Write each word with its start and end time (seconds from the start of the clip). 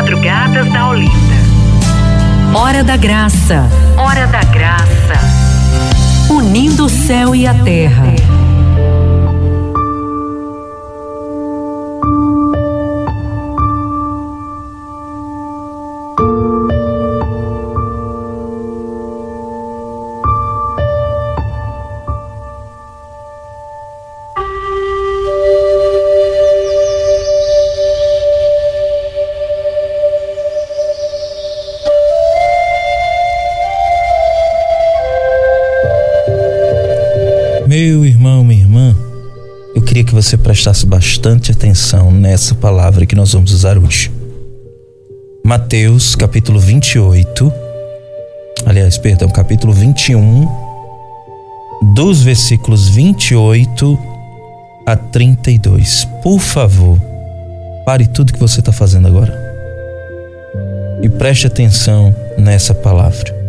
Madrugadas 0.00 0.72
da 0.72 0.88
Olinda. 0.88 1.12
Hora 2.54 2.82
da 2.82 2.96
Graça. 2.96 3.68
Hora 3.98 4.26
da 4.28 4.42
Graça. 4.44 5.12
Unindo 6.30 6.86
o 6.86 6.88
céu 6.88 7.34
e 7.34 7.46
a 7.46 7.52
terra. 7.52 8.06
Você 40.22 40.36
prestasse 40.36 40.84
bastante 40.84 41.50
atenção 41.50 42.10
nessa 42.10 42.54
palavra 42.54 43.06
que 43.06 43.16
nós 43.16 43.32
vamos 43.32 43.52
usar 43.52 43.78
hoje. 43.78 44.12
Mateus, 45.42 46.14
capítulo 46.14 46.60
28, 46.60 47.50
aliás, 48.66 48.98
perdão, 48.98 49.30
capítulo 49.30 49.72
21, 49.72 50.46
dos 51.94 52.22
versículos 52.22 52.86
28 52.90 53.98
a 54.86 54.94
32. 54.94 56.06
Por 56.22 56.38
favor, 56.38 57.00
pare 57.86 58.06
tudo 58.06 58.34
que 58.34 58.38
você 58.38 58.60
está 58.60 58.72
fazendo 58.72 59.08
agora 59.08 59.34
e 61.02 61.08
preste 61.08 61.46
atenção 61.46 62.14
nessa 62.36 62.74
palavra. 62.74 63.40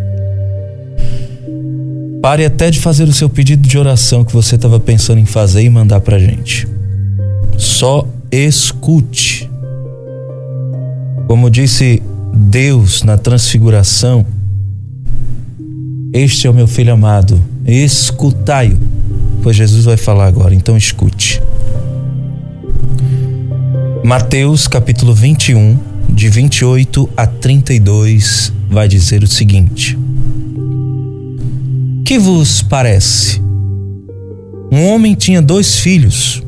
Pare 2.22 2.46
até 2.46 2.70
de 2.70 2.80
fazer 2.80 3.06
o 3.10 3.14
seu 3.14 3.28
pedido 3.28 3.68
de 3.68 3.80
oração 3.80 4.24
que 4.24 4.32
você 4.32 4.54
estava 4.54 4.80
pensando 4.80 5.20
em 5.20 5.26
fazer 5.26 5.64
e 5.64 5.70
mandar 5.70 6.02
pra 6.02 6.20
gente. 6.20 6.71
Só 7.82 8.08
escute. 8.32 9.50
Como 11.26 11.50
disse 11.50 12.00
Deus 12.32 13.02
na 13.02 13.18
transfiguração, 13.18 14.24
este 16.14 16.46
é 16.46 16.50
o 16.52 16.54
meu 16.54 16.68
filho 16.68 16.94
amado, 16.94 17.42
escutai-o. 17.66 18.78
Pois 19.42 19.56
Jesus 19.56 19.86
vai 19.86 19.98
falar 19.98 20.28
agora, 20.28 20.54
então 20.54 20.78
escute. 20.78 21.42
Mateus 24.04 24.68
capítulo 24.68 25.16
21, 25.16 25.76
de 26.08 26.30
28 26.30 27.10
a 27.18 27.26
32, 27.26 28.54
vai 28.70 28.88
dizer 28.88 29.24
o 29.24 29.28
seguinte: 29.28 29.98
que 32.06 32.20
vos 32.20 32.62
parece? 32.62 33.42
Um 34.72 34.86
homem 34.86 35.16
tinha 35.16 35.42
dois 35.42 35.80
filhos. 35.80 36.44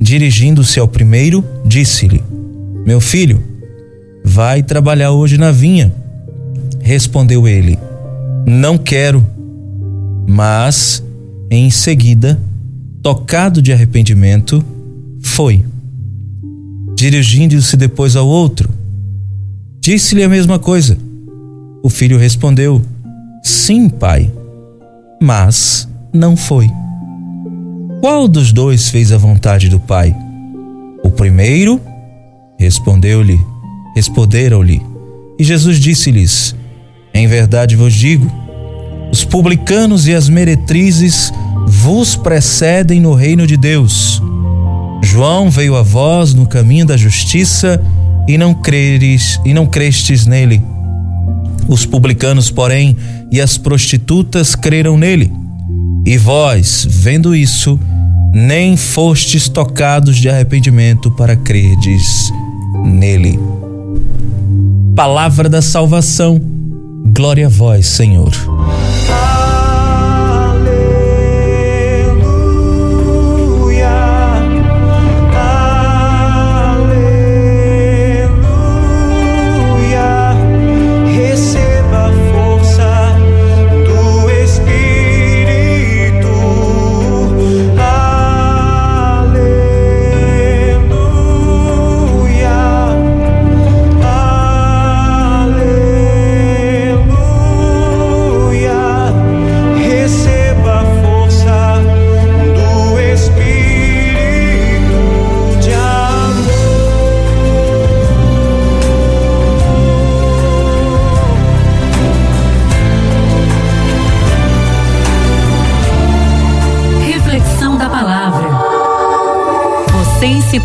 Dirigindo-se 0.00 0.78
ao 0.78 0.88
primeiro, 0.88 1.44
disse-lhe: 1.64 2.22
Meu 2.86 3.00
filho, 3.00 3.42
vai 4.24 4.62
trabalhar 4.62 5.10
hoje 5.10 5.36
na 5.36 5.50
vinha. 5.50 5.92
Respondeu 6.80 7.46
ele: 7.46 7.78
Não 8.46 8.78
quero. 8.78 9.26
Mas, 10.26 11.02
em 11.50 11.70
seguida, 11.70 12.38
tocado 13.02 13.60
de 13.60 13.72
arrependimento, 13.72 14.64
foi. 15.20 15.64
Dirigindo-se 16.96 17.76
depois 17.76 18.16
ao 18.16 18.26
outro, 18.26 18.68
disse-lhe 19.80 20.22
a 20.22 20.28
mesma 20.28 20.58
coisa. 20.58 20.96
O 21.82 21.88
filho 21.88 22.18
respondeu: 22.18 22.82
Sim, 23.42 23.88
pai 23.88 24.30
mas 25.20 25.88
não 26.12 26.36
foi. 26.36 26.68
Qual 28.00 28.28
dos 28.28 28.52
dois 28.52 28.90
fez 28.90 29.10
a 29.10 29.18
vontade 29.18 29.68
do 29.68 29.80
Pai? 29.80 30.14
O 31.02 31.10
primeiro? 31.10 31.80
Respondeu-lhe, 32.56 33.40
responderam-lhe. 33.94 34.80
E 35.36 35.42
Jesus 35.42 35.80
disse-lhes: 35.80 36.54
Em 37.12 37.26
verdade 37.26 37.74
vos 37.74 37.92
digo, 37.92 38.30
os 39.10 39.24
publicanos 39.24 40.06
e 40.06 40.14
as 40.14 40.28
meretrizes 40.28 41.32
vos 41.66 42.14
precedem 42.14 43.00
no 43.00 43.14
reino 43.14 43.48
de 43.48 43.56
Deus. 43.56 44.22
João 45.02 45.50
veio 45.50 45.74
a 45.74 45.82
vós 45.82 46.32
no 46.34 46.46
caminho 46.46 46.86
da 46.86 46.96
justiça 46.96 47.82
e 48.28 48.38
não 48.38 48.54
creres 48.54 49.40
e 49.44 49.52
não 49.52 49.66
crestes 49.66 50.24
nele. 50.24 50.62
Os 51.66 51.84
publicanos, 51.84 52.48
porém, 52.48 52.96
e 53.30 53.40
as 53.40 53.58
prostitutas 53.58 54.54
creram 54.54 54.96
nele. 54.96 55.32
E 56.06 56.16
vós, 56.16 56.86
vendo 56.88 57.34
isso, 57.34 57.78
nem 58.32 58.76
fostes 58.76 59.48
tocados 59.48 60.16
de 60.16 60.28
arrependimento 60.28 61.10
para 61.10 61.36
crerdes 61.36 62.32
nele. 62.84 63.38
Palavra 64.94 65.48
da 65.48 65.62
salvação. 65.62 66.40
Glória 67.14 67.46
a 67.46 67.48
vós, 67.50 67.86
Senhor. 67.86 68.32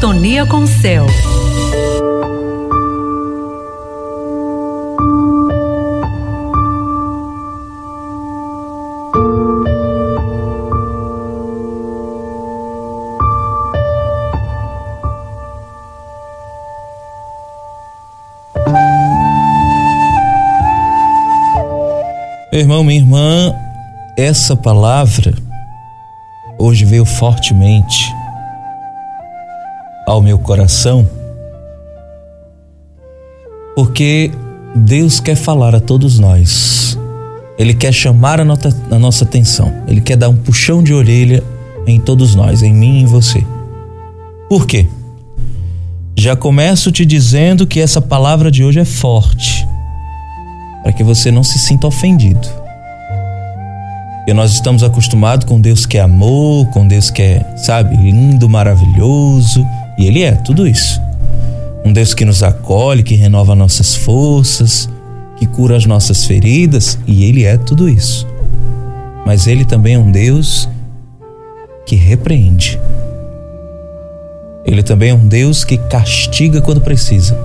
Sintonia 0.04 0.46
com 0.46 0.58
o 0.58 0.68
céu. 0.68 1.06
Irmão, 22.52 22.84
minha 22.84 23.00
irmã, 23.00 23.56
essa 24.18 24.58
palavra 24.58 25.34
hoje 26.60 26.84
veio 26.84 27.06
fortemente 27.06 28.14
ao 30.06 30.22
meu 30.22 30.38
coração, 30.38 31.08
porque 33.76 34.32
Deus 34.76 35.20
quer 35.20 35.36
falar 35.36 35.76
a 35.76 35.80
todos 35.80 36.20
nós. 36.20 36.98
Ele 37.58 37.74
quer 37.74 37.94
chamar 37.94 38.40
a, 38.40 38.44
a 38.44 39.00
nossa 39.00 39.24
atenção. 39.24 39.72
Ele 39.88 40.02
quer 40.02 40.18
dar 40.18 40.30
um 40.30 40.36
puxão 40.36 40.84
de 40.84 40.94
orelha 40.94 41.44
em 41.86 42.00
todos 42.00 42.34
nós, 42.34 42.64
em 42.64 42.74
mim 42.74 43.00
e 43.00 43.02
em 43.02 43.06
você. 43.06 43.46
Por 44.50 44.66
quê? 44.66 44.88
Já 46.18 46.36
começo 46.36 46.92
te 46.92 47.06
dizendo 47.06 47.66
que 47.66 47.80
essa 47.80 48.02
palavra 48.02 48.52
de 48.52 48.64
hoje 48.64 48.80
é 48.80 48.86
forte, 48.86 49.68
para 50.82 50.94
que 50.94 51.04
você 51.04 51.32
não 51.32 51.44
se 51.44 51.60
sinta 51.60 51.88
ofendido. 51.88 52.48
Porque 54.18 54.34
nós 54.34 54.54
estamos 54.54 54.84
acostumados 54.84 55.46
com 55.46 55.60
Deus 55.60 55.86
que 55.86 55.98
é 55.98 56.02
amor, 56.02 56.68
com 56.68 56.88
Deus 56.88 57.10
que 57.10 57.22
é, 57.22 57.58
sabe, 57.58 57.96
lindo, 57.98 58.48
maravilhoso 58.48 59.66
e 59.98 60.06
Ele 60.06 60.22
é 60.22 60.32
tudo 60.34 60.68
isso. 60.68 61.00
Um 61.86 61.92
Deus 61.92 62.14
que 62.14 62.26
nos 62.26 62.42
acolhe, 62.42 63.04
que 63.04 63.16
renova 63.16 63.56
nossas 63.56 63.94
forças, 63.96 64.90
que 65.38 65.46
cura 65.46 65.76
as 65.76 65.86
nossas 65.86 66.26
feridas, 66.26 66.98
e 67.06 67.26
Ele 67.26 67.44
é 67.44 67.58
tudo 67.58 67.90
isso. 67.90 68.26
Mas 69.26 69.48
Ele 69.48 69.66
também 69.66 69.96
é 69.96 70.00
um 70.00 70.12
Deus 70.12 70.70
que 71.86 71.96
repreende. 71.96 72.80
Ele 74.66 74.82
também 74.82 75.10
é 75.10 75.14
um 75.14 75.28
Deus 75.28 75.66
que 75.66 75.78
castiga 75.78 76.62
quando 76.62 76.80
precisa. 76.80 77.38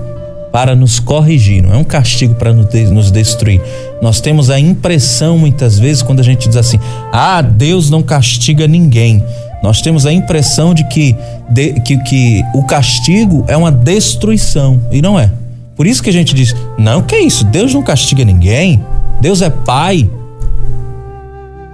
para 0.51 0.75
nos 0.75 0.99
corrigir, 0.99 1.61
não 1.61 1.73
é 1.73 1.77
um 1.77 1.83
castigo 1.83 2.33
para 2.33 2.51
nos 2.51 3.11
destruir. 3.11 3.61
Nós 4.01 4.19
temos 4.19 4.49
a 4.49 4.59
impressão, 4.59 5.37
muitas 5.37 5.77
vezes, 5.77 6.01
quando 6.01 6.21
a 6.21 6.23
gente 6.23 6.47
diz 6.47 6.57
assim: 6.57 6.79
ah, 7.11 7.41
Deus 7.41 7.89
não 7.89 8.01
castiga 8.01 8.67
ninguém. 8.67 9.23
Nós 9.61 9.81
temos 9.81 10.05
a 10.05 10.13
impressão 10.13 10.73
de 10.73 10.83
que, 10.85 11.15
de, 11.49 11.73
que, 11.81 11.97
que 12.03 12.43
o 12.53 12.63
castigo 12.63 13.43
é 13.47 13.57
uma 13.57 13.71
destruição, 13.71 14.81
e 14.91 15.01
não 15.01 15.19
é. 15.19 15.29
Por 15.75 15.87
isso 15.87 16.03
que 16.03 16.09
a 16.09 16.13
gente 16.13 16.33
diz: 16.33 16.55
não, 16.77 17.01
que 17.01 17.15
é 17.15 17.21
isso? 17.21 17.45
Deus 17.45 17.73
não 17.73 17.81
castiga 17.81 18.25
ninguém. 18.25 18.83
Deus 19.21 19.41
é 19.41 19.49
Pai. 19.49 20.09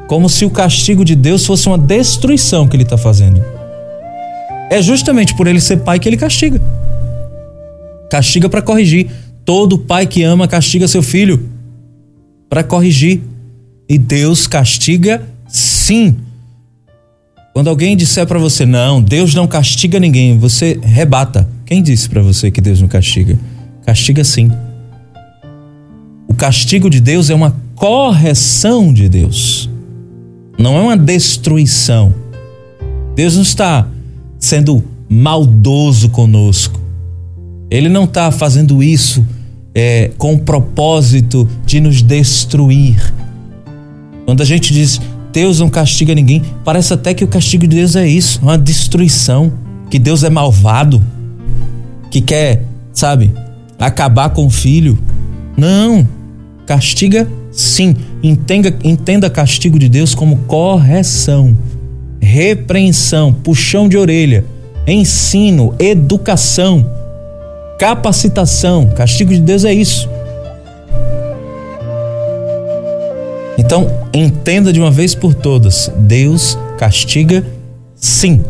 Como 0.07 0.29
se 0.29 0.45
o 0.45 0.49
castigo 0.51 1.03
de 1.03 1.15
Deus 1.15 1.45
fosse 1.45 1.67
uma 1.67 1.77
destruição 1.77 2.67
que 2.67 2.75
Ele 2.75 2.83
está 2.83 2.97
fazendo. 2.97 3.43
É 4.69 4.81
justamente 4.81 5.35
por 5.35 5.47
Ele 5.47 5.59
ser 5.59 5.77
Pai 5.77 5.99
que 5.99 6.07
Ele 6.07 6.17
castiga. 6.17 6.61
Castiga 8.09 8.47
para 8.47 8.61
corrigir. 8.61 9.09
Todo 9.43 9.77
pai 9.77 10.07
que 10.07 10.23
ama 10.23 10.47
castiga 10.47 10.87
seu 10.87 11.03
filho 11.03 11.49
para 12.49 12.63
corrigir. 12.63 13.21
E 13.87 13.97
Deus 13.97 14.47
castiga 14.47 15.23
sim. 15.47 16.17
Quando 17.55 17.69
alguém 17.69 17.95
disser 17.95 18.27
para 18.27 18.37
você, 18.37 18.65
não, 18.65 19.01
Deus 19.01 19.33
não 19.33 19.47
castiga 19.47 19.97
ninguém, 19.97 20.37
você 20.37 20.77
rebata. 20.83 21.47
Quem 21.65 21.81
disse 21.81 22.09
para 22.09 22.21
você 22.21 22.51
que 22.51 22.59
Deus 22.59 22.81
não 22.81 22.87
castiga? 22.89 23.39
Castiga 23.85 24.25
sim. 24.25 24.51
O 26.27 26.33
castigo 26.33 26.89
de 26.89 26.99
Deus 26.99 27.29
é 27.29 27.33
uma 27.33 27.55
correção 27.73 28.93
de 28.93 29.07
Deus, 29.07 29.69
não 30.59 30.75
é 30.75 30.81
uma 30.81 30.97
destruição. 30.97 32.13
Deus 33.15 33.35
não 33.35 33.43
está 33.43 33.87
sendo 34.37 34.83
maldoso 35.07 36.09
conosco. 36.09 36.77
Ele 37.71 37.87
não 37.87 38.03
está 38.03 38.31
fazendo 38.31 38.83
isso 38.83 39.25
é, 39.73 40.11
com 40.17 40.33
o 40.33 40.39
propósito 40.39 41.47
de 41.65 41.79
nos 41.79 42.01
destruir. 42.01 43.13
Quando 44.25 44.41
a 44.41 44.45
gente 44.45 44.73
diz 44.73 44.99
Deus 45.35 45.59
não 45.59 45.69
castiga 45.69 46.15
ninguém, 46.15 46.41
parece 46.63 46.93
até 46.93 47.13
que 47.13 47.21
o 47.21 47.27
castigo 47.27 47.67
de 47.67 47.75
Deus 47.75 47.97
é 47.97 48.07
isso, 48.07 48.39
uma 48.41 48.57
destruição, 48.57 49.51
que 49.89 49.99
Deus 49.99 50.23
é 50.23 50.29
malvado, 50.29 51.03
que 52.09 52.21
quer, 52.21 52.63
sabe, 52.93 53.35
acabar 53.77 54.29
com 54.29 54.45
o 54.45 54.49
filho. 54.49 54.97
Não, 55.57 56.07
castiga 56.65 57.27
sim. 57.51 57.97
Entenda, 58.23 58.73
entenda 58.81 59.29
castigo 59.29 59.77
de 59.77 59.89
Deus 59.89 60.15
como 60.15 60.37
correção, 60.47 61.57
repreensão, 62.21 63.33
puxão 63.33 63.89
de 63.89 63.97
orelha, 63.97 64.45
ensino, 64.87 65.75
educação, 65.77 66.89
capacitação. 67.77 68.89
Castigo 68.95 69.33
de 69.33 69.41
Deus 69.41 69.65
é 69.65 69.73
isso. 69.73 70.07
Então, 73.57 73.89
entenda 74.13 74.71
de 74.71 74.79
uma 74.79 74.91
vez 74.91 75.15
por 75.15 75.33
todas: 75.33 75.91
Deus 75.97 76.57
castiga 76.77 77.45
sim. 77.95 78.43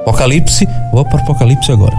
Apocalipse, 0.00 0.68
vou 0.92 1.04
para 1.04 1.18
o 1.18 1.22
Apocalipse 1.22 1.70
agora. 1.70 1.96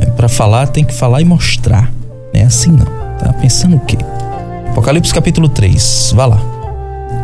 É, 0.00 0.06
para 0.06 0.28
falar, 0.28 0.68
tem 0.68 0.84
que 0.84 0.94
falar 0.94 1.20
e 1.20 1.24
mostrar. 1.24 1.92
Não 2.32 2.40
é 2.40 2.44
assim 2.44 2.70
não. 2.70 2.86
Tá 3.18 3.32
pensando 3.32 3.76
o 3.76 3.80
quê? 3.80 3.98
Apocalipse 4.70 5.12
capítulo 5.12 5.48
3. 5.48 6.12
Vá 6.14 6.26
lá. 6.26 6.40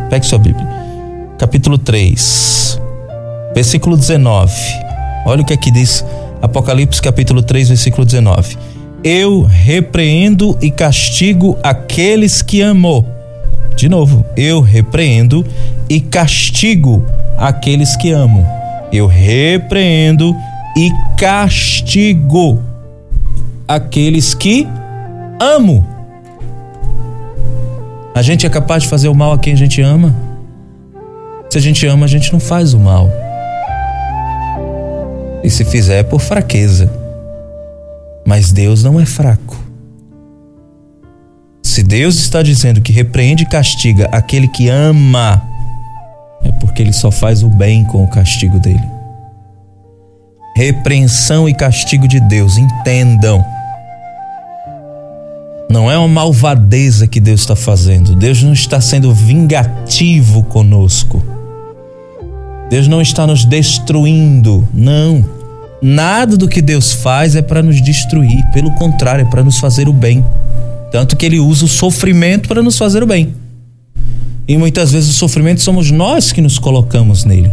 Pegue 0.09 0.25
sua 0.25 0.39
Bíblia. 0.39 0.67
Capítulo 1.37 1.77
3, 1.77 2.79
versículo 3.53 3.95
19. 3.95 4.53
Olha 5.25 5.41
o 5.41 5.45
que 5.45 5.53
aqui 5.53 5.71
diz 5.71 6.03
Apocalipse 6.41 7.01
capítulo 7.01 7.41
3, 7.41 7.69
versículo 7.69 8.05
19 8.05 8.57
eu 9.03 9.41
repreendo 9.41 10.57
e 10.61 10.71
castigo 10.71 11.57
aqueles 11.61 12.41
que 12.41 12.61
amo. 12.61 13.05
De 13.75 13.89
novo, 13.89 14.25
eu 14.37 14.61
repreendo 14.61 15.45
e 15.89 15.99
castigo 15.99 17.05
aqueles 17.37 17.95
que 17.97 18.11
amo. 18.11 18.47
Eu 18.91 19.07
repreendo 19.07 20.33
e 20.77 20.89
castigo 21.17 22.61
aqueles 23.67 24.33
que 24.33 24.67
amo. 25.39 25.85
A 28.15 28.21
gente 28.21 28.45
é 28.45 28.49
capaz 28.49 28.83
de 28.83 28.89
fazer 28.89 29.09
o 29.09 29.15
mal 29.15 29.33
a 29.33 29.39
quem 29.39 29.53
a 29.53 29.57
gente 29.57 29.81
ama? 29.81 30.15
Se 31.49 31.57
a 31.57 31.61
gente 31.61 31.85
ama, 31.85 32.05
a 32.05 32.09
gente 32.09 32.31
não 32.31 32.39
faz 32.39 32.73
o 32.73 32.79
mal. 32.79 33.09
E 35.43 35.49
se 35.49 35.65
fizer 35.65 35.99
é 35.99 36.03
por 36.03 36.21
fraqueza. 36.21 37.02
Mas 38.25 38.51
Deus 38.51 38.83
não 38.83 38.99
é 38.99 39.05
fraco. 39.05 39.57
Se 41.61 41.81
Deus 41.81 42.19
está 42.19 42.43
dizendo 42.43 42.81
que 42.81 42.93
repreende 42.93 43.43
e 43.43 43.47
castiga 43.47 44.07
aquele 44.11 44.47
que 44.47 44.69
ama, 44.69 45.41
é 46.43 46.51
porque 46.51 46.81
ele 46.81 46.93
só 46.93 47.09
faz 47.09 47.41
o 47.41 47.49
bem 47.49 47.83
com 47.85 48.03
o 48.03 48.07
castigo 48.07 48.59
dele. 48.59 48.93
Repreensão 50.55 51.49
e 51.49 51.53
castigo 51.53 52.07
de 52.07 52.19
Deus, 52.19 52.57
entendam. 52.57 53.43
Não 55.69 55.89
é 55.89 55.97
uma 55.97 56.07
malvadeza 56.07 57.07
que 57.07 57.19
Deus 57.19 57.41
está 57.41 57.55
fazendo. 57.55 58.15
Deus 58.15 58.43
não 58.43 58.53
está 58.53 58.79
sendo 58.79 59.11
vingativo 59.11 60.43
conosco. 60.43 61.23
Deus 62.69 62.87
não 62.87 63.01
está 63.01 63.25
nos 63.25 63.45
destruindo. 63.45 64.67
Não. 64.71 65.25
Nada 65.83 66.37
do 66.37 66.47
que 66.47 66.61
Deus 66.61 66.93
faz 66.93 67.35
é 67.35 67.41
para 67.41 67.61
nos 67.61 67.81
destruir, 67.81 68.41
pelo 68.53 68.71
contrário, 68.71 69.23
é 69.23 69.29
para 69.29 69.43
nos 69.43 69.57
fazer 69.57 69.89
o 69.89 69.93
bem. 69.93 70.23
Tanto 70.89 71.17
que 71.17 71.25
ele 71.25 71.41
usa 71.41 71.65
o 71.65 71.67
sofrimento 71.67 72.47
para 72.47 72.63
nos 72.63 72.77
fazer 72.77 73.03
o 73.03 73.05
bem. 73.05 73.35
E 74.47 74.55
muitas 74.57 74.93
vezes 74.93 75.09
o 75.09 75.13
sofrimento 75.13 75.61
somos 75.61 75.91
nós 75.91 76.31
que 76.31 76.39
nos 76.39 76.57
colocamos 76.57 77.25
nele. 77.25 77.51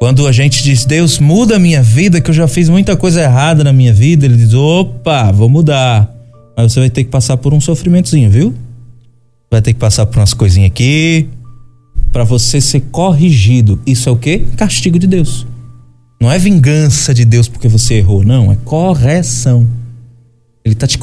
Quando 0.00 0.26
a 0.26 0.32
gente 0.32 0.60
diz, 0.60 0.84
Deus, 0.84 1.20
muda 1.20 1.54
a 1.54 1.58
minha 1.60 1.84
vida, 1.84 2.20
que 2.20 2.30
eu 2.30 2.34
já 2.34 2.48
fiz 2.48 2.68
muita 2.68 2.96
coisa 2.96 3.22
errada 3.22 3.62
na 3.62 3.72
minha 3.72 3.92
vida, 3.92 4.26
ele 4.26 4.36
diz, 4.36 4.52
opa, 4.52 5.30
vou 5.30 5.48
mudar. 5.48 6.12
Mas 6.56 6.72
você 6.72 6.80
vai 6.80 6.90
ter 6.90 7.04
que 7.04 7.10
passar 7.10 7.36
por 7.36 7.54
um 7.54 7.60
sofrimentozinho, 7.60 8.28
viu? 8.28 8.54
Vai 9.48 9.62
ter 9.62 9.72
que 9.72 9.78
passar 9.78 10.04
por 10.06 10.18
umas 10.18 10.34
coisinhas 10.34 10.72
aqui, 10.72 11.28
para 12.10 12.24
você 12.24 12.60
ser 12.60 12.80
corrigido. 12.90 13.80
Isso 13.86 14.08
é 14.08 14.12
o 14.12 14.16
que? 14.16 14.40
Castigo 14.56 14.98
de 14.98 15.06
Deus. 15.06 15.46
Não 16.20 16.30
é 16.30 16.38
vingança 16.38 17.14
de 17.14 17.24
Deus 17.24 17.46
porque 17.46 17.68
você 17.68 17.94
errou, 17.94 18.24
não, 18.24 18.50
é 18.50 18.56
correção. 18.64 19.66
Ele 20.64 20.74
está 20.74 20.86
te 20.86 20.98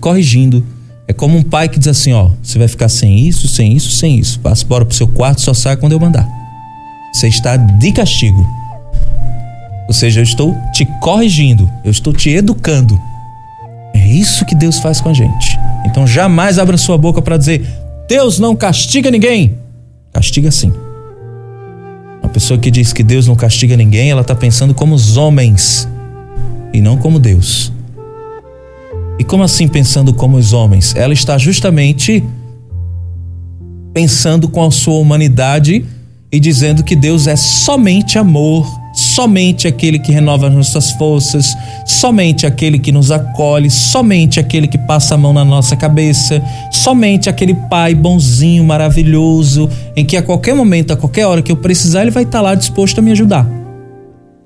corrigindo. 0.00 0.64
É 1.08 1.12
como 1.12 1.36
um 1.36 1.42
pai 1.42 1.68
que 1.68 1.78
diz 1.78 1.88
assim, 1.88 2.12
ó, 2.12 2.30
você 2.42 2.58
vai 2.58 2.68
ficar 2.68 2.88
sem 2.88 3.18
isso, 3.18 3.48
sem 3.48 3.74
isso, 3.74 3.90
sem 3.90 4.18
isso. 4.18 4.38
Passa 4.40 4.64
embora 4.64 4.84
pro 4.84 4.94
seu 4.94 5.08
quarto, 5.08 5.40
só 5.40 5.54
sai 5.54 5.76
quando 5.76 5.92
eu 5.92 5.98
mandar. 6.00 6.28
Você 7.12 7.26
está 7.26 7.56
de 7.56 7.90
castigo. 7.90 8.46
Ou 9.88 9.94
seja, 9.94 10.20
eu 10.20 10.24
estou 10.24 10.54
te 10.72 10.86
corrigindo, 11.00 11.68
eu 11.84 11.90
estou 11.90 12.12
te 12.12 12.30
educando. 12.30 13.00
É 13.94 14.06
isso 14.06 14.44
que 14.44 14.54
Deus 14.54 14.78
faz 14.78 15.00
com 15.00 15.08
a 15.08 15.14
gente. 15.14 15.58
Então 15.84 16.06
jamais 16.06 16.58
abra 16.58 16.76
sua 16.76 16.96
boca 16.96 17.20
para 17.20 17.36
dizer: 17.36 17.66
Deus 18.08 18.38
não 18.38 18.54
castiga 18.54 19.10
ninguém. 19.10 19.58
Castiga 20.12 20.50
sim. 20.50 20.72
Pessoa 22.32 22.58
que 22.58 22.70
diz 22.70 22.92
que 22.92 23.02
Deus 23.02 23.26
não 23.26 23.34
castiga 23.34 23.76
ninguém, 23.76 24.10
ela 24.10 24.20
está 24.20 24.34
pensando 24.34 24.72
como 24.72 24.94
os 24.94 25.16
homens 25.16 25.88
e 26.72 26.80
não 26.80 26.96
como 26.96 27.18
Deus. 27.18 27.72
E 29.18 29.24
como 29.24 29.42
assim 29.42 29.68
pensando 29.68 30.14
como 30.14 30.36
os 30.36 30.52
homens? 30.52 30.94
Ela 30.96 31.12
está 31.12 31.36
justamente 31.36 32.24
pensando 33.92 34.48
com 34.48 34.64
a 34.64 34.70
sua 34.70 34.94
humanidade 34.94 35.84
e 36.32 36.38
dizendo 36.38 36.84
que 36.84 36.94
Deus 36.94 37.26
é 37.26 37.36
somente 37.36 38.18
amor, 38.18 38.66
somente 39.14 39.66
aquele 39.66 39.98
que 39.98 40.12
renova 40.12 40.48
as 40.48 40.54
nossas 40.54 40.90
forças, 40.92 41.56
somente 41.86 42.46
aquele 42.46 42.78
que 42.78 42.92
nos 42.92 43.10
acolhe, 43.10 43.70
somente 43.70 44.38
aquele 44.38 44.66
que 44.66 44.78
passa 44.78 45.14
a 45.14 45.18
mão 45.18 45.32
na 45.32 45.44
nossa 45.44 45.76
cabeça, 45.76 46.42
somente 46.70 47.28
aquele 47.28 47.54
pai 47.54 47.94
bonzinho, 47.94 48.64
maravilhoso, 48.64 49.68
em 49.96 50.04
que 50.04 50.16
a 50.16 50.22
qualquer 50.22 50.54
momento, 50.54 50.92
a 50.92 50.96
qualquer 50.96 51.26
hora 51.26 51.42
que 51.42 51.50
eu 51.50 51.56
precisar, 51.56 52.02
ele 52.02 52.10
vai 52.10 52.22
estar 52.22 52.40
lá 52.40 52.54
disposto 52.54 52.98
a 52.98 53.02
me 53.02 53.12
ajudar. 53.12 53.46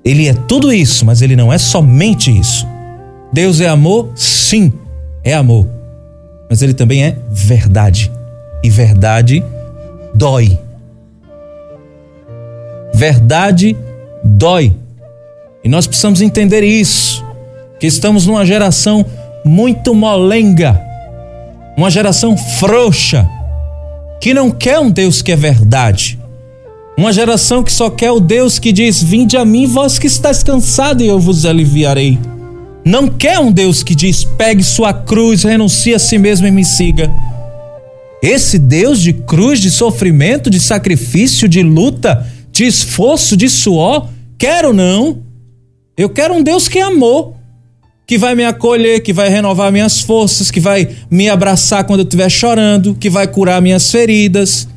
Ele 0.03 0.27
é 0.27 0.33
tudo 0.33 0.71
isso, 0.71 1.05
mas 1.05 1.21
ele 1.21 1.35
não 1.35 1.51
é 1.51 1.57
somente 1.57 2.35
isso. 2.35 2.67
Deus 3.33 3.59
é 3.59 3.67
amor? 3.67 4.11
Sim, 4.15 4.71
é 5.23 5.33
amor. 5.33 5.67
Mas 6.49 6.61
ele 6.61 6.73
também 6.73 7.03
é 7.03 7.17
verdade. 7.29 8.11
E 8.63 8.69
verdade 8.69 9.43
dói. 10.13 10.57
Verdade 12.93 13.73
dói. 13.73 13.94
E 15.63 15.67
nós 15.67 15.87
precisamos 15.87 16.21
entender 16.21 16.63
isso, 16.63 17.25
que 17.79 17.87
estamos 17.87 18.27
numa 18.27 18.45
geração 18.45 19.05
muito 19.43 19.95
molenga, 19.95 20.79
uma 21.77 21.89
geração 21.89 22.37
frouxa, 22.37 23.27
que 24.21 24.33
não 24.33 24.51
quer 24.51 24.79
um 24.79 24.91
Deus 24.91 25.21
que 25.21 25.31
é 25.31 25.35
verdade. 25.35 26.19
Uma 26.97 27.11
geração 27.11 27.63
que 27.63 27.73
só 27.73 27.89
quer 27.89 28.11
o 28.11 28.19
Deus 28.19 28.57
que 28.57 28.71
diz: 28.71 29.01
Vinde 29.01 29.35
a 29.37 29.43
mim, 29.43 29.67
vós 29.67 29.99
que 29.99 30.07
estáis 30.07 30.43
cansado, 30.43 31.03
e 31.03 31.07
eu 31.07 31.19
vos 31.19 31.45
aliviarei. 31.45 32.17
Não 32.85 33.07
quer 33.07 33.39
um 33.39 33.51
Deus 33.51 33.83
que 33.83 33.93
diz: 33.95 34.23
pegue 34.23 34.63
sua 34.63 34.93
cruz, 34.93 35.43
renuncie 35.43 35.95
a 35.95 35.99
si 35.99 36.17
mesmo 36.17 36.47
e 36.47 36.51
me 36.51 36.63
siga. 36.63 37.11
Esse 38.21 38.57
Deus 38.57 39.01
de 39.01 39.13
cruz, 39.13 39.59
de 39.59 39.69
sofrimento, 39.69 40.49
de 40.49 40.59
sacrifício, 40.59 41.49
de 41.49 41.61
luta, 41.61 42.25
de 42.51 42.65
esforço, 42.65 43.35
de 43.35 43.49
suor, 43.49 44.07
quero 44.37 44.73
não. 44.73 45.23
Eu 45.97 46.09
quero 46.09 46.33
um 46.33 46.43
Deus 46.43 46.67
que 46.67 46.79
é 46.79 46.81
amor, 46.81 47.33
que 48.05 48.17
vai 48.17 48.35
me 48.35 48.43
acolher, 48.43 49.01
que 49.01 49.13
vai 49.13 49.29
renovar 49.29 49.71
minhas 49.71 50.01
forças, 50.01 50.51
que 50.51 50.59
vai 50.59 50.89
me 51.09 51.29
abraçar 51.29 51.83
quando 51.85 52.01
eu 52.01 52.03
estiver 52.03 52.29
chorando, 52.29 52.95
que 52.95 53.09
vai 53.09 53.27
curar 53.27 53.61
minhas 53.61 53.89
feridas, 53.89 54.67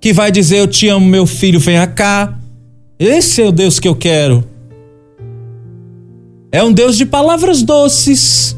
que 0.00 0.12
vai 0.12 0.30
dizer: 0.30 0.58
Eu 0.58 0.66
te 0.66 0.88
amo, 0.88 1.06
meu 1.06 1.26
filho, 1.26 1.58
venha 1.58 1.86
cá. 1.86 2.38
Esse 2.98 3.42
é 3.42 3.44
o 3.44 3.52
Deus 3.52 3.78
que 3.78 3.88
eu 3.88 3.94
quero. 3.94 4.44
É 6.50 6.62
um 6.62 6.72
Deus 6.72 6.96
de 6.96 7.04
palavras 7.04 7.62
doces, 7.62 8.56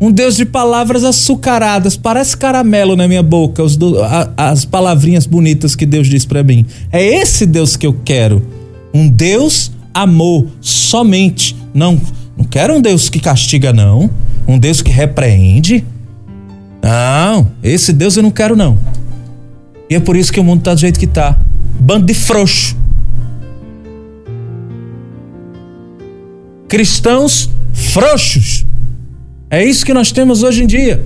um 0.00 0.10
Deus 0.10 0.36
de 0.36 0.46
palavras 0.46 1.04
açucaradas, 1.04 1.96
parece 1.96 2.34
caramelo 2.36 2.96
na 2.96 3.06
minha 3.06 3.22
boca, 3.22 3.62
os, 3.62 3.76
a, 4.02 4.50
as 4.50 4.64
palavrinhas 4.64 5.26
bonitas 5.26 5.76
que 5.76 5.84
Deus 5.84 6.06
diz 6.06 6.24
para 6.24 6.42
mim. 6.42 6.64
É 6.90 7.04
esse 7.04 7.44
Deus 7.44 7.76
que 7.76 7.86
eu 7.86 7.94
quero. 8.04 8.59
Um 8.92 9.08
Deus 9.08 9.70
amor 9.94 10.46
somente. 10.60 11.56
Não, 11.72 12.00
não 12.36 12.44
quero 12.44 12.74
um 12.74 12.80
Deus 12.80 13.08
que 13.08 13.20
castiga 13.20 13.72
não, 13.72 14.10
um 14.46 14.58
Deus 14.58 14.82
que 14.82 14.90
repreende. 14.90 15.84
Não, 16.82 17.50
esse 17.62 17.92
Deus 17.92 18.16
eu 18.16 18.22
não 18.22 18.30
quero 18.30 18.56
não. 18.56 18.78
E 19.88 19.94
é 19.94 20.00
por 20.00 20.16
isso 20.16 20.32
que 20.32 20.40
o 20.40 20.44
mundo 20.44 20.62
tá 20.62 20.74
do 20.74 20.80
jeito 20.80 20.98
que 20.98 21.06
tá. 21.06 21.38
Bando 21.78 22.06
de 22.06 22.14
frouxo. 22.14 22.76
Cristãos 26.68 27.50
frouxos 27.72 28.64
é 29.50 29.64
isso 29.64 29.84
que 29.84 29.92
nós 29.92 30.12
temos 30.12 30.44
hoje 30.44 30.62
em 30.62 30.66
dia. 30.66 31.04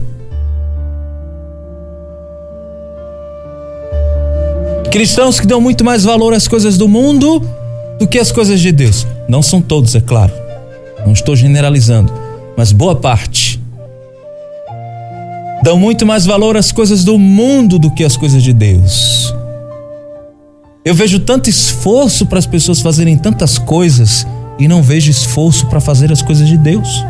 Cristãos 4.92 5.40
que 5.40 5.46
dão 5.46 5.60
muito 5.62 5.82
mais 5.82 6.04
valor 6.04 6.34
às 6.34 6.46
coisas 6.46 6.76
do 6.76 6.86
mundo 6.86 7.42
do 8.04 8.08
que 8.08 8.18
às 8.18 8.30
coisas 8.30 8.60
de 8.60 8.70
Deus. 8.70 9.06
Não 9.26 9.42
são 9.42 9.62
todos, 9.62 9.94
é 9.94 10.00
claro. 10.00 10.32
Não 11.06 11.12
estou 11.12 11.34
generalizando, 11.34 12.12
mas 12.54 12.70
boa 12.70 12.94
parte. 12.94 13.58
Dão 15.62 15.78
muito 15.78 16.04
mais 16.04 16.26
valor 16.26 16.54
às 16.54 16.70
coisas 16.70 17.02
do 17.02 17.18
mundo 17.18 17.78
do 17.78 17.90
que 17.90 18.04
às 18.04 18.14
coisas 18.14 18.42
de 18.42 18.52
Deus. 18.52 19.34
Eu 20.84 20.94
vejo 20.94 21.18
tanto 21.20 21.48
esforço 21.48 22.26
para 22.26 22.38
as 22.38 22.46
pessoas 22.46 22.82
fazerem 22.82 23.16
tantas 23.16 23.56
coisas 23.56 24.26
e 24.58 24.68
não 24.68 24.82
vejo 24.82 25.10
esforço 25.10 25.66
para 25.66 25.80
fazer 25.80 26.12
as 26.12 26.20
coisas 26.20 26.46
de 26.46 26.58
Deus. 26.58 27.02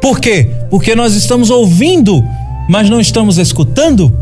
Por 0.00 0.20
quê? 0.20 0.48
Porque 0.70 0.94
nós 0.94 1.14
estamos 1.14 1.50
ouvindo, 1.50 2.22
mas 2.68 2.88
não 2.88 3.00
estamos 3.00 3.36
escutando. 3.36 4.16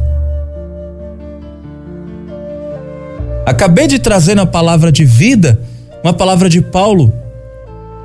Acabei 3.46 3.86
de 3.86 3.98
trazer 3.98 4.34
na 4.34 4.46
palavra 4.46 4.90
de 4.90 5.04
vida 5.04 5.60
uma 6.02 6.14
palavra 6.14 6.48
de 6.48 6.62
Paulo, 6.62 7.12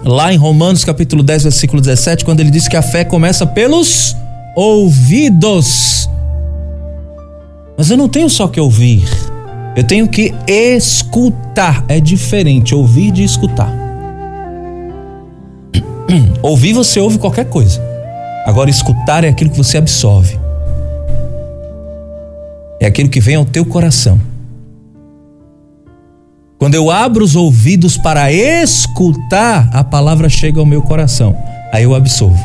lá 0.03 0.34
em 0.34 0.38
Romanos 0.38 0.84
capítulo 0.84 1.24
10, 1.24 1.43
versículo 1.43 1.81
17, 1.81 2.25
quando 2.25 2.41
ele 2.41 2.51
diz 2.51 2.67
que 2.67 2.75
a 2.75 2.81
fé 2.81 3.05
começa 3.05 3.48
pelos 3.48 4.15
ouvidos. 4.55 6.10
Mas 7.77 7.89
eu 7.89 7.96
não 7.96 8.10
tenho 8.10 8.29
só 8.29 8.50
que 8.50 8.60
ouvir, 8.60 9.03
eu 9.77 9.84
tenho 9.84 10.08
que 10.10 10.34
escutar. 10.48 11.86
É 11.88 12.01
diferente 12.01 12.75
ouvir 12.75 13.12
de 13.12 13.24
escutar. 13.24 13.74
Ouvir 16.41 16.74
você 16.74 17.00
ouve 17.00 17.19
qualquer 17.19 17.46
coisa. 17.46 17.79
Agora 18.46 18.69
escutar 18.69 19.24
é 19.24 19.29
aquilo 19.29 19.51
que 19.51 19.58
você 19.58 19.77
absorve. 19.77 20.39
É 22.79 22.88
aquilo 22.88 23.10
que 23.10 23.19
vem 23.19 23.36
ao 23.36 23.46
teu 23.46 23.65
coração. 23.65 24.19
Quando 26.60 26.75
eu 26.75 26.92
abro 26.92 27.24
os 27.24 27.38
ouvidos 27.38 27.98
para 27.98 28.34
escutar, 28.34 29.70
a 29.72 29.82
palavra 29.82 30.28
chega 30.28 30.60
ao 30.60 30.66
meu 30.66 30.82
coração. 30.82 31.34
Aí 31.72 31.84
eu 31.84 31.96
absorvo. 31.96 32.38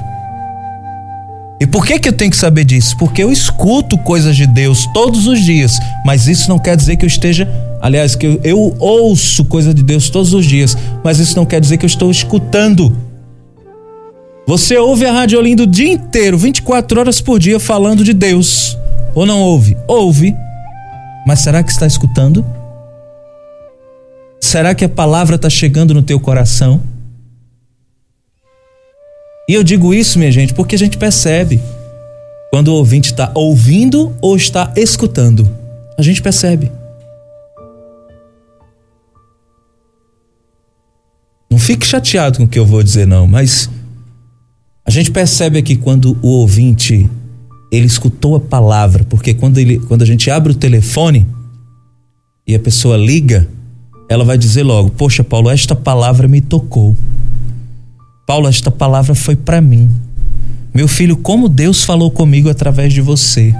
E 1.60 1.66
por 1.66 1.84
que 1.84 1.98
que 1.98 2.08
eu 2.08 2.12
tenho 2.12 2.30
que 2.30 2.36
saber 2.36 2.64
disso? 2.64 2.96
Porque 2.96 3.24
eu 3.24 3.32
escuto 3.32 3.98
coisas 3.98 4.36
de 4.36 4.46
Deus 4.46 4.86
todos 4.94 5.26
os 5.26 5.40
dias, 5.40 5.80
mas 6.06 6.28
isso 6.28 6.48
não 6.48 6.60
quer 6.60 6.76
dizer 6.76 6.96
que 6.96 7.04
eu 7.04 7.08
esteja, 7.08 7.48
aliás, 7.82 8.14
que 8.14 8.24
eu, 8.24 8.40
eu 8.44 8.76
ouço 8.78 9.44
coisas 9.46 9.74
de 9.74 9.82
Deus 9.82 10.08
todos 10.08 10.32
os 10.32 10.46
dias, 10.46 10.76
mas 11.02 11.18
isso 11.18 11.34
não 11.36 11.44
quer 11.44 11.60
dizer 11.60 11.76
que 11.76 11.84
eu 11.84 11.88
estou 11.88 12.08
escutando. 12.08 12.96
Você 14.46 14.76
ouve 14.76 15.06
a 15.06 15.12
Rádio 15.12 15.40
Olinda 15.40 15.64
o 15.64 15.66
dia 15.66 15.92
inteiro, 15.92 16.38
24 16.38 17.00
horas 17.00 17.20
por 17.20 17.40
dia, 17.40 17.58
falando 17.58 18.04
de 18.04 18.12
Deus. 18.12 18.78
Ou 19.12 19.26
não 19.26 19.40
ouve? 19.40 19.76
Ouve. 19.88 20.36
Mas 21.26 21.40
será 21.40 21.64
que 21.64 21.72
está 21.72 21.86
escutando? 21.86 22.44
Será 24.44 24.74
que 24.74 24.84
a 24.84 24.88
palavra 24.90 25.36
está 25.36 25.48
chegando 25.48 25.94
no 25.94 26.02
teu 26.02 26.20
coração? 26.20 26.82
E 29.48 29.54
eu 29.54 29.64
digo 29.64 29.94
isso, 29.94 30.18
minha 30.18 30.30
gente, 30.30 30.52
porque 30.52 30.74
a 30.74 30.78
gente 30.78 30.98
percebe 30.98 31.58
quando 32.50 32.68
o 32.68 32.74
ouvinte 32.74 33.10
está 33.10 33.32
ouvindo 33.34 34.14
ou 34.20 34.36
está 34.36 34.70
escutando. 34.76 35.50
A 35.98 36.02
gente 36.02 36.20
percebe. 36.20 36.70
Não 41.50 41.58
fique 41.58 41.86
chateado 41.86 42.36
com 42.36 42.44
o 42.44 42.48
que 42.48 42.58
eu 42.58 42.66
vou 42.66 42.82
dizer, 42.82 43.06
não, 43.06 43.26
mas 43.26 43.70
a 44.84 44.90
gente 44.90 45.10
percebe 45.10 45.58
aqui 45.58 45.74
quando 45.74 46.18
o 46.20 46.28
ouvinte 46.28 47.10
ele 47.72 47.86
escutou 47.86 48.36
a 48.36 48.40
palavra, 48.40 49.04
porque 49.04 49.32
quando, 49.32 49.56
ele, 49.56 49.78
quando 49.78 50.02
a 50.02 50.06
gente 50.06 50.30
abre 50.30 50.52
o 50.52 50.54
telefone 50.54 51.26
e 52.46 52.54
a 52.54 52.58
pessoa 52.58 52.98
liga, 52.98 53.48
ela 54.14 54.24
vai 54.24 54.38
dizer 54.38 54.62
logo: 54.62 54.90
Poxa, 54.90 55.24
Paulo, 55.24 55.50
esta 55.50 55.74
palavra 55.74 56.28
me 56.28 56.40
tocou. 56.40 56.96
Paulo, 58.26 58.48
esta 58.48 58.70
palavra 58.70 59.14
foi 59.14 59.36
para 59.36 59.60
mim. 59.60 59.90
Meu 60.72 60.88
filho, 60.88 61.16
como 61.16 61.48
Deus 61.48 61.84
falou 61.84 62.10
comigo 62.10 62.48
através 62.48 62.92
de 62.92 63.00
você. 63.00 63.54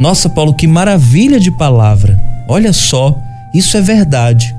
Nossa, 0.00 0.28
Paulo, 0.28 0.54
que 0.54 0.66
maravilha 0.66 1.38
de 1.38 1.50
palavra. 1.50 2.20
Olha 2.48 2.72
só, 2.72 3.16
isso 3.54 3.76
é 3.76 3.80
verdade. 3.80 4.54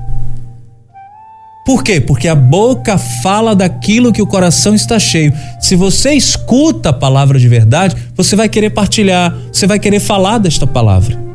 Por 1.66 1.84
quê? 1.84 2.00
Porque 2.00 2.28
a 2.28 2.34
boca 2.34 2.96
fala 2.96 3.54
daquilo 3.54 4.12
que 4.12 4.22
o 4.22 4.26
coração 4.26 4.74
está 4.74 4.98
cheio. 4.98 5.32
Se 5.60 5.76
você 5.76 6.12
escuta 6.12 6.88
a 6.88 6.94
palavra 6.94 7.38
de 7.38 7.46
verdade, 7.46 7.94
você 8.14 8.34
vai 8.34 8.48
querer 8.48 8.70
partilhar, 8.70 9.36
você 9.52 9.66
vai 9.66 9.78
querer 9.78 10.00
falar 10.00 10.38
desta 10.38 10.66
palavra. 10.66 11.27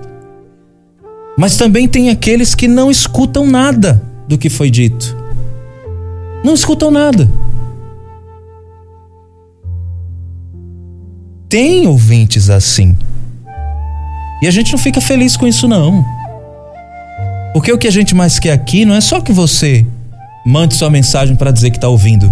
Mas 1.38 1.58
também 1.58 1.88
tem 1.88 2.10
aqueles 2.10 2.54
que 2.54 2.68
não 2.68 2.92
escutam 2.92 3.46
nada 3.48 4.02
do 4.28 4.38
que 4.38 4.50
foi 4.50 4.70
dito. 4.70 5.16
Não 6.44 6.54
escutam 6.54 6.92
nada. 6.92 7.30
Tem 11.50 11.88
ouvintes 11.88 12.50
assim. 12.50 12.98
E 14.42 14.48
a 14.48 14.52
gente 14.52 14.72
não 14.72 14.80
fica 14.80 15.00
feliz 15.00 15.38
com 15.38 15.48
isso, 15.48 15.68
não. 15.68 16.04
Porque 17.54 17.72
o 17.72 17.78
que 17.78 17.88
a 17.88 17.92
gente 17.92 18.14
mais 18.14 18.40
quer 18.40 18.52
aqui 18.52 18.84
não 18.84 18.96
é 18.96 19.02
só 19.02 19.22
que 19.22 19.32
você 19.32 19.86
mande 20.46 20.76
sua 20.76 20.90
mensagem 20.90 21.36
para 21.36 21.52
dizer 21.52 21.70
que 21.70 21.78
está 21.78 21.88
ouvindo. 21.88 22.32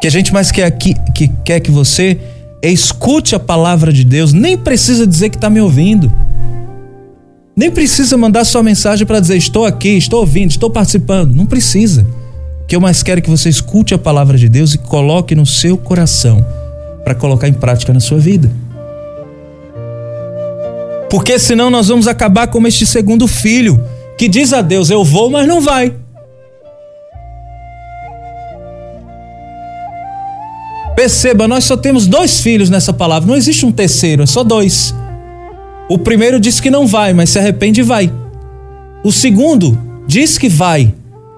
Que 0.00 0.06
a 0.06 0.10
gente 0.10 0.32
mais 0.32 0.50
quer 0.50 0.64
aqui, 0.64 0.94
que 1.14 1.28
quer 1.44 1.60
que 1.60 1.70
você 1.70 2.20
escute 2.62 3.34
a 3.34 3.40
palavra 3.40 3.92
de 3.92 4.04
Deus, 4.04 4.32
nem 4.32 4.58
precisa 4.58 5.06
dizer 5.06 5.30
que 5.30 5.36
está 5.36 5.48
me 5.48 5.60
ouvindo. 5.60 6.12
Nem 7.54 7.70
precisa 7.70 8.16
mandar 8.16 8.44
sua 8.44 8.62
mensagem 8.62 9.06
para 9.06 9.20
dizer 9.20 9.36
estou 9.36 9.66
aqui, 9.66 9.90
estou 9.90 10.20
ouvindo, 10.20 10.50
estou 10.50 10.70
participando. 10.70 11.34
Não 11.34 11.44
precisa. 11.44 12.06
O 12.62 12.66
que 12.66 12.74
eu 12.74 12.80
mais 12.80 13.02
quero 13.02 13.18
é 13.18 13.22
que 13.22 13.30
você 13.30 13.48
escute 13.48 13.92
a 13.92 13.98
palavra 13.98 14.38
de 14.38 14.48
Deus 14.48 14.74
e 14.74 14.78
coloque 14.78 15.34
no 15.34 15.44
seu 15.44 15.76
coração 15.76 16.44
para 17.04 17.14
colocar 17.14 17.48
em 17.48 17.52
prática 17.52 17.92
na 17.92 18.00
sua 18.00 18.18
vida. 18.18 18.50
Porque 21.10 21.38
senão 21.38 21.68
nós 21.68 21.88
vamos 21.88 22.08
acabar 22.08 22.46
como 22.46 22.66
este 22.66 22.86
segundo 22.86 23.28
filho, 23.28 23.84
que 24.16 24.28
diz 24.28 24.54
a 24.54 24.62
Deus: 24.62 24.88
Eu 24.88 25.04
vou, 25.04 25.28
mas 25.28 25.46
não 25.46 25.60
vai. 25.60 25.94
Perceba, 30.96 31.46
nós 31.46 31.64
só 31.64 31.76
temos 31.76 32.06
dois 32.06 32.40
filhos 32.40 32.70
nessa 32.70 32.92
palavra, 32.92 33.28
não 33.28 33.36
existe 33.36 33.66
um 33.66 33.72
terceiro, 33.72 34.22
é 34.22 34.26
só 34.26 34.42
dois. 34.42 34.94
O 35.92 35.98
primeiro 35.98 36.40
diz 36.40 36.58
que 36.58 36.70
não 36.70 36.86
vai, 36.86 37.12
mas 37.12 37.28
se 37.28 37.38
arrepende 37.38 37.80
e 37.82 37.84
vai. 37.84 38.10
O 39.04 39.12
segundo 39.12 39.78
diz 40.06 40.38
que 40.38 40.48
vai, 40.48 40.94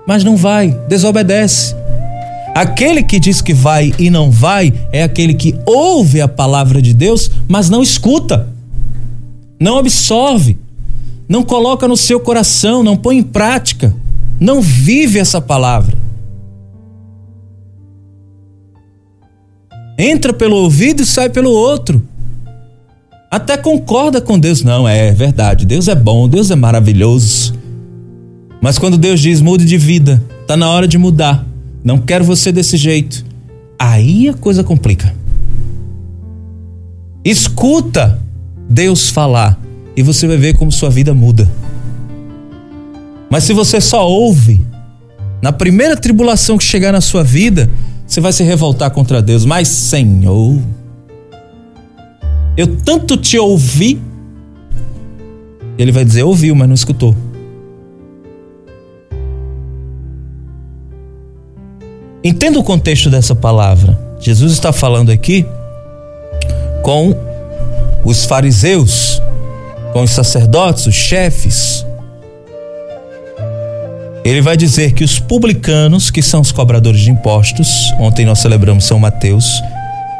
mas 0.07 0.23
não 0.23 0.37
vai, 0.37 0.71
desobedece. 0.89 1.75
Aquele 2.55 3.03
que 3.03 3.19
diz 3.19 3.41
que 3.41 3.53
vai 3.53 3.93
e 3.99 4.09
não 4.11 4.31
vai 4.31 4.73
é 4.93 5.03
aquele 5.03 5.35
que 5.35 5.57
ouve 5.67 6.21
a 6.21 6.29
palavra 6.29 6.81
de 6.81 6.95
Deus, 6.95 7.29
mas 7.49 7.69
não 7.69 7.83
escuta, 7.83 8.49
não 9.59 9.77
absorve, 9.77 10.57
não 11.29 11.43
coloca 11.43 11.89
no 11.89 11.97
seu 11.97 12.21
coração, 12.21 12.85
não 12.85 12.97
põe 12.97 13.19
em 13.19 13.25
prática, 13.25 13.93
não 14.39 14.61
vive 14.61 15.19
essa 15.19 15.41
palavra. 15.41 15.99
Entra 19.99 20.33
pelo 20.33 20.55
ouvido 20.55 21.03
e 21.03 21.07
sai 21.07 21.29
pelo 21.29 21.51
outro. 21.51 22.14
Até 23.35 23.57
concorda 23.57 24.21
com 24.21 24.39
Deus. 24.39 24.63
Não, 24.63 24.87
é 24.87 25.11
verdade. 25.11 25.67
Deus 25.67 25.89
é 25.89 25.95
bom, 25.97 26.29
Deus 26.29 26.53
é 26.53 26.55
maravilhoso. 26.55 27.53
Mas 28.61 28.79
quando 28.79 28.97
Deus 28.97 29.19
diz 29.19 29.41
mude 29.41 29.65
de 29.65 29.77
vida, 29.77 30.23
tá 30.47 30.57
na 30.57 30.71
hora 30.71 30.87
de 30.87 30.97
mudar. 30.97 31.45
Não 31.83 31.99
quero 31.99 32.25
você 32.25 32.53
desse 32.53 32.77
jeito. 32.77 33.27
Aí 33.77 34.29
a 34.29 34.35
coisa 34.35 34.63
complica. 34.63 35.13
Escuta 37.25 38.23
Deus 38.71 39.11
falar 39.11 39.61
e 39.97 40.03
você 40.05 40.29
vai 40.29 40.37
ver 40.37 40.57
como 40.57 40.71
sua 40.71 40.89
vida 40.89 41.13
muda. 41.13 41.51
Mas 43.29 43.43
se 43.43 43.53
você 43.53 43.81
só 43.81 44.09
ouve, 44.09 44.65
na 45.43 45.51
primeira 45.51 45.97
tribulação 45.97 46.57
que 46.57 46.63
chegar 46.63 46.93
na 46.93 47.01
sua 47.01 47.25
vida, 47.25 47.69
você 48.07 48.21
vai 48.21 48.33
se 48.33 48.45
revoltar 48.45 48.93
contra 48.93 49.21
Deus. 49.21 49.45
Mas, 49.45 49.67
Senhor, 49.67 50.63
eu 52.57 52.77
tanto 52.77 53.17
te 53.17 53.39
ouvi. 53.39 54.01
Ele 55.77 55.91
vai 55.91 56.05
dizer: 56.05 56.23
ouviu, 56.23 56.55
mas 56.55 56.69
não 56.69 56.75
escutou. 56.75 57.15
Entenda 62.23 62.59
o 62.59 62.65
contexto 62.65 63.11
dessa 63.11 63.35
palavra. 63.35 63.99
Jesus 64.19 64.53
está 64.53 64.73
falando 64.73 65.11
aqui 65.11 65.45
com 66.83 67.15
os 68.05 68.25
fariseus, 68.25 69.21
com 69.93 70.03
os 70.03 70.11
sacerdotes, 70.11 70.87
os 70.87 70.95
chefes. 70.95 71.85
Ele 74.25 74.41
vai 74.41 74.57
dizer 74.57 74.93
que 74.93 75.05
os 75.05 75.19
publicanos, 75.19 76.11
que 76.11 76.23
são 76.23 76.41
os 76.41 76.51
cobradores 76.51 77.01
de 77.01 77.11
impostos, 77.11 77.93
ontem 77.99 78.25
nós 78.25 78.39
celebramos 78.39 78.87
São 78.87 78.99
Mateus, 78.99 79.63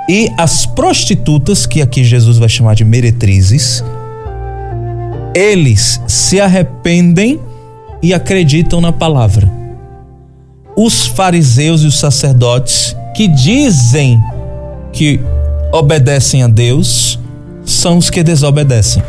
e 0.09 0.31
as 0.37 0.67
prostitutas, 0.67 1.65
que 1.67 1.81
aqui 1.81 2.05
Jesus 2.05 2.39
vai 2.39 2.49
chamar 2.49 2.75
de 2.75 2.85
meretrizes, 2.85 3.83
eles 5.35 6.01
se 6.07 6.41
arrependem 6.41 7.41
e 8.03 8.13
acreditam 8.13 8.81
na 8.81 8.93
palavra. 8.93 9.51
Os 10.77 11.07
fariseus 11.07 11.83
e 11.83 11.87
os 11.87 11.99
sacerdotes 11.99 12.95
que 13.17 13.29
dizem 13.29 14.21
que 14.93 15.21
obedecem 15.73 16.43
a 16.43 16.49
Deus 16.49 17.19
são 17.65 17.97
os 17.97 18.11
que 18.11 18.23
desobedecem. 18.23 19.03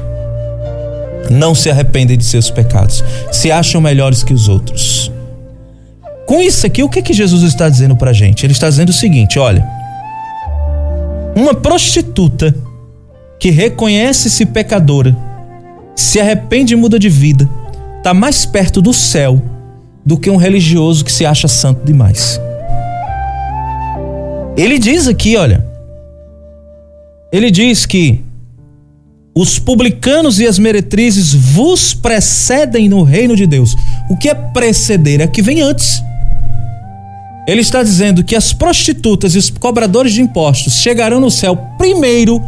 Não 1.29 1.53
se 1.53 1.69
arrependem 1.69 2.17
de 2.17 2.23
seus 2.23 2.49
pecados, 2.49 3.03
se 3.31 3.51
acham 3.51 3.81
melhores 3.81 4.23
que 4.23 4.33
os 4.33 4.47
outros. 4.47 5.11
Com 6.25 6.39
isso 6.39 6.65
aqui, 6.65 6.81
o 6.81 6.89
que, 6.89 7.01
que 7.01 7.13
Jesus 7.13 7.43
está 7.43 7.67
dizendo 7.67 7.95
para 7.95 8.13
gente? 8.13 8.45
Ele 8.45 8.53
está 8.53 8.69
dizendo 8.69 8.89
o 8.89 8.93
seguinte: 8.93 9.37
olha, 9.37 9.67
uma 11.35 11.53
prostituta 11.53 12.55
que 13.37 13.49
reconhece-se 13.49 14.45
pecadora, 14.45 15.15
se 15.95 16.19
arrepende 16.19 16.73
e 16.73 16.77
muda 16.77 16.97
de 16.97 17.09
vida, 17.09 17.49
está 17.97 18.13
mais 18.13 18.45
perto 18.45 18.81
do 18.81 18.93
céu 18.93 19.41
do 20.05 20.17
que 20.17 20.29
um 20.29 20.37
religioso 20.37 21.03
que 21.03 21.11
se 21.11 21.25
acha 21.25 21.47
santo 21.47 21.85
demais. 21.85 22.39
Ele 24.55 24.79
diz 24.79 25.07
aqui, 25.07 25.35
olha, 25.35 25.65
ele 27.31 27.51
diz 27.51 27.85
que 27.85 28.23
os 29.35 29.59
publicanos 29.59 30.39
e 30.39 30.47
as 30.47 30.57
meretrizes 30.57 31.33
vos 31.33 31.93
precedem 31.93 32.87
no 32.87 33.03
reino 33.03 33.35
de 33.35 33.45
Deus. 33.45 33.75
O 34.09 34.15
que 34.15 34.29
é 34.29 34.33
preceder? 34.33 35.19
É 35.19 35.27
que 35.27 35.41
vem 35.41 35.61
antes. 35.61 36.01
Ele 37.47 37.61
está 37.61 37.83
dizendo 37.83 38.23
que 38.23 38.35
as 38.35 38.53
prostitutas 38.53 39.35
e 39.35 39.37
os 39.37 39.49
cobradores 39.49 40.13
de 40.13 40.21
impostos 40.21 40.73
chegarão 40.73 41.19
no 41.19 41.29
céu 41.29 41.55
primeiro 41.77 42.41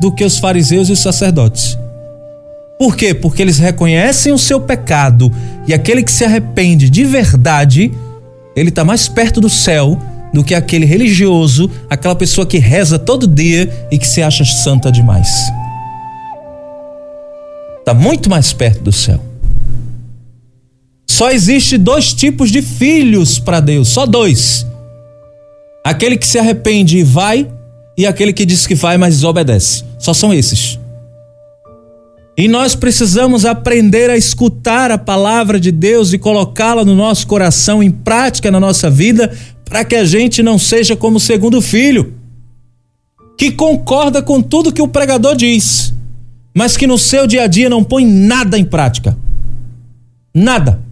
do 0.00 0.12
que 0.12 0.24
os 0.24 0.38
fariseus 0.38 0.88
e 0.88 0.92
os 0.92 0.98
sacerdotes. 0.98 1.78
Por 2.78 2.96
quê? 2.96 3.14
Porque 3.14 3.40
eles 3.40 3.58
reconhecem 3.58 4.32
o 4.32 4.38
seu 4.38 4.60
pecado 4.60 5.32
e 5.66 5.72
aquele 5.72 6.02
que 6.02 6.12
se 6.12 6.24
arrepende 6.24 6.90
de 6.90 7.04
verdade, 7.04 7.92
ele 8.56 8.68
está 8.68 8.84
mais 8.84 9.08
perto 9.08 9.40
do 9.40 9.48
céu 9.48 9.98
do 10.32 10.42
que 10.42 10.54
aquele 10.54 10.84
religioso, 10.84 11.70
aquela 11.88 12.14
pessoa 12.14 12.46
que 12.46 12.58
reza 12.58 12.98
todo 12.98 13.26
dia 13.26 13.70
e 13.90 13.98
que 13.98 14.06
se 14.06 14.22
acha 14.22 14.44
santa 14.44 14.90
demais. 14.90 15.28
Está 17.78 17.94
muito 17.94 18.28
mais 18.28 18.52
perto 18.52 18.82
do 18.82 18.92
céu. 18.92 19.20
Só 21.22 21.30
existe 21.30 21.78
dois 21.78 22.12
tipos 22.12 22.50
de 22.50 22.60
filhos 22.60 23.38
para 23.38 23.60
Deus, 23.60 23.86
só 23.90 24.06
dois. 24.06 24.66
Aquele 25.84 26.16
que 26.16 26.26
se 26.26 26.36
arrepende 26.36 26.98
e 26.98 27.04
vai, 27.04 27.48
e 27.96 28.04
aquele 28.04 28.32
que 28.32 28.44
diz 28.44 28.66
que 28.66 28.74
vai, 28.74 28.98
mas 28.98 29.14
desobedece. 29.14 29.84
Só 30.00 30.12
são 30.12 30.34
esses. 30.34 30.80
E 32.36 32.48
nós 32.48 32.74
precisamos 32.74 33.44
aprender 33.44 34.10
a 34.10 34.16
escutar 34.16 34.90
a 34.90 34.98
palavra 34.98 35.60
de 35.60 35.70
Deus 35.70 36.12
e 36.12 36.18
colocá-la 36.18 36.84
no 36.84 36.96
nosso 36.96 37.24
coração, 37.28 37.80
em 37.80 37.92
prática 37.92 38.50
na 38.50 38.58
nossa 38.58 38.90
vida, 38.90 39.32
para 39.64 39.84
que 39.84 39.94
a 39.94 40.04
gente 40.04 40.42
não 40.42 40.58
seja 40.58 40.96
como 40.96 41.18
o 41.18 41.20
segundo 41.20 41.62
filho, 41.62 42.14
que 43.38 43.52
concorda 43.52 44.20
com 44.20 44.42
tudo 44.42 44.72
que 44.72 44.82
o 44.82 44.88
pregador 44.88 45.36
diz, 45.36 45.94
mas 46.52 46.76
que 46.76 46.88
no 46.88 46.98
seu 46.98 47.28
dia 47.28 47.44
a 47.44 47.46
dia 47.46 47.70
não 47.70 47.84
põe 47.84 48.04
nada 48.04 48.58
em 48.58 48.64
prática. 48.64 49.16
Nada 50.34 50.90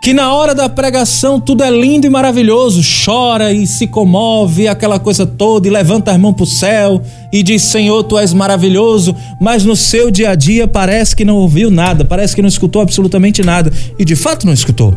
que 0.00 0.14
na 0.14 0.32
hora 0.32 0.54
da 0.54 0.66
pregação 0.66 1.38
tudo 1.38 1.62
é 1.62 1.70
lindo 1.70 2.06
e 2.06 2.10
maravilhoso, 2.10 2.80
chora 3.04 3.52
e 3.52 3.66
se 3.66 3.86
comove, 3.86 4.66
aquela 4.66 4.98
coisa 4.98 5.26
toda, 5.26 5.68
e 5.68 5.70
levanta 5.70 6.10
as 6.10 6.18
mãos 6.18 6.32
para 6.32 6.44
o 6.44 6.46
céu 6.46 7.02
e 7.30 7.42
diz: 7.42 7.62
Senhor, 7.62 8.02
tu 8.04 8.18
és 8.18 8.32
maravilhoso, 8.32 9.14
mas 9.38 9.62
no 9.64 9.76
seu 9.76 10.10
dia 10.10 10.30
a 10.30 10.34
dia 10.34 10.66
parece 10.66 11.14
que 11.14 11.24
não 11.24 11.36
ouviu 11.36 11.70
nada, 11.70 12.04
parece 12.04 12.34
que 12.34 12.40
não 12.40 12.48
escutou 12.48 12.80
absolutamente 12.80 13.42
nada, 13.42 13.70
e 13.98 14.04
de 14.04 14.16
fato 14.16 14.46
não 14.46 14.54
escutou. 14.54 14.96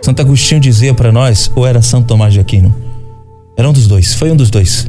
Santo 0.00 0.20
Agostinho 0.20 0.60
dizia 0.60 0.94
para 0.94 1.10
nós, 1.10 1.50
ou 1.54 1.66
era 1.66 1.82
Santo 1.82 2.08
Tomás 2.08 2.32
de 2.32 2.40
Aquino? 2.40 2.74
Era 3.56 3.68
um 3.68 3.72
dos 3.72 3.86
dois, 3.86 4.14
foi 4.14 4.30
um 4.30 4.36
dos 4.36 4.50
dois, 4.50 4.86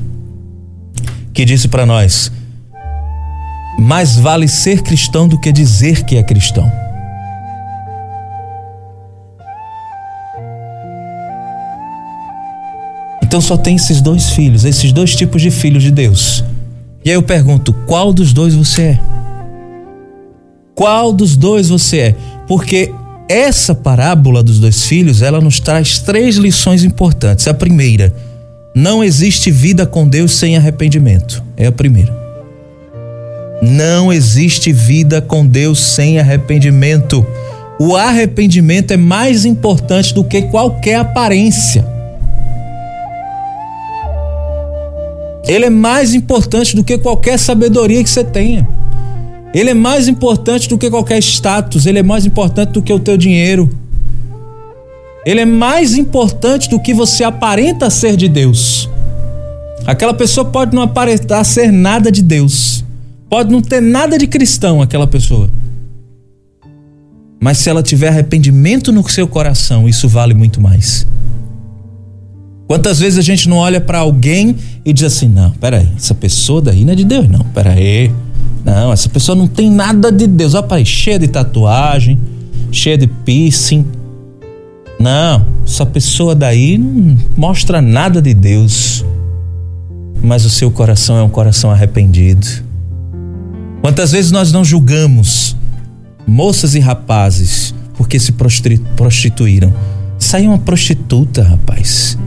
que 1.34 1.44
disse 1.46 1.68
para 1.68 1.86
nós 1.86 2.32
mais 3.78 4.16
vale 4.16 4.48
ser 4.48 4.82
cristão 4.82 5.28
do 5.28 5.40
que 5.40 5.52
dizer 5.52 6.04
que 6.04 6.16
é 6.16 6.24
cristão. 6.24 6.72
Então 13.22 13.42
só 13.42 13.58
tem 13.58 13.76
esses 13.76 14.00
dois 14.00 14.30
filhos, 14.30 14.64
esses 14.64 14.92
dois 14.92 15.16
tipos 15.16 15.42
de 15.42 15.50
filhos 15.50 15.82
de 15.82 15.90
Deus. 15.90 16.44
E 17.04 17.10
aí 17.10 17.16
eu 17.16 17.24
pergunto: 17.24 17.74
qual 17.88 18.14
dos 18.14 18.32
dois 18.32 18.54
você 18.54 18.82
é? 18.82 19.00
Qual 20.76 21.12
dos 21.12 21.36
dois 21.36 21.70
você 21.70 21.98
é? 21.98 22.16
Porque 22.48 22.94
essa 23.28 23.74
parábola 23.74 24.44
dos 24.44 24.60
dois 24.60 24.86
filhos, 24.86 25.22
ela 25.22 25.42
nos 25.42 25.60
traz 25.60 26.00
três 26.00 26.36
lições 26.36 26.84
importantes. 26.84 27.48
A 27.48 27.54
primeira, 27.54 28.14
não 28.76 29.04
existe 29.04 29.50
vida 29.50 29.86
com 29.86 30.08
Deus 30.08 30.34
sem 30.34 30.56
arrependimento. 30.56 31.44
É 31.58 31.66
a 31.66 31.72
primeira. 31.72 32.23
Não 33.66 34.12
existe 34.12 34.74
vida 34.74 35.22
com 35.22 35.48
Deus 35.48 35.80
sem 35.80 36.20
arrependimento. 36.20 37.26
O 37.80 37.96
arrependimento 37.96 38.92
é 38.92 38.98
mais 38.98 39.46
importante 39.46 40.14
do 40.14 40.22
que 40.22 40.42
qualquer 40.42 40.96
aparência. 40.96 41.88
Ele 45.48 45.64
é 45.64 45.70
mais 45.70 46.14
importante 46.14 46.76
do 46.76 46.84
que 46.84 46.98
qualquer 46.98 47.40
sabedoria 47.40 48.04
que 48.04 48.10
você 48.10 48.22
tenha. 48.22 48.68
Ele 49.54 49.70
é 49.70 49.74
mais 49.74 50.10
importante 50.10 50.68
do 50.68 50.78
que 50.78 50.90
qualquer 50.90 51.20
status, 51.20 51.86
ele 51.86 52.00
é 52.00 52.04
mais 52.04 52.26
importante 52.26 52.74
do 52.74 52.82
que 52.82 52.92
o 52.92 53.00
teu 53.00 53.16
dinheiro. 53.16 53.70
Ele 55.26 55.40
é 55.40 55.46
mais 55.46 55.96
importante 55.96 56.70
do 56.70 56.82
que 56.82 56.94
você 56.94 57.24
aparenta 57.24 57.90
ser 57.90 58.18
de 58.18 58.28
Deus. 58.28 58.90
Aquela 59.86 60.14
pessoa 60.14 60.44
pode 60.44 60.76
não 60.76 60.82
aparentar 60.82 61.46
ser 61.46 61.72
nada 61.72 62.12
de 62.12 62.22
Deus, 62.22 62.83
Pode 63.34 63.52
não 63.52 63.64
ter 63.64 63.82
nada 63.82 64.16
de 64.16 64.28
cristão 64.28 64.80
aquela 64.80 65.08
pessoa. 65.08 65.50
Mas 67.42 67.58
se 67.58 67.68
ela 67.68 67.82
tiver 67.82 68.10
arrependimento 68.10 68.92
no 68.92 69.10
seu 69.10 69.28
coração, 69.28 69.90
isso 69.90 70.08
vale 70.08 70.36
muito 70.36 70.62
mais. 70.62 71.08
Quantas 72.68 73.00
vezes 73.00 73.18
a 73.18 73.24
gente 73.24 73.50
não 73.50 73.58
olha 73.58 73.82
para 73.82 73.98
alguém 73.98 74.56
e 74.86 74.94
diz 74.94 75.06
assim: 75.06 75.28
não, 75.28 75.50
peraí, 75.50 75.90
essa 75.98 76.14
pessoa 76.14 76.62
daí 76.62 76.86
não 76.86 76.94
é 76.94 76.96
de 76.96 77.04
Deus, 77.04 77.28
não, 77.28 77.40
peraí. 77.40 78.12
Não, 78.64 78.94
essa 78.94 79.10
pessoa 79.10 79.36
não 79.36 79.48
tem 79.48 79.68
nada 79.68 80.12
de 80.12 80.28
Deus. 80.28 80.54
Olha 80.54 80.62
para 80.62 80.78
aí, 80.78 80.86
cheia 80.86 81.18
de 81.18 81.28
tatuagem, 81.28 82.20
cheia 82.72 83.00
de 83.00 83.08
piercing. 83.08 83.84
Não, 85.00 85.44
essa 85.66 85.88
pessoa 85.88 86.36
daí 86.36 86.78
não 86.78 87.18
mostra 87.36 87.82
nada 87.82 88.22
de 88.22 88.36
Deus. 88.36 89.04
Mas 90.22 90.46
o 90.46 90.52
seu 90.52 90.70
coração 90.70 91.18
é 91.18 91.24
um 91.24 91.30
coração 91.30 91.72
arrependido. 91.72 92.73
Quantas 93.84 94.14
vezes 94.14 94.32
nós 94.32 94.50
não 94.50 94.64
julgamos 94.64 95.58
moças 96.26 96.74
e 96.74 96.80
rapazes, 96.80 97.76
porque 97.98 98.18
se 98.18 98.32
prostituíram. 98.32 99.74
É 100.34 100.38
uma 100.48 100.58
prostituta, 100.58 101.44
rapaz. 101.44 102.18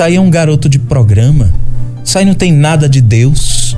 Aí 0.00 0.14
é 0.14 0.20
um 0.20 0.30
garoto 0.30 0.68
de 0.68 0.78
programa. 0.78 1.52
Aí 2.14 2.24
não 2.24 2.32
tem 2.32 2.52
nada 2.52 2.88
de 2.88 3.00
Deus. 3.00 3.76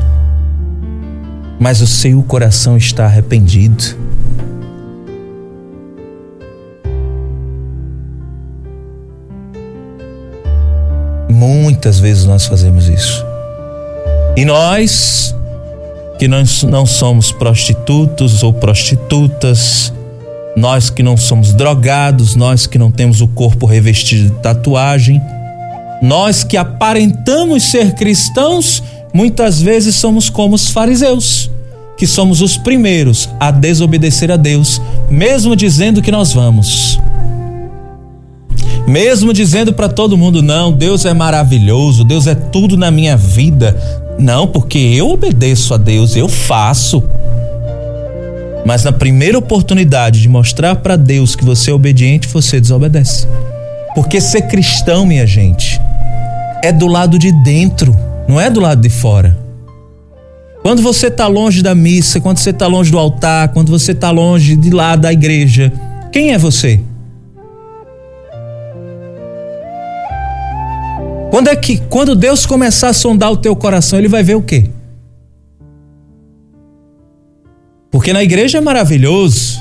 Mas 1.58 1.80
o 1.80 1.86
seu 1.86 2.22
coração 2.22 2.76
está 2.76 3.06
arrependido. 3.06 3.96
Muitas 11.30 11.98
vezes 11.98 12.26
nós 12.26 12.44
fazemos 12.44 12.90
isso. 12.90 13.24
E 14.36 14.44
nós, 14.44 15.34
que 16.20 16.28
nós 16.28 16.62
não 16.64 16.84
somos 16.84 17.32
prostitutos 17.32 18.42
ou 18.42 18.52
prostitutas, 18.52 19.90
nós 20.54 20.90
que 20.90 21.02
não 21.02 21.16
somos 21.16 21.54
drogados, 21.54 22.36
nós 22.36 22.66
que 22.66 22.76
não 22.76 22.90
temos 22.90 23.22
o 23.22 23.26
corpo 23.26 23.64
revestido 23.64 24.24
de 24.24 24.42
tatuagem, 24.42 25.18
nós 26.02 26.44
que 26.44 26.58
aparentamos 26.58 27.62
ser 27.62 27.94
cristãos, 27.94 28.82
muitas 29.14 29.62
vezes 29.62 29.94
somos 29.94 30.28
como 30.28 30.54
os 30.54 30.68
fariseus, 30.68 31.50
que 31.96 32.06
somos 32.06 32.42
os 32.42 32.58
primeiros 32.58 33.26
a 33.40 33.50
desobedecer 33.50 34.30
a 34.30 34.36
Deus, 34.36 34.78
mesmo 35.08 35.56
dizendo 35.56 36.02
que 36.02 36.12
nós 36.12 36.34
vamos. 36.34 37.00
Mesmo 38.86 39.32
dizendo 39.32 39.72
para 39.72 39.88
todo 39.88 40.18
mundo: 40.18 40.42
não, 40.42 40.70
Deus 40.70 41.06
é 41.06 41.14
maravilhoso, 41.14 42.04
Deus 42.04 42.26
é 42.26 42.34
tudo 42.34 42.76
na 42.76 42.90
minha 42.90 43.16
vida. 43.16 43.99
Não, 44.20 44.46
porque 44.46 44.78
eu 44.78 45.08
obedeço 45.08 45.72
a 45.72 45.78
Deus, 45.78 46.14
eu 46.14 46.28
faço. 46.28 47.02
Mas 48.66 48.84
na 48.84 48.92
primeira 48.92 49.38
oportunidade 49.38 50.20
de 50.20 50.28
mostrar 50.28 50.76
para 50.76 50.94
Deus 50.94 51.34
que 51.34 51.44
você 51.44 51.70
é 51.70 51.74
obediente, 51.74 52.28
você 52.28 52.60
desobedece. 52.60 53.26
Porque 53.94 54.20
ser 54.20 54.42
cristão, 54.42 55.06
minha 55.06 55.26
gente, 55.26 55.80
é 56.62 56.70
do 56.70 56.86
lado 56.86 57.18
de 57.18 57.32
dentro, 57.42 57.96
não 58.28 58.38
é 58.38 58.50
do 58.50 58.60
lado 58.60 58.82
de 58.82 58.90
fora. 58.90 59.36
Quando 60.62 60.82
você 60.82 61.06
está 61.06 61.26
longe 61.26 61.62
da 61.62 61.74
missa, 61.74 62.20
quando 62.20 62.36
você 62.36 62.50
está 62.50 62.66
longe 62.66 62.90
do 62.90 62.98
altar, 62.98 63.48
quando 63.48 63.70
você 63.70 63.92
está 63.92 64.10
longe 64.10 64.54
de 64.54 64.68
lá 64.68 64.94
da 64.94 65.10
igreja, 65.10 65.72
quem 66.12 66.32
é 66.32 66.38
você? 66.38 66.78
Quando 71.30 71.48
é 71.48 71.54
que, 71.54 71.78
quando 71.78 72.16
Deus 72.16 72.44
começar 72.44 72.88
a 72.88 72.92
sondar 72.92 73.30
o 73.30 73.36
teu 73.36 73.54
coração, 73.54 73.98
ele 73.98 74.08
vai 74.08 74.22
ver 74.22 74.34
o 74.34 74.42
quê? 74.42 74.68
Porque 77.90 78.12
na 78.12 78.22
igreja 78.22 78.58
é 78.58 78.60
maravilhoso. 78.60 79.60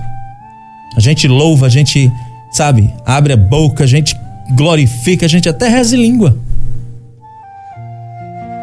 A 0.97 0.99
gente 0.99 1.27
louva, 1.27 1.67
a 1.67 1.69
gente, 1.69 2.11
sabe, 2.51 2.91
abre 3.05 3.33
a 3.33 3.37
boca, 3.37 3.83
a 3.83 3.87
gente 3.87 4.15
glorifica, 4.55 5.27
a 5.27 5.29
gente 5.29 5.47
até 5.47 5.69
reza 5.69 5.95
língua. 5.95 6.35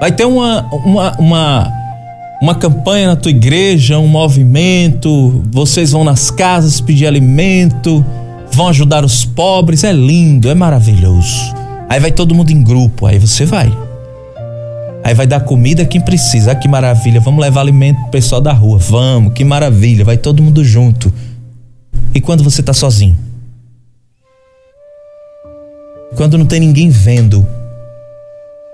Vai 0.00 0.10
ter 0.10 0.24
uma, 0.24 0.62
uma, 0.72 1.16
uma, 1.18 1.72
uma 2.42 2.54
campanha 2.56 3.06
na 3.06 3.16
tua 3.16 3.30
igreja, 3.30 3.98
um 3.98 4.08
movimento, 4.08 5.42
vocês 5.50 5.92
vão 5.92 6.02
nas 6.02 6.30
casas 6.30 6.80
pedir 6.80 7.06
alimento, 7.06 8.04
vão 8.52 8.68
ajudar 8.68 9.04
os 9.04 9.24
pobres, 9.24 9.84
é 9.84 9.92
lindo, 9.92 10.50
é 10.50 10.54
maravilhoso. 10.54 11.65
Aí 11.88 12.01
vai 12.01 12.11
todo 12.11 12.35
mundo 12.35 12.51
em 12.51 12.62
grupo, 12.62 13.07
aí 13.07 13.18
você 13.18 13.44
vai. 13.44 13.72
Aí 15.07 15.14
vai 15.14 15.25
dar 15.25 15.38
comida 15.38 15.85
quem 15.85 16.01
precisa. 16.01 16.51
Ah, 16.51 16.55
que 16.57 16.66
maravilha. 16.66 17.20
Vamos 17.20 17.40
levar 17.40 17.61
alimento 17.61 18.01
pro 18.01 18.11
pessoal 18.11 18.40
da 18.40 18.53
rua. 18.53 18.77
Vamos, 18.77 19.35
que 19.35 19.44
maravilha. 19.44 20.05
Vai 20.05 20.16
todo 20.16 20.42
mundo 20.42 20.64
junto. 20.64 21.12
E 22.12 22.20
quando 22.20 22.42
você 22.42 22.61
tá 22.61 22.72
sozinho? 22.72 23.16
Quando 26.16 26.37
não 26.37 26.44
tem 26.44 26.59
ninguém 26.59 26.90
vendo. 26.90 27.46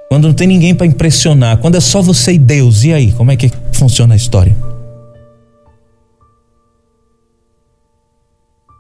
Quando 0.08 0.26
não 0.26 0.32
tem 0.32 0.46
ninguém 0.46 0.74
para 0.74 0.86
impressionar. 0.86 1.58
Quando 1.58 1.76
é 1.76 1.80
só 1.80 2.00
você 2.00 2.32
e 2.32 2.38
Deus. 2.38 2.82
E 2.82 2.94
aí, 2.94 3.12
como 3.12 3.30
é 3.30 3.36
que 3.36 3.52
funciona 3.72 4.14
a 4.14 4.16
história? 4.16 4.56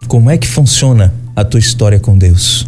Como 0.08 0.30
é 0.30 0.38
que 0.38 0.48
funciona 0.48 1.12
a 1.36 1.44
tua 1.44 1.60
história 1.60 2.00
com 2.00 2.16
Deus? 2.16 2.66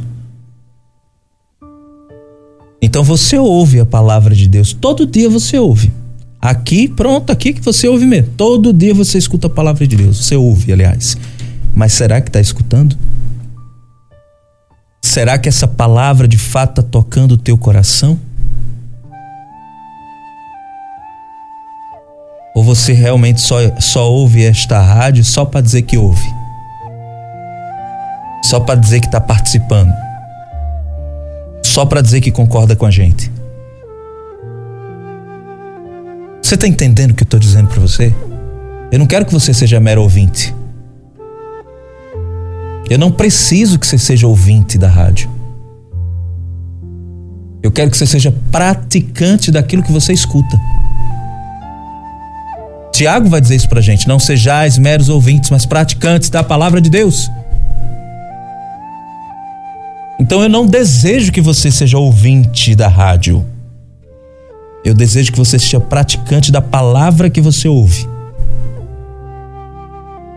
Então 2.84 3.02
você 3.02 3.38
ouve 3.38 3.80
a 3.80 3.86
palavra 3.86 4.34
de 4.34 4.46
Deus, 4.46 4.74
todo 4.74 5.06
dia 5.06 5.30
você 5.30 5.58
ouve. 5.58 5.90
Aqui, 6.38 6.86
pronto, 6.86 7.32
aqui 7.32 7.54
que 7.54 7.62
você 7.62 7.88
ouve 7.88 8.04
mesmo. 8.04 8.32
Todo 8.36 8.74
dia 8.74 8.92
você 8.92 9.16
escuta 9.16 9.46
a 9.46 9.50
palavra 9.50 9.86
de 9.86 9.96
Deus. 9.96 10.22
Você 10.22 10.36
ouve, 10.36 10.70
aliás. 10.70 11.16
Mas 11.74 11.94
será 11.94 12.20
que 12.20 12.28
está 12.28 12.42
escutando? 12.42 12.94
Será 15.02 15.38
que 15.38 15.48
essa 15.48 15.66
palavra 15.66 16.28
de 16.28 16.36
fato 16.36 16.80
está 16.80 16.82
tocando 16.82 17.32
o 17.32 17.36
teu 17.38 17.56
coração? 17.56 18.20
Ou 22.54 22.62
você 22.62 22.92
realmente 22.92 23.40
só, 23.40 23.56
só 23.80 24.12
ouve 24.12 24.44
esta 24.44 24.78
rádio 24.78 25.24
só 25.24 25.46
para 25.46 25.62
dizer 25.62 25.80
que 25.82 25.96
ouve? 25.96 26.28
Só 28.42 28.60
para 28.60 28.78
dizer 28.78 29.00
que 29.00 29.06
está 29.06 29.22
participando? 29.22 30.03
Só 31.74 31.84
para 31.84 32.00
dizer 32.00 32.20
que 32.20 32.30
concorda 32.30 32.76
com 32.76 32.86
a 32.86 32.90
gente. 32.92 33.32
Você 36.40 36.54
está 36.54 36.68
entendendo 36.68 37.10
o 37.10 37.14
que 37.14 37.24
eu 37.24 37.26
estou 37.26 37.40
dizendo 37.40 37.68
para 37.68 37.80
você? 37.80 38.14
Eu 38.92 38.98
não 39.00 39.06
quero 39.06 39.26
que 39.26 39.32
você 39.32 39.52
seja 39.52 39.80
mero 39.80 40.00
ouvinte. 40.00 40.54
Eu 42.88 42.96
não 42.96 43.10
preciso 43.10 43.76
que 43.76 43.88
você 43.88 43.98
seja 43.98 44.28
ouvinte 44.28 44.78
da 44.78 44.86
rádio. 44.86 45.28
Eu 47.60 47.72
quero 47.72 47.90
que 47.90 47.96
você 47.96 48.06
seja 48.06 48.32
praticante 48.52 49.50
daquilo 49.50 49.82
que 49.82 49.90
você 49.90 50.12
escuta. 50.12 50.56
Tiago 52.92 53.28
vai 53.28 53.40
dizer 53.40 53.56
isso 53.56 53.68
pra 53.68 53.80
gente: 53.80 54.06
não 54.06 54.20
sejais 54.20 54.78
meros 54.78 55.08
ouvintes, 55.08 55.50
mas 55.50 55.66
praticantes 55.66 56.30
da 56.30 56.44
palavra 56.44 56.80
de 56.80 56.88
Deus. 56.88 57.28
Então 60.20 60.42
eu 60.42 60.48
não 60.48 60.66
desejo 60.66 61.32
que 61.32 61.40
você 61.40 61.70
seja 61.70 61.98
ouvinte 61.98 62.74
da 62.74 62.88
rádio. 62.88 63.44
Eu 64.84 64.94
desejo 64.94 65.32
que 65.32 65.38
você 65.38 65.58
seja 65.58 65.80
praticante 65.80 66.52
da 66.52 66.60
palavra 66.60 67.30
que 67.30 67.40
você 67.40 67.66
ouve. 67.66 68.06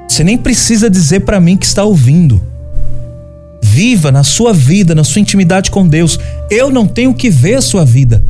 Você 0.08 0.24
nem 0.24 0.38
precisa 0.38 0.90
dizer 0.90 1.22
para 1.22 1.40
mim 1.40 1.58
que 1.58 1.66
está 1.66 1.84
ouvindo. 1.84 2.42
Viva 3.62 4.12
na 4.12 4.24
sua 4.24 4.54
vida, 4.54 4.96
na 4.96 5.04
sua 5.04 5.20
intimidade 5.20 5.70
com 5.70 5.88
Deus. 5.88 6.18
Eu 6.50 6.72
não 6.72 6.88
tenho 6.88 7.13
que 7.13 7.30
ver 7.30 7.56
a 7.56 7.62
sua 7.62 7.86
vida. 7.86 8.24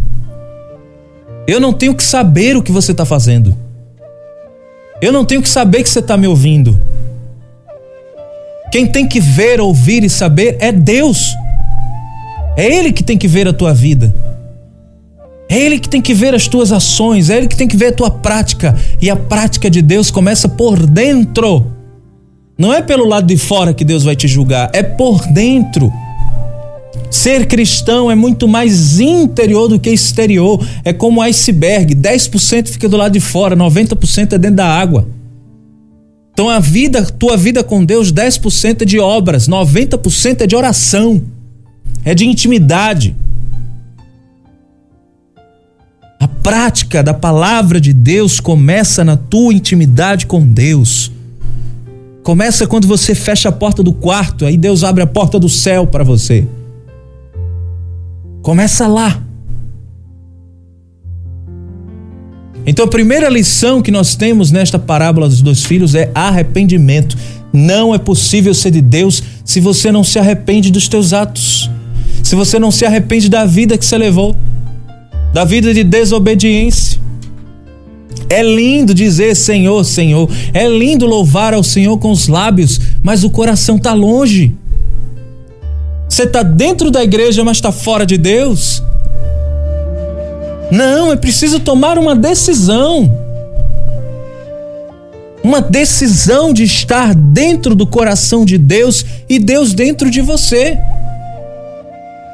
Eu 1.48 1.62
não 1.62 1.72
tenho 1.72 1.96
que 1.96 2.04
saber 2.04 2.58
o 2.58 2.64
que 2.64 2.72
você 2.72 2.92
está 2.92 3.06
fazendo. 3.06 3.56
Eu 5.02 5.14
não 5.14 5.24
tenho 5.24 5.42
que 5.42 5.48
saber 5.48 5.84
que 5.84 5.90
você 5.90 6.00
está 6.00 6.18
me 6.18 6.28
ouvindo. 6.28 6.78
Quem 8.72 8.86
tem 8.86 9.08
que 9.08 9.20
ver, 9.20 9.62
ouvir 9.62 10.04
e 10.04 10.10
saber 10.10 10.58
é 10.60 10.72
Deus. 10.72 11.34
É 12.56 12.66
Ele 12.66 12.92
que 12.92 13.04
tem 13.04 13.18
que 13.18 13.28
ver 13.28 13.48
a 13.48 13.54
tua 13.54 13.74
vida. 13.74 14.14
É 15.50 15.58
Ele 15.58 15.80
que 15.80 15.88
tem 15.88 16.02
que 16.02 16.14
ver 16.14 16.36
as 16.36 16.48
tuas 16.48 16.72
ações, 16.72 17.30
é 17.30 17.38
Ele 17.38 17.48
que 17.48 17.56
tem 17.56 17.68
que 17.68 17.78
ver 17.78 17.88
a 17.88 17.94
tua 17.94 18.12
prática. 18.12 18.76
E 19.02 19.10
a 19.10 19.16
prática 19.16 19.70
de 19.70 19.82
Deus 19.82 20.12
começa 20.12 20.50
por 20.50 20.86
dentro. 20.86 21.72
Não 22.58 22.74
é 22.74 22.82
pelo 22.82 23.08
lado 23.08 23.28
de 23.28 23.38
fora 23.38 23.74
que 23.74 23.86
Deus 23.86 24.04
vai 24.04 24.16
te 24.16 24.28
julgar, 24.28 24.70
é 24.74 24.82
por 24.82 25.26
dentro. 25.28 25.94
Ser 27.10 27.46
cristão 27.46 28.12
é 28.12 28.16
muito 28.16 28.48
mais 28.48 29.00
interior 29.00 29.68
do 29.68 29.80
que 29.80 29.90
exterior. 29.90 30.66
É 30.84 30.92
como 30.92 31.20
um 31.20 31.24
iceberg: 31.24 31.96
10% 31.96 32.68
fica 32.68 32.90
do 32.90 32.98
lado 32.98 33.14
de 33.14 33.20
fora, 33.20 33.56
90% 33.56 34.34
é 34.34 34.38
dentro 34.38 34.58
da 34.58 34.68
água. 34.68 35.08
Então 36.38 36.50
a 36.50 36.60
vida, 36.60 37.04
tua 37.04 37.36
vida 37.36 37.64
com 37.64 37.84
Deus, 37.84 38.14
10% 38.14 38.84
é 38.84 38.86
de 38.86 39.00
obras, 39.00 39.50
90% 39.50 40.42
é 40.42 40.46
de 40.46 40.56
oração 40.56 41.24
é 42.06 42.14
de 42.14 42.28
intimidade. 42.28 43.16
A 46.20 46.28
prática 46.28 47.02
da 47.02 47.12
palavra 47.12 47.82
de 47.82 47.92
Deus 47.92 48.40
começa 48.40 49.04
na 49.04 49.18
tua 49.18 49.52
intimidade 49.52 50.28
com 50.28 50.48
Deus. 50.48 51.12
Começa 52.22 52.68
quando 52.68 52.88
você 52.88 53.16
fecha 53.16 53.50
a 53.50 53.52
porta 53.52 53.82
do 53.82 53.92
quarto, 53.92 54.46
aí 54.46 54.58
Deus 54.58 54.84
abre 54.84 55.02
a 55.02 55.08
porta 55.08 55.40
do 55.40 55.50
céu 55.50 55.88
para 55.88 56.04
você. 56.04 56.48
Começa 58.44 58.86
lá. 58.86 59.24
Então 62.68 62.86
a 62.86 62.90
primeira 62.90 63.30
lição 63.30 63.82
que 63.82 63.90
nós 63.90 64.16
temos 64.16 64.52
nesta 64.52 64.78
parábola 64.78 65.28
dos 65.28 65.42
dois 65.42 65.64
filhos 65.64 65.96
é 65.96 66.12
arrependimento. 66.14 67.18
Não 67.52 67.96
é 67.96 67.98
possível 67.98 68.54
ser 68.54 68.70
de 68.70 68.82
Deus 68.82 69.24
se 69.44 69.60
você 69.60 69.92
não 69.92 70.04
se 70.04 70.20
arrepende 70.20 70.70
dos 70.70 70.88
teus 70.88 71.14
atos 71.14 71.70
se 72.28 72.36
você 72.36 72.60
não 72.60 72.72
se 72.72 72.86
arrepende 72.86 73.30
da 73.30 73.46
vida 73.46 73.78
que 73.78 73.86
você 73.86 73.98
levou, 73.98 74.36
da 75.34 75.46
vida 75.46 75.74
de 75.74 75.82
desobediência. 75.82 77.00
É 78.30 78.44
lindo 78.44 78.94
dizer 78.94 79.34
Senhor, 79.34 79.86
Senhor. 79.86 80.30
É 80.54 80.68
lindo 80.68 81.06
louvar 81.06 81.54
ao 81.54 81.64
Senhor 81.64 81.98
com 81.98 82.12
os 82.12 82.28
lábios, 82.28 82.82
mas 83.02 83.24
o 83.24 83.30
coração 83.30 83.78
está 83.78 83.94
longe. 83.94 84.54
Você 86.10 86.24
está 86.24 86.44
dentro 86.44 86.92
da 86.92 87.02
igreja, 87.02 87.46
mas 87.46 87.58
está 87.58 87.72
fora 87.72 88.06
de 88.06 88.18
Deus. 88.18 88.84
Não, 90.72 91.12
é 91.12 91.16
preciso 91.16 91.60
tomar 91.60 91.98
uma 91.98 92.16
decisão. 92.16 93.12
Uma 95.44 95.62
decisão 95.62 96.52
de 96.52 96.64
estar 96.64 97.16
dentro 97.16 97.74
do 97.74 97.88
coração 97.88 98.44
de 98.44 98.58
Deus 98.58 99.06
e 99.30 99.40
Deus 99.40 99.74
dentro 99.74 100.10
de 100.10 100.22
você. 100.22 100.78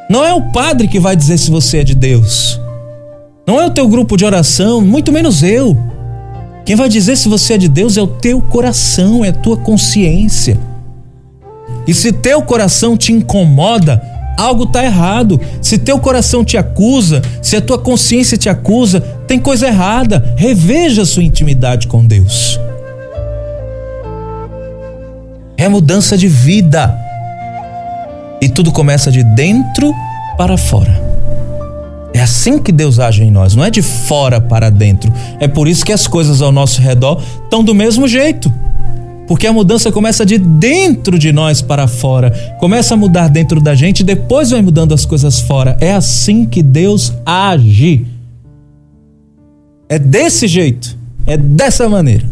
Não 0.10 0.26
é 0.26 0.34
o 0.34 0.52
padre 0.52 0.88
que 0.88 1.00
vai 1.00 1.16
dizer 1.16 1.38
se 1.38 1.52
você 1.52 1.80
é 1.80 1.84
de 1.84 1.94
Deus. 1.94 2.60
Não 3.46 3.60
é 3.62 3.66
o 3.66 3.72
teu 3.72 3.88
grupo 3.88 4.18
de 4.18 4.26
oração, 4.26 4.82
muito 4.82 5.12
menos 5.12 5.44
eu. 5.44 5.78
Quem 6.66 6.76
vai 6.76 6.88
dizer 6.88 7.18
se 7.18 7.28
você 7.28 7.54
é 7.54 7.58
de 7.58 7.68
Deus 7.68 7.98
é 7.98 8.02
o 8.02 8.08
teu 8.08 8.42
coração, 8.42 9.24
é 9.24 9.30
a 9.30 9.34
tua 9.34 9.58
consciência. 9.58 10.58
E 11.86 11.94
se 11.94 12.12
teu 12.12 12.42
coração 12.42 12.96
te 12.96 13.12
incomoda, 13.12 14.02
algo 14.38 14.64
está 14.64 14.84
errado. 14.84 15.40
Se 15.62 15.78
teu 15.78 16.00
coração 16.00 16.44
te 16.44 16.58
acusa, 16.58 17.22
se 17.42 17.56
a 17.56 17.62
tua 17.62 17.78
consciência 17.78 18.38
te 18.38 18.50
acusa, 18.50 19.02
tem 19.28 19.40
coisa 19.40 19.68
errada. 19.68 20.34
Reveja 20.36 21.06
sua 21.06 21.24
intimidade 21.24 21.88
com 21.88 22.06
Deus. 22.06 22.60
É 25.58 25.68
mudança 25.68 26.18
de 26.18 26.28
vida. 26.28 26.98
E 28.42 28.50
tudo 28.50 28.72
começa 28.72 29.12
de 29.12 29.24
dentro 29.24 29.94
para 30.38 30.58
fora. 30.58 31.02
É 32.14 32.22
assim 32.22 32.60
que 32.60 32.72
Deus 32.72 33.00
age 33.00 33.24
em 33.24 33.32
nós, 33.32 33.56
não 33.56 33.64
é 33.64 33.72
de 33.72 33.82
fora 33.82 34.40
para 34.40 34.70
dentro. 34.70 35.12
É 35.40 35.48
por 35.48 35.68
isso 35.68 35.84
que 35.84 35.92
as 35.92 36.06
coisas 36.06 36.42
ao 36.42 36.52
nosso 36.52 36.80
redor 36.80 37.22
estão 37.44 37.64
do 37.64 37.74
mesmo 37.74 38.08
jeito. 38.08 38.54
Porque 39.34 39.48
a 39.48 39.52
mudança 39.52 39.92
começa 39.92 40.24
de 40.24 40.38
dentro 40.38 41.18
de 41.18 41.34
nós 41.34 41.60
para 41.60 41.88
fora. 41.88 42.30
Começa 42.60 42.94
a 42.94 42.98
mudar 42.98 43.30
dentro 43.30 43.60
da 43.60 43.74
gente 43.74 44.02
e 44.02 44.04
depois 44.04 44.52
vai 44.52 44.62
mudando 44.62 44.94
as 44.94 45.06
coisas 45.06 45.40
fora. 45.40 45.76
É 45.82 45.92
assim 45.92 46.46
que 46.46 46.62
Deus 46.62 47.12
age. 47.26 48.06
É 49.90 49.98
desse 49.98 50.48
jeito. 50.48 50.96
É 51.26 51.36
dessa 51.36 51.90
maneira. 51.90 52.24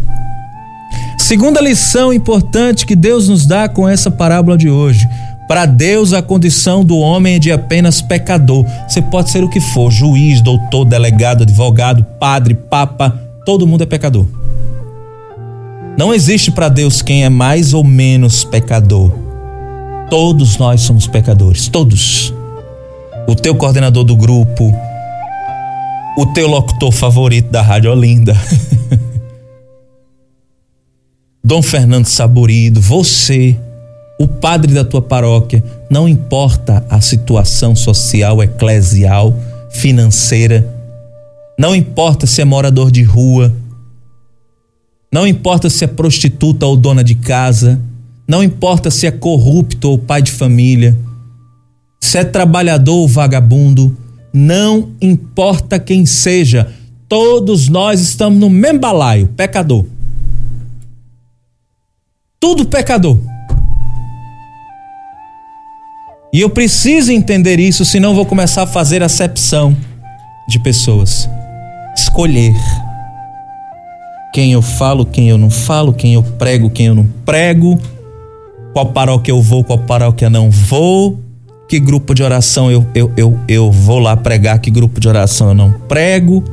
Segunda 1.18 1.60
lição 1.60 2.14
importante 2.14 2.86
que 2.86 2.96
Deus 2.96 3.28
nos 3.28 3.48
dá 3.48 3.68
com 3.68 3.90
essa 3.90 4.12
parábola 4.12 4.56
de 4.56 4.70
hoje. 4.70 5.10
Para 5.48 5.66
Deus, 5.66 6.14
a 6.14 6.22
condição 6.22 6.86
do 6.86 7.00
homem 7.00 7.38
é 7.38 7.40
de 7.40 7.52
apenas 7.52 8.00
pecador. 8.00 8.64
Você 8.88 9.02
pode 9.02 9.32
ser 9.32 9.44
o 9.44 9.50
que 9.50 9.60
for: 9.60 9.90
juiz, 9.90 10.40
doutor, 10.40 10.86
delegado, 10.86 11.42
advogado, 11.42 12.06
padre, 12.20 12.54
papa, 12.54 13.10
todo 13.44 13.66
mundo 13.66 13.82
é 13.82 13.88
pecador. 13.88 14.41
Não 15.98 16.14
existe 16.14 16.52
para 16.52 16.70
Deus 16.70 17.02
quem 17.02 17.24
é 17.24 17.30
mais 17.30 17.74
ou 17.74 17.84
menos 17.84 18.44
pecador. 18.44 19.12
Todos 20.10 20.58
nós 20.58 20.82
somos 20.82 21.08
pecadores, 21.08 21.68
todos. 21.68 22.34
O 23.28 23.36
teu 23.36 23.56
coordenador 23.56 24.04
do 24.04 24.16
grupo, 24.16 24.74
o 26.18 26.26
teu 26.28 26.48
locutor 26.48 26.92
favorito 26.92 27.52
da 27.52 27.62
Rádio 27.62 27.92
Olinda, 27.92 28.36
Dom 31.44 31.62
Fernando 31.62 32.06
Saborido, 32.06 32.80
você, 32.80 33.58
o 34.20 34.28
padre 34.28 34.74
da 34.74 34.84
tua 34.84 35.02
paróquia, 35.02 35.64
não 35.90 36.08
importa 36.08 36.86
a 36.90 37.02
situação 37.02 37.76
social, 37.76 38.42
eclesial, 38.42 39.34
financeira, 39.70 40.68
não 41.60 41.76
importa 41.76 42.26
se 42.26 42.42
é 42.42 42.46
morador 42.46 42.92
de 42.92 43.04
rua, 43.04 43.54
não 45.14 45.28
importa 45.28 45.70
se 45.70 45.84
é 45.84 45.88
prostituta 45.88 46.66
ou 46.66 46.78
dona 46.78 47.04
de 47.04 47.16
casa, 47.16 47.82
não 48.26 48.42
importa 48.42 48.90
se 48.90 49.06
é 49.06 49.12
corrupto 49.12 49.90
ou 49.90 49.98
pai 49.98 50.22
de 50.22 50.32
família, 50.32 50.98
se 52.00 52.18
é 52.18 52.24
trabalhador 52.24 52.96
ou 52.96 53.08
vagabundo, 53.08 53.98
não 54.34 54.92
importa 55.02 55.78
quem 55.78 56.06
seja, 56.06 56.72
todos 57.10 57.68
nós 57.68 58.00
estamos 58.00 58.40
no 58.40 58.50
mesmo 58.50 58.80
balaio, 58.80 59.28
pecador. 59.28 59.86
Tudo 62.40 62.66
pecador. 62.66 63.20
E 66.34 66.40
eu 66.40 66.50
preciso 66.50 67.12
entender 67.12 67.60
isso, 67.60 67.84
senão 67.84 68.16
vou 68.16 68.26
começar 68.26 68.64
a 68.64 68.68
fazer 68.68 69.04
acepção 69.04 69.76
de 70.48 70.58
pessoas. 70.64 71.28
Escolher 71.98 72.56
quem 74.32 74.54
eu 74.54 74.62
falo, 74.62 75.06
quem 75.06 75.30
eu 75.30 75.38
não 75.38 75.50
falo, 75.50 75.94
quem 75.94 76.14
eu 76.14 76.24
prego, 76.24 76.70
quem 76.70 76.88
eu 76.88 76.96
não 76.96 77.08
prego, 77.26 77.80
qual 78.74 78.88
paróquia 78.88 79.32
eu 79.32 79.42
vou, 79.42 79.64
qual 79.64 79.80
paróquia 79.80 80.30
não 80.30 80.50
vou, 80.50 81.20
que 81.68 81.80
grupo 81.80 82.14
de 82.14 82.24
oração 82.24 82.72
eu, 82.72 82.86
eu, 82.96 83.12
eu, 83.18 83.40
eu 83.48 83.72
vou 83.72 84.00
lá 84.00 84.16
pregar, 84.16 84.60
que 84.60 84.72
grupo 84.72 85.00
de 85.00 85.08
oração 85.08 85.50
eu 85.50 85.54
não 85.54 85.72
prego. 85.72 86.44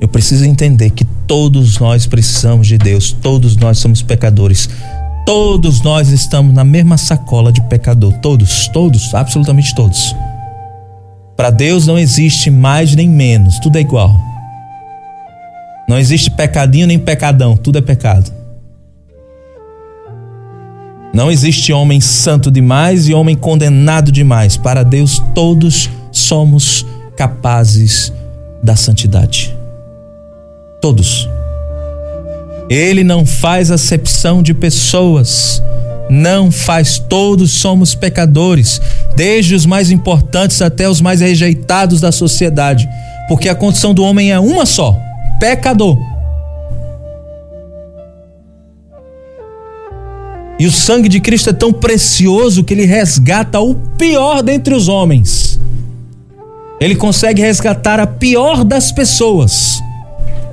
Eu 0.00 0.08
preciso 0.08 0.44
entender 0.44 0.90
que 0.90 1.04
todos 1.04 1.78
nós 1.78 2.06
precisamos 2.06 2.66
de 2.66 2.76
Deus, 2.76 3.12
todos 3.12 3.56
nós 3.56 3.78
somos 3.78 4.02
pecadores, 4.02 4.68
todos 5.24 5.80
nós 5.82 6.08
estamos 6.08 6.52
na 6.52 6.64
mesma 6.64 6.96
sacola 6.96 7.52
de 7.52 7.60
pecador, 7.68 8.12
todos, 8.14 8.66
todos, 8.68 9.14
absolutamente 9.14 9.72
todos. 9.76 10.16
Para 11.36 11.50
Deus 11.50 11.86
não 11.86 11.96
existe 11.96 12.50
mais 12.50 12.96
nem 12.96 13.08
menos, 13.08 13.60
tudo 13.60 13.76
é 13.76 13.80
igual. 13.80 14.31
Não 15.88 15.98
existe 15.98 16.30
pecadinho 16.30 16.86
nem 16.86 16.98
pecadão, 16.98 17.56
tudo 17.56 17.78
é 17.78 17.82
pecado. 17.82 18.32
Não 21.14 21.30
existe 21.30 21.72
homem 21.72 22.00
santo 22.00 22.50
demais 22.50 23.06
e 23.06 23.12
homem 23.12 23.36
condenado 23.36 24.10
demais. 24.10 24.56
Para 24.56 24.82
Deus, 24.82 25.22
todos 25.34 25.90
somos 26.10 26.86
capazes 27.16 28.12
da 28.62 28.74
santidade. 28.74 29.54
Todos. 30.80 31.28
Ele 32.70 33.04
não 33.04 33.26
faz 33.26 33.70
acepção 33.70 34.42
de 34.42 34.54
pessoas. 34.54 35.62
Não 36.08 36.50
faz, 36.50 36.98
todos 36.98 37.52
somos 37.52 37.94
pecadores, 37.94 38.80
desde 39.14 39.54
os 39.54 39.64
mais 39.64 39.90
importantes 39.90 40.60
até 40.60 40.88
os 40.88 41.00
mais 41.00 41.20
rejeitados 41.20 42.00
da 42.00 42.12
sociedade, 42.12 42.86
porque 43.28 43.48
a 43.48 43.54
condição 43.54 43.94
do 43.94 44.02
homem 44.02 44.30
é 44.30 44.38
uma 44.38 44.66
só 44.66 44.98
pecador. 45.42 45.98
E 50.56 50.64
o 50.64 50.70
sangue 50.70 51.08
de 51.08 51.18
Cristo 51.18 51.50
é 51.50 51.52
tão 51.52 51.72
precioso 51.72 52.62
que 52.62 52.72
ele 52.72 52.84
resgata 52.84 53.58
o 53.58 53.74
pior 53.74 54.40
dentre 54.40 54.72
os 54.72 54.86
homens. 54.86 55.60
Ele 56.80 56.94
consegue 56.94 57.42
resgatar 57.42 57.98
a 57.98 58.06
pior 58.06 58.62
das 58.62 58.92
pessoas. 58.92 59.82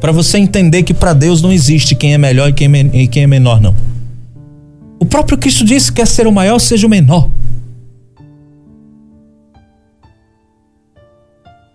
Para 0.01 0.11
você 0.11 0.39
entender 0.39 0.81
que 0.81 0.93
para 0.93 1.13
Deus 1.13 1.39
não 1.43 1.51
existe 1.51 1.93
quem 1.93 2.15
é 2.15 2.17
melhor 2.17 2.49
e 2.49 2.53
quem 3.07 3.19
é, 3.19 3.23
é 3.23 3.27
menor, 3.27 3.61
não. 3.61 3.75
O 4.99 5.05
próprio 5.05 5.37
Cristo 5.37 5.63
disse 5.63 5.91
que 5.91 5.97
quer 5.97 6.07
ser 6.07 6.25
o 6.25 6.31
maior, 6.31 6.57
seja 6.57 6.87
o 6.87 6.89
menor. 6.89 7.29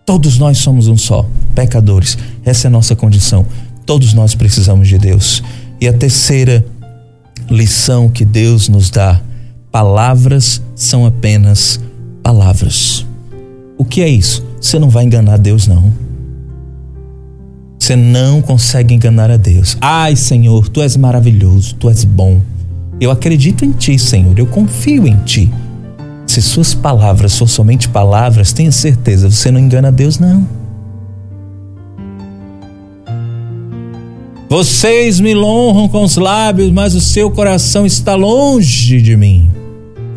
Todos 0.06 0.38
nós 0.38 0.58
somos 0.58 0.86
um 0.86 0.98
só, 0.98 1.26
pecadores. 1.54 2.18
Essa 2.44 2.66
é 2.66 2.68
a 2.68 2.70
nossa 2.70 2.94
condição. 2.94 3.46
Todos 3.86 4.12
nós 4.12 4.34
precisamos 4.34 4.86
de 4.86 4.98
Deus. 4.98 5.42
E 5.80 5.88
a 5.88 5.92
terceira 5.92 6.64
lição 7.50 8.08
que 8.08 8.24
Deus 8.24 8.68
nos 8.68 8.90
dá: 8.90 9.20
palavras 9.72 10.60
são 10.74 11.06
apenas 11.06 11.80
palavras. 12.22 13.06
O 13.78 13.84
que 13.84 14.02
é 14.02 14.08
isso? 14.08 14.44
Você 14.60 14.78
não 14.78 14.90
vai 14.90 15.04
enganar 15.04 15.38
Deus, 15.38 15.66
não. 15.66 15.92
Você 17.78 17.96
não 17.96 18.40
consegue 18.40 18.94
enganar 18.94 19.30
a 19.30 19.36
Deus. 19.36 19.76
Ai, 19.80 20.16
Senhor, 20.16 20.68
tu 20.68 20.80
és 20.80 20.96
maravilhoso, 20.96 21.74
tu 21.74 21.88
és 21.88 22.04
bom. 22.04 22.40
Eu 23.00 23.10
acredito 23.10 23.64
em 23.64 23.72
ti, 23.72 23.98
Senhor, 23.98 24.38
eu 24.38 24.46
confio 24.46 25.06
em 25.06 25.16
ti. 25.24 25.50
Se 26.26 26.42
suas 26.42 26.74
palavras 26.74 27.38
for 27.38 27.48
somente 27.48 27.88
palavras, 27.88 28.52
tenha 28.52 28.72
certeza, 28.72 29.30
você 29.30 29.50
não 29.50 29.60
engana 29.60 29.92
Deus, 29.92 30.18
não. 30.18 30.46
Vocês 34.48 35.18
me 35.18 35.36
honram 35.36 35.88
com 35.88 36.04
os 36.04 36.16
lábios, 36.16 36.70
mas 36.70 36.94
o 36.94 37.00
seu 37.00 37.30
coração 37.30 37.84
está 37.84 38.14
longe 38.14 39.02
de 39.02 39.16
mim. 39.16 39.50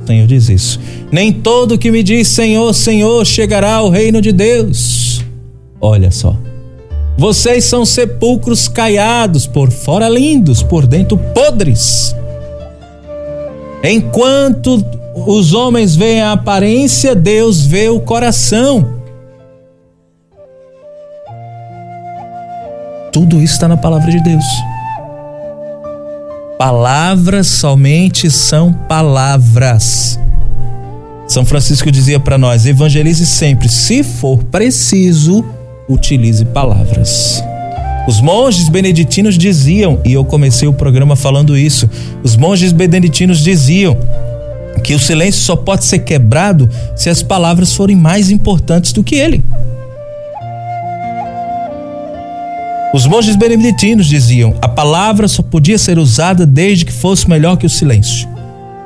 O 0.04 0.08
Senhor 0.08 0.28
diz 0.28 0.48
isso. 0.48 0.80
Nem 1.12 1.34
todo 1.34 1.78
que 1.78 1.90
me 1.90 2.04
diz 2.04 2.28
Senhor, 2.28 2.72
Senhor 2.74 3.26
chegará 3.26 3.76
ao 3.76 3.90
reino 3.90 4.22
de 4.22 4.32
Deus. 4.32 5.26
Olha 5.82 6.12
só. 6.12 6.36
Vocês 7.18 7.64
são 7.66 7.84
sepulcros 7.84 8.68
caiados, 8.68 9.48
por 9.48 9.72
fora 9.72 10.08
lindos, 10.08 10.62
por 10.62 10.86
dentro 10.86 11.18
podres. 11.34 12.16
Enquanto 13.84 14.86
os 15.26 15.54
homens 15.54 15.96
veem 15.96 16.22
a 16.22 16.34
aparência, 16.34 17.16
Deus 17.16 17.66
vê 17.66 17.90
o 17.90 18.00
coração. 18.00 18.98
Tudo 23.12 23.42
isso 23.42 23.54
está 23.54 23.68
na 23.68 23.78
palavra 23.78 24.12
de 24.12 24.22
Deus. 24.22 24.46
Palavras 26.60 27.48
somente 27.48 28.30
são 28.30 28.74
palavras. 28.74 30.20
São 31.28 31.46
Francisco 31.46 31.92
dizia 31.92 32.20
para 32.20 32.38
nós: 32.38 32.66
evangelize 32.66 33.26
sempre, 33.26 33.70
se 33.70 34.04
for 34.04 34.44
preciso, 34.44 35.44
utilize 35.90 36.46
palavras. 36.46 37.44
Os 38.08 38.22
monges 38.22 38.70
beneditinos 38.70 39.38
diziam, 39.38 40.00
e 40.06 40.14
eu 40.14 40.24
comecei 40.24 40.68
o 40.68 40.74
programa 40.74 41.16
falando 41.16 41.58
isso, 41.58 41.90
os 42.24 42.38
monges 42.38 42.72
beneditinos 42.72 43.40
diziam 43.40 43.98
que 44.78 44.94
o 44.94 45.00
silêncio 45.00 45.42
só 45.42 45.56
pode 45.56 45.86
ser 45.86 46.00
quebrado 46.00 46.70
se 46.96 47.10
as 47.10 47.22
palavras 47.22 47.74
forem 47.74 47.96
mais 47.96 48.30
importantes 48.30 48.92
do 48.92 49.04
que 49.04 49.16
ele. 49.16 49.44
Os 52.94 53.06
monges 53.06 53.36
beneditinos 53.36 54.08
diziam: 54.08 54.56
a 54.62 54.68
palavra 54.68 55.28
só 55.28 55.44
podia 55.44 55.78
ser 55.78 56.00
usada 56.00 56.46
desde 56.46 56.86
que 56.86 56.92
fosse 56.92 57.30
melhor 57.30 57.58
que 57.58 57.66
o 57.66 57.70
silêncio. 57.70 58.28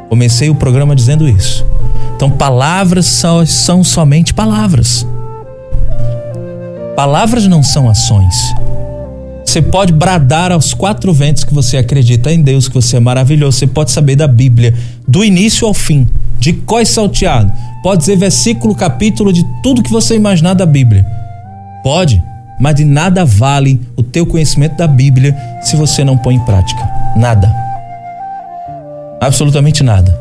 Comecei 0.09 0.49
o 0.49 0.55
programa 0.55 0.95
dizendo 0.95 1.29
isso. 1.29 1.65
Então, 2.15 2.29
palavras 2.29 3.05
são 3.05 3.83
somente 3.83 4.33
palavras. 4.33 5.07
Palavras 6.95 7.47
não 7.47 7.63
são 7.63 7.89
ações. 7.89 8.35
Você 9.45 9.61
pode 9.61 9.91
bradar 9.91 10.51
aos 10.51 10.73
quatro 10.73 11.11
ventos 11.13 11.43
que 11.43 11.53
você 11.53 11.77
acredita 11.77 12.31
em 12.31 12.41
Deus, 12.41 12.67
que 12.67 12.75
você 12.75 12.97
é 12.97 12.99
maravilhoso. 12.99 13.57
Você 13.57 13.67
pode 13.67 13.91
saber 13.91 14.15
da 14.15 14.27
Bíblia, 14.27 14.73
do 15.11 15.25
início 15.25 15.67
ao 15.67 15.73
fim, 15.73 16.07
de 16.39 16.53
có 16.53 16.83
salteado. 16.85 17.51
Pode 17.83 17.99
dizer 17.99 18.15
versículo, 18.15 18.73
capítulo 18.73 19.33
de 19.33 19.43
tudo 19.61 19.83
que 19.83 19.91
você 19.91 20.15
imaginar 20.15 20.53
da 20.53 20.65
Bíblia. 20.65 21.05
Pode, 21.83 22.23
mas 22.57 22.75
de 22.75 22.85
nada 22.85 23.25
vale 23.25 23.81
o 23.97 24.03
teu 24.03 24.25
conhecimento 24.25 24.77
da 24.77 24.87
Bíblia 24.87 25.35
se 25.61 25.75
você 25.75 26.03
não 26.05 26.17
põe 26.17 26.35
em 26.35 26.45
prática. 26.45 26.81
Nada. 27.17 27.53
Absolutamente 29.19 29.83
nada. 29.83 30.17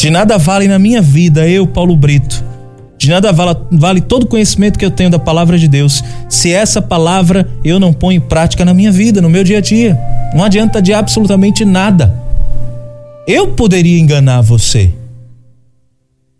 De 0.00 0.08
nada 0.08 0.38
vale 0.38 0.66
na 0.66 0.78
minha 0.78 1.02
vida, 1.02 1.46
eu, 1.46 1.66
Paulo 1.66 1.94
Brito, 1.96 2.42
de 2.96 3.10
nada 3.10 3.30
vale, 3.30 3.58
vale 3.72 4.00
todo 4.00 4.22
o 4.22 4.26
conhecimento 4.26 4.78
que 4.78 4.84
eu 4.84 4.90
tenho 4.90 5.10
da 5.10 5.18
palavra 5.18 5.58
de 5.58 5.68
Deus, 5.68 6.02
se 6.30 6.50
essa 6.50 6.80
palavra 6.80 7.46
eu 7.62 7.78
não 7.78 7.92
ponho 7.92 8.16
em 8.16 8.20
prática 8.20 8.64
na 8.64 8.72
minha 8.72 8.90
vida, 8.90 9.20
no 9.20 9.28
meu 9.28 9.44
dia 9.44 9.58
a 9.58 9.60
dia. 9.60 10.00
Não 10.34 10.44
adianta 10.44 10.80
de 10.80 10.94
absolutamente 10.94 11.64
nada. 11.64 12.27
Eu 13.28 13.48
poderia 13.48 14.00
enganar 14.00 14.40
você, 14.40 14.90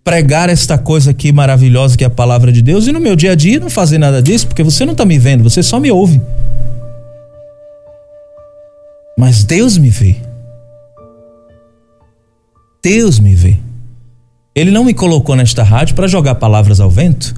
pregar 0.03 0.48
esta 0.48 0.79
coisa 0.79 1.11
aqui 1.11 1.31
maravilhosa 1.31 1.98
que 1.98 2.03
é 2.03 2.07
a 2.07 2.11
palavra 2.11 2.51
de 2.51 2.62
Deus 2.62 2.87
e 2.87 2.92
no 2.92 2.98
meu 2.98 3.14
dia 3.14 3.33
a 3.33 3.35
dia 3.35 3.61
não 3.61 3.68
fazer 3.68 3.98
nada 3.98 4.22
disso, 4.22 4.46
porque 4.46 4.62
você 4.62 4.87
não 4.87 4.92
está 4.92 5.05
me 5.05 5.18
vendo, 5.18 5.44
você 5.44 5.62
só 5.62 5.79
me 5.79 5.90
ouve. 5.90 6.18
Mas 9.18 9.44
Deus 9.44 9.77
me 9.77 9.90
vê. 9.90 10.16
Deus 12.83 13.18
me 13.18 13.35
vê. 13.35 13.59
Ele 14.55 14.70
não 14.70 14.83
me 14.83 14.94
colocou 14.94 15.37
nesta 15.37 15.62
rádio 15.62 15.94
para 15.94 16.09
jogar 16.09 16.37
palavras 16.37 16.81
ao 16.81 16.88
vento. 16.88 17.35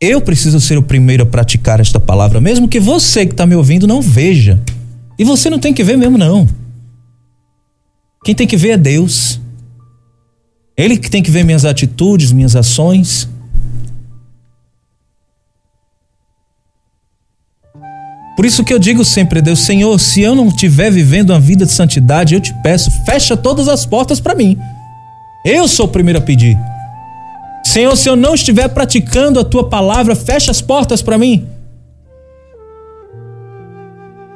Eu 0.00 0.22
preciso 0.22 0.62
ser 0.62 0.78
o 0.78 0.82
primeiro 0.82 1.24
a 1.24 1.26
praticar 1.26 1.78
esta 1.78 2.00
palavra, 2.00 2.40
mesmo 2.40 2.68
que 2.68 2.80
você 2.80 3.26
que 3.26 3.32
está 3.32 3.44
me 3.44 3.54
ouvindo 3.54 3.86
não 3.86 4.00
veja. 4.00 4.62
E 5.18 5.24
você 5.24 5.50
não 5.50 5.58
tem 5.58 5.74
que 5.74 5.84
ver 5.84 5.98
mesmo, 5.98 6.16
não. 6.16 6.48
Quem 8.26 8.34
tem 8.34 8.44
que 8.44 8.56
ver 8.56 8.70
é 8.70 8.76
Deus. 8.76 9.40
Ele 10.76 10.98
que 10.98 11.08
tem 11.08 11.22
que 11.22 11.30
ver 11.30 11.44
minhas 11.44 11.64
atitudes, 11.64 12.32
minhas 12.32 12.56
ações. 12.56 13.28
Por 18.34 18.44
isso 18.44 18.64
que 18.64 18.74
eu 18.74 18.80
digo 18.80 19.04
sempre, 19.04 19.40
Deus, 19.40 19.60
Senhor, 19.60 19.96
se 20.00 20.22
eu 20.22 20.34
não 20.34 20.48
estiver 20.48 20.90
vivendo 20.90 21.30
uma 21.30 21.38
vida 21.38 21.64
de 21.64 21.70
santidade, 21.70 22.34
eu 22.34 22.40
te 22.40 22.52
peço, 22.64 22.90
fecha 23.04 23.36
todas 23.36 23.68
as 23.68 23.86
portas 23.86 24.18
para 24.18 24.34
mim. 24.34 24.58
Eu 25.44 25.68
sou 25.68 25.86
o 25.86 25.88
primeiro 25.88 26.18
a 26.18 26.22
pedir. 26.22 26.58
Senhor, 27.64 27.94
se 27.96 28.08
eu 28.08 28.16
não 28.16 28.34
estiver 28.34 28.66
praticando 28.70 29.38
a 29.38 29.44
tua 29.44 29.68
palavra, 29.68 30.16
fecha 30.16 30.50
as 30.50 30.60
portas 30.60 31.00
para 31.00 31.16
mim. 31.16 31.46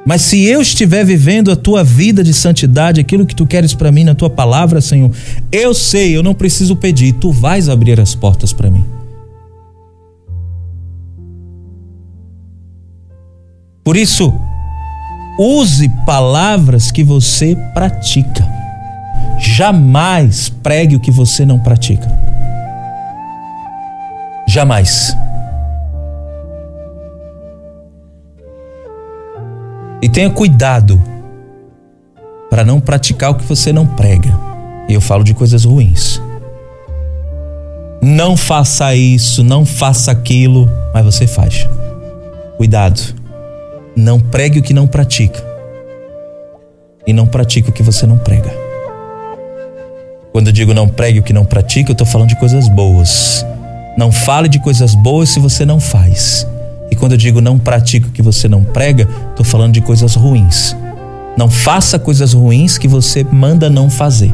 Mas 0.05 0.21
se 0.23 0.43
eu 0.43 0.61
estiver 0.61 1.05
vivendo 1.05 1.51
a 1.51 1.55
tua 1.55 1.83
vida 1.83 2.23
de 2.23 2.33
santidade, 2.33 2.99
aquilo 2.99 3.25
que 3.25 3.35
tu 3.35 3.45
queres 3.45 3.73
para 3.73 3.91
mim 3.91 4.03
na 4.03 4.15
tua 4.15 4.29
palavra, 4.29 4.81
Senhor, 4.81 5.11
eu 5.51 5.73
sei, 5.73 6.15
eu 6.15 6.23
não 6.23 6.33
preciso 6.33 6.75
pedir, 6.75 7.13
tu 7.13 7.31
vais 7.31 7.69
abrir 7.69 7.99
as 7.99 8.15
portas 8.15 8.51
para 8.51 8.69
mim. 8.71 8.83
Por 13.83 13.95
isso, 13.95 14.33
use 15.37 15.89
palavras 16.05 16.91
que 16.91 17.03
você 17.03 17.55
pratica. 17.73 18.47
Jamais 19.39 20.49
pregue 20.49 20.95
o 20.95 20.99
que 20.99 21.11
você 21.11 21.45
não 21.45 21.59
pratica. 21.59 22.07
Jamais. 24.47 25.15
E 30.01 30.09
tenha 30.09 30.29
cuidado 30.29 31.01
para 32.49 32.65
não 32.65 32.79
praticar 32.79 33.31
o 33.31 33.35
que 33.35 33.45
você 33.45 33.71
não 33.71 33.85
prega. 33.85 34.29
E 34.89 34.93
eu 34.93 35.01
falo 35.01 35.23
de 35.23 35.33
coisas 35.33 35.63
ruins. 35.63 36.21
Não 38.01 38.35
faça 38.35 38.95
isso, 38.95 39.43
não 39.43 39.63
faça 39.63 40.11
aquilo, 40.11 40.67
mas 40.93 41.05
você 41.05 41.27
faz. 41.27 41.67
Cuidado. 42.57 42.99
Não 43.95 44.19
pregue 44.19 44.59
o 44.59 44.63
que 44.63 44.73
não 44.73 44.87
pratica. 44.87 45.43
E 47.05 47.13
não 47.13 47.27
pratique 47.27 47.69
o 47.69 47.73
que 47.73 47.83
você 47.83 48.07
não 48.07 48.17
prega. 48.17 48.51
Quando 50.31 50.47
eu 50.47 50.53
digo 50.53 50.73
não 50.73 50.87
pregue 50.87 51.19
o 51.19 51.23
que 51.23 51.33
não 51.33 51.45
pratica, 51.45 51.91
eu 51.91 51.93
estou 51.93 52.07
falando 52.07 52.29
de 52.29 52.39
coisas 52.39 52.67
boas. 52.67 53.45
Não 53.97 54.11
fale 54.11 54.47
de 54.47 54.59
coisas 54.59 54.95
boas 54.95 55.29
se 55.29 55.39
você 55.39 55.65
não 55.65 55.79
faz. 55.79 56.47
Quando 57.01 57.13
eu 57.13 57.17
digo 57.17 57.41
não 57.41 57.57
pratique 57.57 58.09
o 58.09 58.11
que 58.11 58.21
você 58.21 58.47
não 58.47 58.63
prega, 58.63 59.09
estou 59.31 59.43
falando 59.43 59.73
de 59.73 59.81
coisas 59.81 60.13
ruins. 60.13 60.77
Não 61.35 61.49
faça 61.49 61.97
coisas 61.97 62.33
ruins 62.33 62.77
que 62.77 62.87
você 62.87 63.23
manda 63.23 63.71
não 63.71 63.89
fazer. 63.89 64.31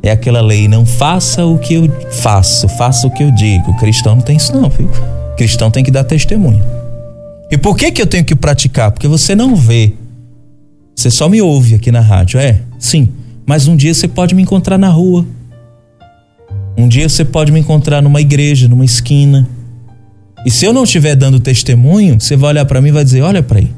É 0.00 0.12
aquela 0.12 0.40
lei, 0.40 0.68
não 0.68 0.86
faça 0.86 1.44
o 1.44 1.58
que 1.58 1.74
eu 1.74 1.90
faço, 2.12 2.68
faça 2.68 3.08
o 3.08 3.10
que 3.10 3.24
eu 3.24 3.32
digo. 3.32 3.72
O 3.72 3.76
cristão 3.76 4.14
não 4.14 4.22
tem 4.22 4.36
isso 4.36 4.54
não, 4.54 4.70
filho. 4.70 4.88
O 5.32 5.36
cristão 5.36 5.68
tem 5.68 5.82
que 5.82 5.90
dar 5.90 6.04
testemunho. 6.04 6.62
E 7.50 7.58
por 7.58 7.76
que 7.76 7.90
que 7.90 8.00
eu 8.00 8.06
tenho 8.06 8.24
que 8.24 8.36
praticar? 8.36 8.92
Porque 8.92 9.08
você 9.08 9.34
não 9.34 9.56
vê. 9.56 9.94
Você 10.94 11.10
só 11.10 11.28
me 11.28 11.42
ouve 11.42 11.74
aqui 11.74 11.90
na 11.90 12.00
rádio, 12.00 12.38
é? 12.38 12.60
Sim. 12.78 13.08
Mas 13.44 13.66
um 13.66 13.74
dia 13.74 13.92
você 13.92 14.06
pode 14.06 14.32
me 14.32 14.42
encontrar 14.42 14.78
na 14.78 14.90
rua. 14.90 15.26
Um 16.78 16.86
dia 16.86 17.08
você 17.08 17.24
pode 17.24 17.50
me 17.50 17.58
encontrar 17.58 18.00
numa 18.00 18.20
igreja, 18.20 18.68
numa 18.68 18.84
esquina. 18.84 19.48
E 20.44 20.50
se 20.50 20.66
eu 20.66 20.72
não 20.72 20.84
estiver 20.84 21.16
dando 21.16 21.40
testemunho, 21.40 22.20
você 22.20 22.36
vai 22.36 22.50
olhar 22.50 22.64
para 22.66 22.80
mim 22.80 22.88
e 22.88 22.92
vai 22.92 23.04
dizer: 23.04 23.22
Olha 23.22 23.42
para 23.42 23.60
aí. 23.60 23.70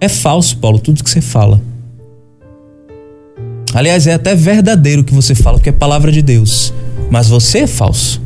É 0.00 0.08
falso, 0.08 0.56
Paulo, 0.58 0.78
tudo 0.78 1.02
que 1.02 1.10
você 1.10 1.20
fala. 1.20 1.60
Aliás, 3.74 4.06
é 4.06 4.14
até 4.14 4.34
verdadeiro 4.34 5.02
o 5.02 5.04
que 5.04 5.12
você 5.12 5.34
fala, 5.34 5.58
porque 5.58 5.70
é 5.70 5.72
palavra 5.72 6.12
de 6.12 6.22
Deus. 6.22 6.72
Mas 7.10 7.28
você 7.28 7.60
é 7.60 7.66
falso. 7.66 8.22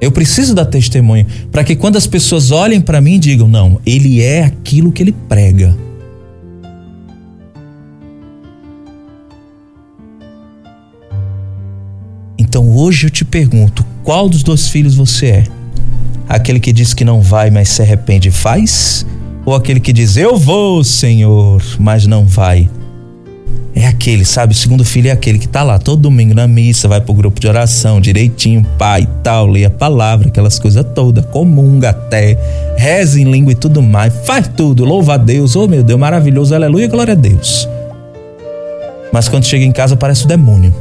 Eu 0.00 0.10
preciso 0.10 0.54
dar 0.54 0.64
testemunho 0.64 1.26
para 1.52 1.62
que 1.62 1.76
quando 1.76 1.96
as 1.96 2.06
pessoas 2.06 2.50
olhem 2.50 2.80
para 2.80 3.00
mim 3.00 3.20
digam: 3.20 3.46
Não, 3.46 3.80
ele 3.86 4.20
é 4.20 4.42
aquilo 4.42 4.90
que 4.90 5.02
ele 5.02 5.14
prega. 5.28 5.76
Então 12.36 12.68
hoje 12.76 13.06
eu 13.06 13.10
te 13.10 13.24
pergunto: 13.24 13.86
qual 14.02 14.28
dos 14.28 14.42
dois 14.42 14.68
filhos 14.68 14.96
você 14.96 15.26
é? 15.26 15.59
Aquele 16.30 16.60
que 16.60 16.72
diz 16.72 16.94
que 16.94 17.04
não 17.04 17.20
vai, 17.20 17.50
mas 17.50 17.70
se 17.70 17.82
arrepende 17.82 18.30
faz? 18.30 19.04
Ou 19.44 19.52
aquele 19.52 19.80
que 19.80 19.92
diz: 19.92 20.16
Eu 20.16 20.36
vou, 20.36 20.84
Senhor, 20.84 21.60
mas 21.76 22.06
não 22.06 22.24
vai? 22.24 22.70
É 23.74 23.88
aquele, 23.88 24.24
sabe? 24.24 24.52
O 24.52 24.56
segundo 24.56 24.84
filho 24.84 25.08
é 25.08 25.10
aquele 25.10 25.40
que 25.40 25.48
tá 25.48 25.64
lá 25.64 25.76
todo 25.76 26.02
domingo 26.02 26.32
na 26.32 26.46
missa, 26.46 26.86
vai 26.86 27.00
pro 27.00 27.12
grupo 27.14 27.40
de 27.40 27.48
oração 27.48 28.00
direitinho, 28.00 28.64
pai 28.78 29.02
e 29.02 29.08
tal, 29.24 29.48
lê 29.48 29.64
a 29.64 29.70
palavra, 29.70 30.28
aquelas 30.28 30.56
coisas 30.56 30.86
todas, 30.94 31.26
comunga 31.26 31.90
até, 31.90 32.38
reza 32.76 33.20
em 33.20 33.24
língua 33.24 33.50
e 33.50 33.56
tudo 33.56 33.82
mais, 33.82 34.14
faz 34.24 34.46
tudo, 34.46 34.84
louva 34.84 35.14
a 35.14 35.16
Deus, 35.16 35.56
oh 35.56 35.66
meu 35.66 35.82
Deus, 35.82 35.98
maravilhoso, 35.98 36.54
aleluia, 36.54 36.86
glória 36.86 37.12
a 37.12 37.16
Deus. 37.16 37.68
Mas 39.12 39.28
quando 39.28 39.46
chega 39.46 39.64
em 39.64 39.72
casa 39.72 39.96
parece 39.96 40.26
o 40.26 40.28
demônio. 40.28 40.72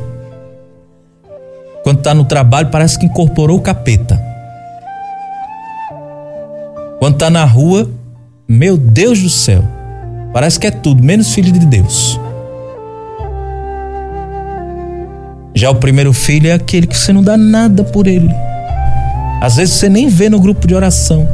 Quando 1.83 1.99
está 1.99 2.13
no 2.13 2.23
trabalho, 2.23 2.69
parece 2.69 2.99
que 2.99 3.07
incorporou 3.07 3.57
o 3.57 3.61
capeta. 3.61 4.28
Quando 6.99 7.17
tá 7.17 7.29
na 7.29 7.45
rua, 7.45 7.89
meu 8.45 8.77
Deus 8.77 9.21
do 9.21 9.29
céu, 9.29 9.63
parece 10.33 10.59
que 10.59 10.67
é 10.67 10.71
tudo 10.71 11.01
menos 11.01 11.33
filho 11.33 11.51
de 11.51 11.65
Deus. 11.65 12.19
Já 15.55 15.69
o 15.69 15.75
primeiro 15.75 16.11
filho 16.11 16.49
é 16.49 16.53
aquele 16.53 16.85
que 16.85 16.97
você 16.97 17.13
não 17.13 17.23
dá 17.23 17.37
nada 17.37 17.85
por 17.85 18.05
ele. 18.05 18.29
Às 19.41 19.55
vezes 19.55 19.75
você 19.75 19.87
nem 19.87 20.09
vê 20.09 20.29
no 20.29 20.39
grupo 20.39 20.67
de 20.67 20.75
oração. 20.75 21.25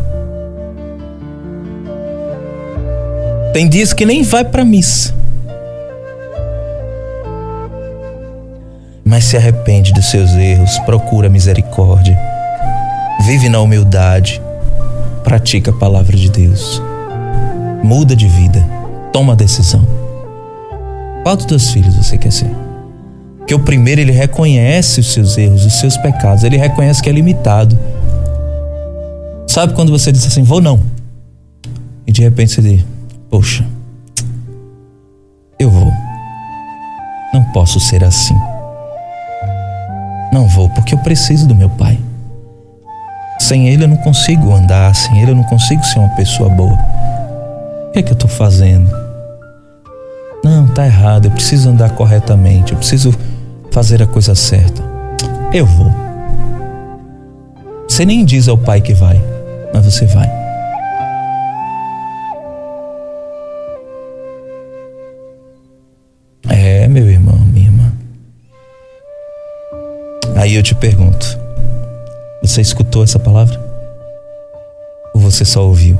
Tem 3.51 3.68
dias 3.68 3.91
que 3.91 4.05
nem 4.05 4.22
vai 4.22 4.45
para 4.45 4.63
missa. 4.63 5.16
Mas 9.03 9.24
se 9.26 9.38
arrepende 9.38 9.93
dos 9.93 10.11
seus 10.11 10.32
erros, 10.32 10.78
procura 10.80 11.30
misericórdia. 11.30 12.18
Vive 13.26 13.49
na 13.49 13.59
humildade 13.61 14.41
pratica 15.26 15.71
a 15.71 15.73
palavra 15.73 16.15
de 16.15 16.30
Deus, 16.30 16.80
muda 17.84 18.15
de 18.15 18.28
vida, 18.28 18.63
toma 19.11 19.34
a 19.34 19.36
decisão. 19.36 19.84
Qual 21.23 21.36
dos 21.36 21.45
teus 21.45 21.71
filhos 21.71 21.95
você 21.95 22.15
quer 22.15 22.32
ser? 22.32 22.51
Porque 23.39 23.55
o 23.55 23.59
primeiro 23.59 23.99
ele 23.99 24.11
reconhece 24.11 24.99
os 24.99 25.11
seus 25.11 25.36
erros, 25.36 25.65
os 25.65 25.80
seus 25.80 25.97
pecados, 25.97 26.43
ele 26.43 26.57
reconhece 26.57 27.01
que 27.01 27.09
é 27.09 27.11
limitado. 27.11 27.78
Sabe 29.47 29.73
quando 29.73 29.91
você 29.91 30.11
diz 30.11 30.28
assim, 30.28 30.43
vou 30.43 30.61
não? 30.61 30.80
E 32.05 32.11
de 32.11 32.21
repente 32.21 32.51
você 32.51 32.61
diz, 32.61 32.86
poxa, 33.28 33.65
eu 35.57 35.71
vou. 35.71 35.91
Não 37.34 37.43
posso 37.45 37.80
ser 37.80 38.03
assim. 38.03 38.36
Não 40.32 40.47
vou, 40.47 40.69
porque 40.69 40.93
eu 40.93 40.99
preciso 40.99 41.47
do 41.47 41.55
meu 41.55 41.69
pai. 41.69 41.97
Sem 43.39 43.69
ele 43.69 43.83
eu 43.83 43.88
não 43.88 43.97
consigo 43.97 44.53
andar, 44.53 44.95
sem 44.95 45.21
ele 45.21 45.31
eu 45.31 45.36
não 45.36 45.43
consigo 45.43 45.83
ser 45.83 45.99
uma 45.99 46.15
pessoa 46.15 46.49
boa. 46.49 46.73
O 46.73 47.91
que 47.91 47.99
é 47.99 48.03
que 48.03 48.09
eu 48.09 48.15
estou 48.15 48.29
fazendo? 48.29 48.89
Não, 50.43 50.67
tá 50.67 50.86
errado, 50.86 51.25
eu 51.25 51.31
preciso 51.31 51.69
andar 51.69 51.89
corretamente, 51.91 52.71
eu 52.71 52.77
preciso 52.77 53.13
fazer 53.71 54.01
a 54.01 54.07
coisa 54.07 54.36
certa. 54.36 54.81
Eu 55.53 55.65
vou. 55.65 55.91
Você 57.88 58.05
nem 58.05 58.25
diz 58.25 58.47
ao 58.47 58.57
pai 58.57 58.81
que 58.81 58.93
vai, 58.93 59.21
mas 59.73 59.86
você 59.86 60.05
vai. 60.05 60.29
É, 66.49 66.88
meu 66.88 67.09
irmão, 67.09 67.38
minha 67.38 67.67
irmã. 67.67 67.91
Aí 70.36 70.55
eu 70.55 70.61
te 70.61 70.75
pergunto: 70.75 71.39
você 72.48 72.62
escutou 72.62 73.04
essa 73.04 73.18
palavra? 73.18 73.60
Ou 75.14 75.22
você 75.22 75.43
só 75.43 75.66
ouviu? 75.66 75.98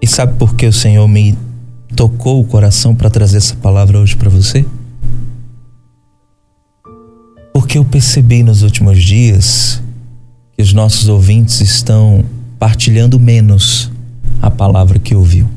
E 0.00 0.06
sabe 0.06 0.36
por 0.36 0.54
que 0.54 0.66
o 0.66 0.72
Senhor 0.72 1.06
me 1.08 1.38
tocou 1.96 2.40
o 2.40 2.44
coração 2.44 2.94
para 2.94 3.08
trazer 3.08 3.38
essa 3.38 3.54
palavra 3.56 3.98
hoje 3.98 4.16
para 4.16 4.28
você? 4.28 4.66
Porque 7.52 7.78
eu 7.78 7.84
percebi 7.84 8.42
nos 8.42 8.62
últimos 8.62 9.02
dias 9.02 9.82
que 10.56 10.62
os 10.62 10.72
nossos 10.72 11.08
ouvintes 11.08 11.60
estão 11.60 12.24
partilhando 12.58 13.18
menos 13.18 13.90
a 14.40 14.50
palavra 14.50 14.98
que 14.98 15.14
ouviu. 15.14 15.48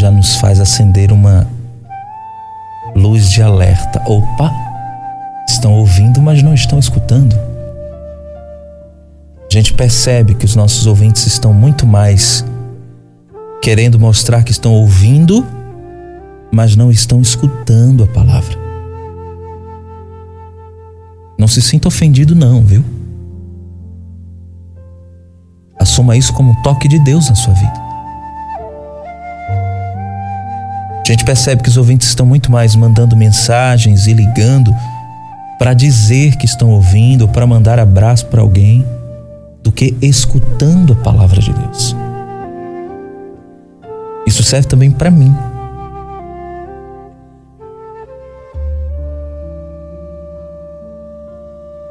Já 0.00 0.10
nos 0.10 0.36
faz 0.36 0.58
acender 0.58 1.12
uma 1.12 1.46
luz 2.96 3.28
de 3.28 3.42
alerta. 3.42 4.02
Opa! 4.06 4.50
Estão 5.46 5.74
ouvindo, 5.74 6.22
mas 6.22 6.42
não 6.42 6.54
estão 6.54 6.78
escutando. 6.78 7.36
A 9.50 9.52
gente 9.52 9.74
percebe 9.74 10.34
que 10.34 10.46
os 10.46 10.56
nossos 10.56 10.86
ouvintes 10.86 11.26
estão 11.26 11.52
muito 11.52 11.86
mais 11.86 12.42
querendo 13.60 13.98
mostrar 13.98 14.42
que 14.42 14.52
estão 14.52 14.72
ouvindo, 14.72 15.46
mas 16.50 16.74
não 16.74 16.90
estão 16.90 17.20
escutando 17.20 18.04
a 18.04 18.06
palavra. 18.06 18.56
Não 21.38 21.46
se 21.46 21.60
sinta 21.60 21.88
ofendido, 21.88 22.34
não, 22.34 22.62
viu? 22.62 22.82
Assuma 25.78 26.16
isso 26.16 26.32
como 26.32 26.52
um 26.52 26.62
toque 26.62 26.88
de 26.88 26.98
Deus 27.00 27.28
na 27.28 27.34
sua 27.34 27.52
vida. 27.52 27.89
A 31.10 31.12
gente 31.12 31.24
percebe 31.24 31.60
que 31.60 31.68
os 31.68 31.76
ouvintes 31.76 32.06
estão 32.06 32.24
muito 32.24 32.52
mais 32.52 32.76
mandando 32.76 33.16
mensagens 33.16 34.06
e 34.06 34.12
ligando 34.12 34.72
para 35.58 35.74
dizer 35.74 36.36
que 36.36 36.46
estão 36.46 36.70
ouvindo, 36.70 37.26
para 37.26 37.44
mandar 37.48 37.80
abraço 37.80 38.26
para 38.26 38.40
alguém 38.40 38.86
do 39.60 39.72
que 39.72 39.96
escutando 40.00 40.92
a 40.92 40.96
palavra 41.02 41.40
de 41.40 41.52
Deus. 41.52 41.96
Isso 44.24 44.44
serve 44.44 44.68
também 44.68 44.88
para 44.88 45.10
mim. 45.10 45.34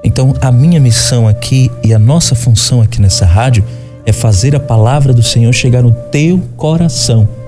Então, 0.01 0.34
a 0.39 0.49
minha 0.49 0.80
missão 0.80 1.28
aqui 1.28 1.70
e 1.84 1.93
a 1.93 1.99
nossa 1.99 2.36
função 2.36 2.82
aqui 2.82 3.01
nessa 3.01 3.26
rádio 3.26 3.65
é 4.05 4.13
fazer 4.13 4.55
a 4.55 4.61
palavra 4.61 5.11
do 5.11 5.22
Senhor 5.22 5.51
chegar 5.51 5.84
no 5.84 5.91
teu 5.91 6.41
coração. 6.55 7.39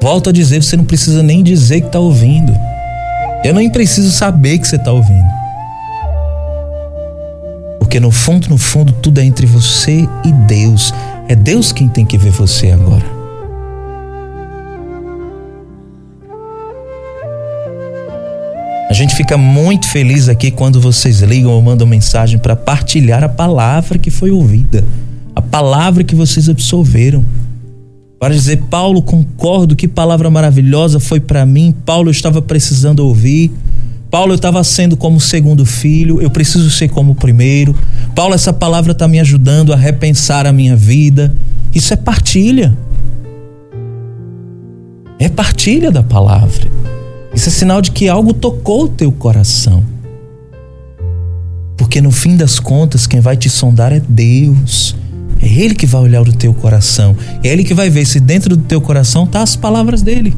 Volto 0.00 0.30
a 0.30 0.32
dizer, 0.32 0.62
você 0.62 0.76
não 0.76 0.84
precisa 0.84 1.22
nem 1.22 1.42
dizer 1.42 1.80
que 1.80 1.86
está 1.88 1.98
ouvindo. 1.98 2.52
Eu 3.44 3.54
nem 3.54 3.70
preciso 3.70 4.10
saber 4.10 4.58
que 4.58 4.66
você 4.66 4.76
está 4.76 4.92
ouvindo. 4.92 5.28
Porque 7.78 8.00
no 8.00 8.10
fundo, 8.10 8.48
no 8.48 8.58
fundo, 8.58 8.92
tudo 8.92 9.20
é 9.20 9.24
entre 9.24 9.46
você 9.46 10.06
e 10.24 10.32
Deus. 10.32 10.92
É 11.28 11.34
Deus 11.34 11.72
quem 11.72 11.88
tem 11.88 12.04
que 12.04 12.18
ver 12.18 12.30
você 12.30 12.70
agora. 12.70 13.16
A 18.88 18.92
gente 18.92 19.14
fica 19.14 19.36
muito 19.36 19.88
feliz 19.88 20.28
aqui 20.28 20.50
quando 20.50 20.80
vocês 20.80 21.20
ligam 21.20 21.50
ou 21.50 21.60
mandam 21.60 21.86
mensagem 21.86 22.38
para 22.38 22.54
partilhar 22.54 23.24
a 23.24 23.28
palavra 23.28 23.98
que 23.98 24.10
foi 24.10 24.30
ouvida, 24.30 24.84
a 25.34 25.42
palavra 25.42 26.04
que 26.04 26.14
vocês 26.14 26.48
absorveram. 26.48 27.24
Para 28.18 28.34
dizer, 28.34 28.62
Paulo, 28.70 29.02
concordo, 29.02 29.76
que 29.76 29.86
palavra 29.86 30.30
maravilhosa 30.30 30.98
foi 30.98 31.20
para 31.20 31.44
mim. 31.44 31.74
Paulo, 31.84 32.08
eu 32.08 32.12
estava 32.12 32.40
precisando 32.40 33.00
ouvir. 33.00 33.52
Paulo, 34.10 34.32
eu 34.32 34.36
estava 34.36 34.64
sendo 34.64 34.96
como 34.96 35.20
segundo 35.20 35.66
filho, 35.66 36.22
eu 36.22 36.30
preciso 36.30 36.70
ser 36.70 36.88
como 36.88 37.14
primeiro. 37.14 37.74
Paulo, 38.14 38.34
essa 38.34 38.52
palavra 38.52 38.92
está 38.92 39.06
me 39.06 39.20
ajudando 39.20 39.72
a 39.72 39.76
repensar 39.76 40.46
a 40.46 40.52
minha 40.52 40.74
vida. 40.74 41.34
Isso 41.74 41.92
é 41.92 41.96
partilha. 41.96 42.76
É 45.18 45.28
partilha 45.28 45.90
da 45.90 46.02
palavra. 46.02 46.70
Isso 47.34 47.50
é 47.50 47.52
sinal 47.52 47.82
de 47.82 47.90
que 47.90 48.08
algo 48.08 48.32
tocou 48.32 48.84
o 48.84 48.88
teu 48.88 49.12
coração. 49.12 49.84
Porque 51.76 52.00
no 52.00 52.10
fim 52.10 52.34
das 52.34 52.58
contas, 52.58 53.06
quem 53.06 53.20
vai 53.20 53.36
te 53.36 53.50
sondar 53.50 53.92
é 53.92 54.00
Deus. 54.00 54.96
É 55.46 55.60
Ele 55.60 55.76
que 55.76 55.86
vai 55.86 56.00
olhar 56.00 56.22
o 56.22 56.32
teu 56.32 56.52
coração. 56.52 57.14
É 57.44 57.48
Ele 57.48 57.62
que 57.62 57.72
vai 57.72 57.88
ver 57.88 58.04
se 58.04 58.18
dentro 58.18 58.56
do 58.56 58.64
teu 58.64 58.80
coração 58.80 59.24
tá 59.24 59.42
as 59.42 59.54
palavras 59.54 60.02
dele. 60.02 60.34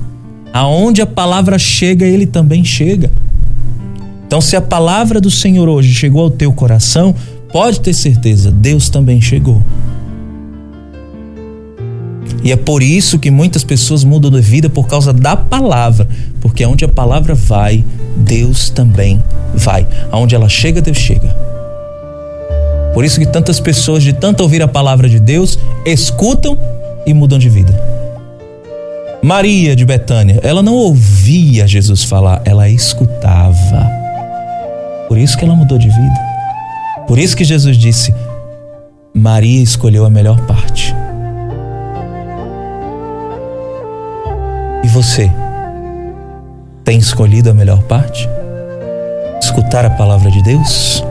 Aonde 0.53 1.01
a 1.01 1.07
palavra 1.07 1.59
chega, 1.59 2.05
Ele 2.05 2.27
também 2.27 2.63
chega. 2.63 3.11
Então, 4.27 4.39
se 4.43 4.55
a 4.55 4.61
palavra 4.61 5.19
do 5.19 5.31
Senhor 5.31 5.67
hoje 5.67 5.95
chegou 5.95 6.25
ao 6.25 6.31
teu 6.31 6.53
coração, 6.53 7.15
pode 7.51 7.81
ter 7.81 7.95
certeza, 7.95 8.51
Deus 8.51 8.91
também 8.91 9.19
chegou. 9.19 9.63
E 12.45 12.53
é 12.53 12.57
por 12.57 12.83
isso 12.83 13.19
que 13.19 13.31
muitas 13.31 13.65
pessoas 13.65 14.05
mudam 14.05 14.31
de 14.31 14.43
vida 14.43 14.69
por 14.69 14.87
causa 14.87 15.11
da 15.11 15.35
palavra, 15.35 16.07
porque 16.39 16.63
aonde 16.63 16.85
a 16.85 16.89
palavra 16.89 17.35
vai, 17.35 17.83
Deus 18.15 18.69
também 18.69 19.23
vai. 19.55 19.87
Aonde 20.13 20.35
ela 20.35 20.51
chega, 20.51 20.83
Deus 20.83 20.99
chega. 20.99 21.58
Por 22.99 23.05
isso 23.05 23.21
que 23.21 23.27
tantas 23.27 23.61
pessoas, 23.61 24.03
de 24.03 24.13
tanto 24.13 24.41
ouvir 24.43 24.61
a 24.61 24.67
palavra 24.67 25.09
de 25.09 25.21
Deus, 25.21 25.57
escutam 25.87 26.59
e 27.07 27.15
mudam 27.15 27.39
de 27.39 27.49
vida. 27.49 27.73
Maria 29.23 29.77
de 29.77 29.85
Betânia, 29.85 30.41
ela 30.43 30.65
não 30.65 30.75
ouvia 30.75 31.65
Jesus 31.65 32.03
falar, 32.03 32.43
ela 32.45 32.69
escutava. 32.69 33.89
Por 35.07 35.17
isso 35.17 35.39
que 35.39 35.45
ela 35.45 35.55
mudou 35.55 35.79
de 35.79 35.87
vida. 35.87 36.21
Por 37.07 37.21
isso 37.21 37.37
que 37.37 37.45
Jesus 37.45 37.77
disse: 37.77 38.13
Maria 39.15 39.63
escolheu 39.63 40.05
a 40.05 40.11
melhor 40.11 40.45
parte. 40.47 40.93
E 44.83 44.89
você? 44.89 45.31
Tem 46.83 46.99
escolhido 46.99 47.49
a 47.49 47.55
melhor 47.55 47.81
parte? 47.85 48.29
Escutar 49.41 49.85
a 49.85 49.91
palavra 49.91 50.33
de 50.33 50.43
Deus? 50.43 51.05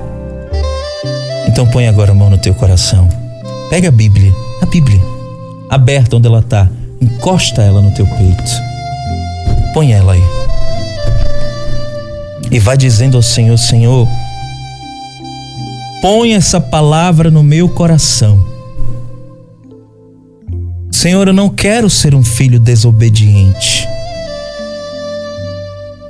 Então 1.57 1.65
põe 1.65 1.87
agora 1.87 2.11
a 2.11 2.13
mão 2.13 2.29
no 2.29 2.37
teu 2.37 2.53
coração. 2.53 3.09
Pega 3.67 3.87
a 3.87 3.91
Bíblia, 3.91 4.31
a 4.61 4.65
Bíblia, 4.67 5.01
aberta 5.67 6.15
onde 6.15 6.27
ela 6.27 6.37
está. 6.37 6.69
Encosta 7.01 7.63
ela 7.63 7.81
no 7.81 7.89
teu 7.95 8.05
peito. 8.05 8.51
Põe 9.73 9.91
ela 9.91 10.13
aí 10.13 10.21
e 12.51 12.59
vai 12.59 12.77
dizendo 12.77 13.17
ao 13.17 13.23
Senhor: 13.23 13.57
Senhor, 13.57 14.07
põe 15.99 16.35
essa 16.35 16.61
palavra 16.61 17.31
no 17.31 17.41
meu 17.41 17.67
coração. 17.67 18.45
Senhor, 20.91 21.27
eu 21.27 21.33
não 21.33 21.49
quero 21.49 21.89
ser 21.89 22.13
um 22.13 22.23
filho 22.23 22.59
desobediente. 22.59 23.89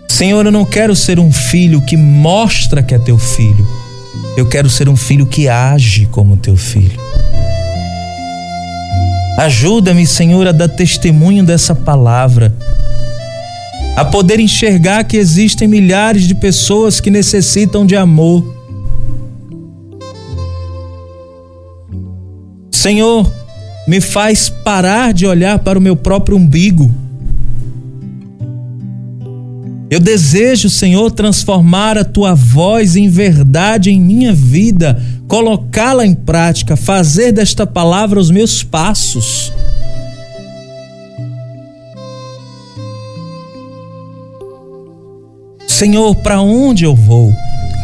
Senhor, 0.09 0.45
eu 0.45 0.51
não 0.51 0.65
quero 0.65 0.93
ser 0.93 1.21
um 1.21 1.31
filho 1.31 1.79
que 1.79 1.95
mostra 1.95 2.83
que 2.83 2.93
é 2.93 2.99
teu 2.99 3.17
filho. 3.17 3.76
Eu 4.37 4.47
quero 4.47 4.69
ser 4.69 4.87
um 4.87 4.95
filho 4.95 5.25
que 5.25 5.49
age 5.49 6.05
como 6.11 6.37
teu 6.37 6.55
filho. 6.55 7.01
Ajuda-me, 9.39 10.05
Senhor, 10.05 10.47
a 10.47 10.51
dar 10.51 10.69
testemunho 10.69 11.43
dessa 11.43 11.73
palavra, 11.73 12.55
a 13.95 14.05
poder 14.05 14.39
enxergar 14.39 15.05
que 15.05 15.17
existem 15.17 15.67
milhares 15.67 16.27
de 16.27 16.35
pessoas 16.35 17.01
que 17.01 17.09
necessitam 17.09 17.83
de 17.83 17.95
amor. 17.95 18.55
Senhor, 22.71 23.27
me 23.87 23.99
faz 23.99 24.49
parar 24.49 25.13
de 25.13 25.25
olhar 25.25 25.57
para 25.57 25.79
o 25.79 25.81
meu 25.81 25.95
próprio 25.95 26.37
umbigo 26.37 26.93
eu 29.89 30.01
desejo, 30.01 30.69
Senhor, 30.69 31.09
transformar 31.11 31.97
a 31.97 32.03
tua 32.03 32.35
voz 32.35 32.97
em 32.97 33.07
verdade 33.07 33.89
em 33.89 34.01
minha 34.01 34.33
vida, 34.33 35.01
colocá-la 35.29 36.05
em 36.05 36.13
prática, 36.13 36.75
fazer 36.75 37.31
desta 37.31 37.65
palavra 37.65 38.19
os 38.19 38.29
meus 38.29 38.63
passos. 38.63 39.53
Senhor, 45.65 46.15
para 46.15 46.41
onde 46.41 46.83
eu 46.83 46.93
vou? 46.93 47.31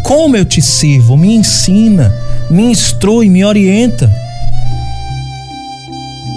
Como 0.03 0.35
eu 0.35 0.43
te 0.43 0.61
sirvo? 0.61 1.15
Me 1.15 1.33
ensina, 1.35 2.13
me 2.49 2.63
instrui, 2.63 3.29
me 3.29 3.45
orienta. 3.45 4.11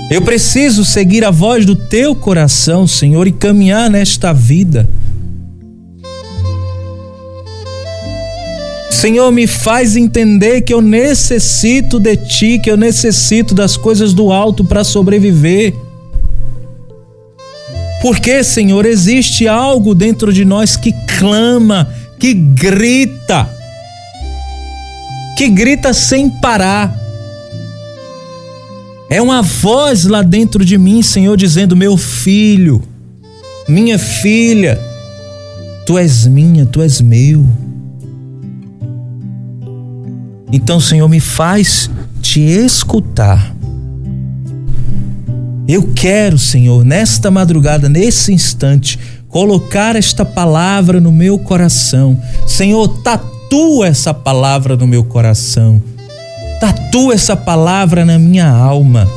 Eu 0.09 0.23
preciso 0.23 0.85
seguir 0.85 1.25
a 1.25 1.33
voz 1.33 1.67
do 1.67 1.75
teu 1.75 2.15
coração, 2.15 2.87
Senhor, 2.87 3.27
e 3.27 3.33
caminhar 3.33 3.91
nesta 3.91 4.33
vida. 4.33 4.89
Senhor, 8.97 9.31
me 9.31 9.47
faz 9.47 9.95
entender 9.95 10.63
que 10.63 10.73
eu 10.73 10.81
necessito 10.81 12.01
de 12.01 12.17
Ti, 12.17 12.59
que 12.59 12.71
eu 12.71 12.79
necessito 12.79 13.55
das 13.55 13.77
coisas 13.77 14.15
do 14.15 14.33
alto 14.33 14.65
para 14.65 14.83
sobreviver. 14.83 15.75
Porque, 18.01 18.43
Senhor, 18.43 18.87
existe 18.87 19.47
algo 19.47 19.95
dentro 19.95 20.33
de 20.33 20.47
nós 20.47 20.79
que 20.79 20.95
clama, 21.19 21.93
que 22.19 22.33
grita, 22.33 23.47
que 25.37 25.51
grita 25.51 25.93
sem 25.93 26.31
parar. 26.31 26.99
É 29.11 29.21
uma 29.21 29.43
voz 29.43 30.05
lá 30.05 30.23
dentro 30.23 30.65
de 30.65 30.79
mim, 30.79 31.03
Senhor, 31.03 31.37
dizendo: 31.37 31.77
Meu 31.77 31.99
filho, 31.99 32.83
minha 33.69 33.99
filha, 33.99 34.81
tu 35.85 35.99
és 35.99 36.27
minha, 36.27 36.65
tu 36.65 36.81
és 36.81 36.99
meu. 37.03 37.47
Então, 40.53 40.79
Senhor, 40.79 41.09
me 41.09 41.21
faz 41.21 41.91
te 42.23 42.41
escutar. 42.41 43.55
Eu 45.69 45.93
quero, 45.95 46.39
Senhor, 46.39 46.85
nesta 46.85 47.31
madrugada, 47.31 47.89
nesse 47.89 48.33
instante, 48.33 48.99
colocar 49.29 49.97
esta 49.97 50.25
palavra 50.25 51.01
no 51.01 51.11
meu 51.11 51.39
coração. 51.39 52.21
Senhor, 52.47 52.87
tatua 53.03 53.89
essa 53.89 54.15
palavra 54.15 54.77
no 54.77 54.87
meu 54.87 55.03
coração. 55.03 55.83
Tatua 56.61 57.15
essa 57.15 57.37
palavra 57.37 58.05
na 58.05 58.19
minha 58.19 58.49
alma. 58.49 59.09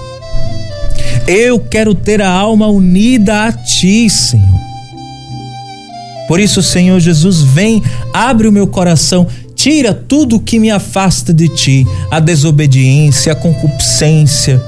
Eu 1.28 1.60
quero 1.60 1.94
ter 1.94 2.22
a 2.22 2.30
alma 2.32 2.68
unida 2.68 3.46
a 3.46 3.52
Ti, 3.52 4.10
Senhor. 4.10 4.60
Por 6.28 6.40
isso, 6.40 6.62
Senhor 6.62 7.00
Jesus, 7.00 7.42
vem, 7.42 7.82
abre 8.14 8.48
o 8.48 8.52
meu 8.52 8.68
coração 8.68 9.28
Tira 9.60 9.93
tudo 9.93 10.39
que 10.39 10.57
me 10.57 10.72
afasta 10.72 11.34
de 11.34 11.49
ti, 11.49 11.86
a 12.10 12.22
desobediência, 12.22 13.34
a 13.34 13.36
concupiscência, 13.36 14.62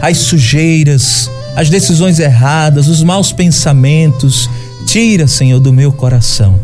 as 0.00 0.18
sujeiras, 0.18 1.30
as 1.54 1.70
decisões 1.70 2.18
erradas, 2.18 2.88
os 2.88 3.04
maus 3.04 3.30
pensamentos. 3.30 4.50
Tira, 4.84 5.28
Senhor, 5.28 5.60
do 5.60 5.72
meu 5.72 5.92
coração 5.92 6.58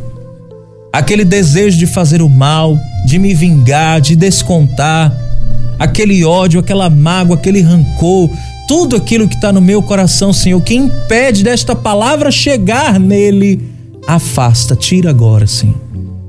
aquele 0.93 1.24
desejo 1.24 1.79
de 1.79 1.87
fazer 1.87 2.20
o 2.22 2.29
mal, 2.29 2.76
de 3.07 3.18
me 3.18 3.33
vingar, 3.35 4.01
de 4.01 4.16
descontar, 4.16 5.16
aquele 5.79 6.24
ódio, 6.24 6.59
aquela 6.59 6.91
mágoa, 6.91 7.37
aquele 7.37 7.61
rancor, 7.61 8.29
tudo 8.66 8.97
aquilo 8.97 9.29
que 9.29 9.37
está 9.37 9.53
no 9.53 9.61
meu 9.61 9.83
coração, 9.83 10.33
Senhor, 10.33 10.61
que 10.61 10.74
impede 10.74 11.45
desta 11.45 11.74
palavra 11.76 12.31
chegar 12.31 12.99
nele, 12.99 13.62
afasta, 14.07 14.74
tira 14.74 15.11
agora, 15.11 15.47
Senhor. 15.47 15.88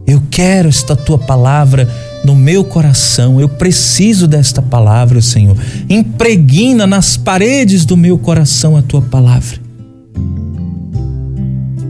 Eu 0.10 0.24
quero 0.32 0.68
esta 0.68 0.96
tua 0.96 1.20
palavra 1.20 1.88
no 2.24 2.36
meu 2.36 2.64
coração. 2.64 3.40
Eu 3.40 3.48
preciso 3.48 4.28
desta 4.28 4.60
palavra, 4.60 5.22
Senhor. 5.22 5.56
Impregna 5.88 6.88
nas 6.88 7.16
paredes 7.16 7.86
do 7.86 7.96
meu 7.96 8.18
coração 8.18 8.76
a 8.76 8.82
tua 8.82 9.04
palavra. 9.04 9.60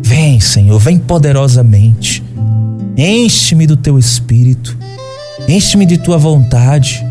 Vem, 0.03 0.38
Senhor, 0.41 0.78
vem 0.80 0.99
poderosamente. 0.99 2.22
Enche-me 2.97 3.65
do 3.65 3.78
teu 3.78 3.97
espírito. 3.97 4.78
Enche-me 5.47 5.86
de 5.86 5.97
tua 5.97 6.17
vontade. 6.17 7.01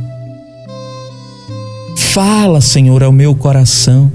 Fala, 1.97 2.61
Senhor, 2.61 3.03
ao 3.03 3.13
meu 3.13 3.35
coração. 3.35 4.13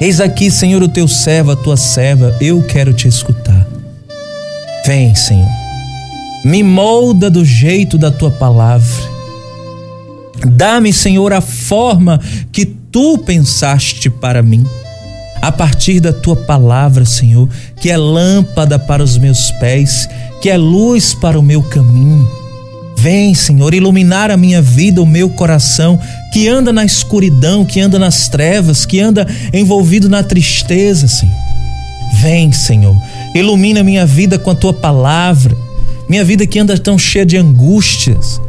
Eis 0.00 0.20
aqui, 0.20 0.50
Senhor, 0.50 0.82
o 0.82 0.88
teu 0.88 1.06
servo, 1.06 1.52
a 1.52 1.56
tua 1.56 1.76
serva. 1.76 2.36
Eu 2.40 2.62
quero 2.62 2.92
te 2.92 3.06
escutar. 3.06 3.53
Vem, 4.86 5.14
Senhor. 5.14 5.48
Me 6.44 6.62
molda 6.62 7.30
do 7.30 7.42
jeito 7.42 7.96
da 7.96 8.10
tua 8.10 8.30
palavra. 8.30 9.14
Dá-me, 10.46 10.92
Senhor, 10.92 11.32
a 11.32 11.40
forma 11.40 12.20
que 12.52 12.66
tu 12.66 13.16
pensaste 13.16 14.10
para 14.10 14.42
mim. 14.42 14.62
A 15.40 15.50
partir 15.50 16.00
da 16.00 16.12
tua 16.12 16.36
palavra, 16.36 17.04
Senhor, 17.06 17.48
que 17.80 17.90
é 17.90 17.96
lâmpada 17.96 18.78
para 18.78 19.02
os 19.02 19.16
meus 19.16 19.50
pés, 19.52 20.06
que 20.42 20.50
é 20.50 20.56
luz 20.56 21.14
para 21.14 21.38
o 21.38 21.42
meu 21.42 21.62
caminho. 21.62 22.28
Vem, 22.96 23.34
Senhor, 23.34 23.72
iluminar 23.74 24.30
a 24.30 24.36
minha 24.36 24.60
vida, 24.60 25.02
o 25.02 25.06
meu 25.06 25.30
coração, 25.30 25.98
que 26.32 26.48
anda 26.48 26.72
na 26.72 26.84
escuridão, 26.84 27.64
que 27.64 27.80
anda 27.80 27.98
nas 27.98 28.28
trevas, 28.28 28.84
que 28.84 29.00
anda 29.00 29.26
envolvido 29.52 30.08
na 30.08 30.22
tristeza, 30.22 31.08
Senhor. 31.08 31.34
Vem, 32.20 32.52
Senhor, 32.52 32.96
ilumina 33.34 33.82
minha 33.82 34.06
vida 34.06 34.38
com 34.38 34.50
a 34.50 34.54
tua 34.54 34.72
palavra, 34.72 35.56
minha 36.08 36.24
vida 36.24 36.46
que 36.46 36.58
anda 36.58 36.78
tão 36.78 36.96
cheia 36.96 37.26
de 37.26 37.36
angústias. 37.36 38.40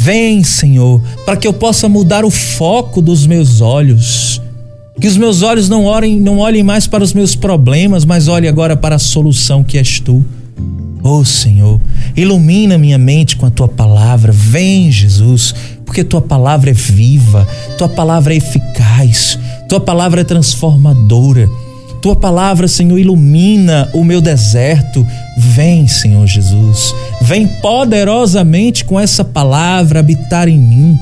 Vem, 0.00 0.42
Senhor, 0.42 1.02
para 1.26 1.36
que 1.36 1.46
eu 1.46 1.52
possa 1.52 1.88
mudar 1.88 2.24
o 2.24 2.30
foco 2.30 3.02
dos 3.02 3.26
meus 3.26 3.60
olhos. 3.60 4.40
Que 5.00 5.06
os 5.06 5.16
meus 5.16 5.42
olhos 5.42 5.68
não 5.68 5.84
olhem, 5.84 6.18
não 6.18 6.38
olhem 6.38 6.62
mais 6.62 6.86
para 6.86 7.04
os 7.04 7.12
meus 7.12 7.36
problemas, 7.36 8.04
mas 8.04 8.26
olhem 8.26 8.48
agora 8.48 8.76
para 8.76 8.96
a 8.96 8.98
solução 8.98 9.62
que 9.62 9.76
és 9.76 10.00
tu. 10.00 10.24
Oh 11.02 11.24
Senhor, 11.24 11.80
ilumina 12.16 12.76
minha 12.76 12.98
mente 12.98 13.36
com 13.36 13.46
a 13.46 13.50
tua 13.50 13.68
palavra. 13.68 14.32
Vem, 14.32 14.90
Jesus, 14.90 15.54
porque 15.84 16.02
tua 16.02 16.20
palavra 16.20 16.70
é 16.70 16.72
viva, 16.72 17.46
tua 17.76 17.88
palavra 17.88 18.34
é 18.34 18.38
eficaz, 18.38 19.38
tua 19.68 19.80
palavra 19.80 20.20
é 20.20 20.24
transformadora. 20.24 21.48
Tua 22.00 22.14
palavra, 22.14 22.68
Senhor, 22.68 22.98
ilumina 22.98 23.90
o 23.92 24.04
meu 24.04 24.20
deserto. 24.20 25.04
Vem, 25.36 25.88
Senhor 25.88 26.26
Jesus. 26.26 26.94
Vem 27.22 27.46
poderosamente 27.60 28.84
com 28.84 28.98
essa 28.98 29.24
palavra 29.24 30.00
habitar 30.00 30.48
em 30.48 30.58
mim. 30.58 30.98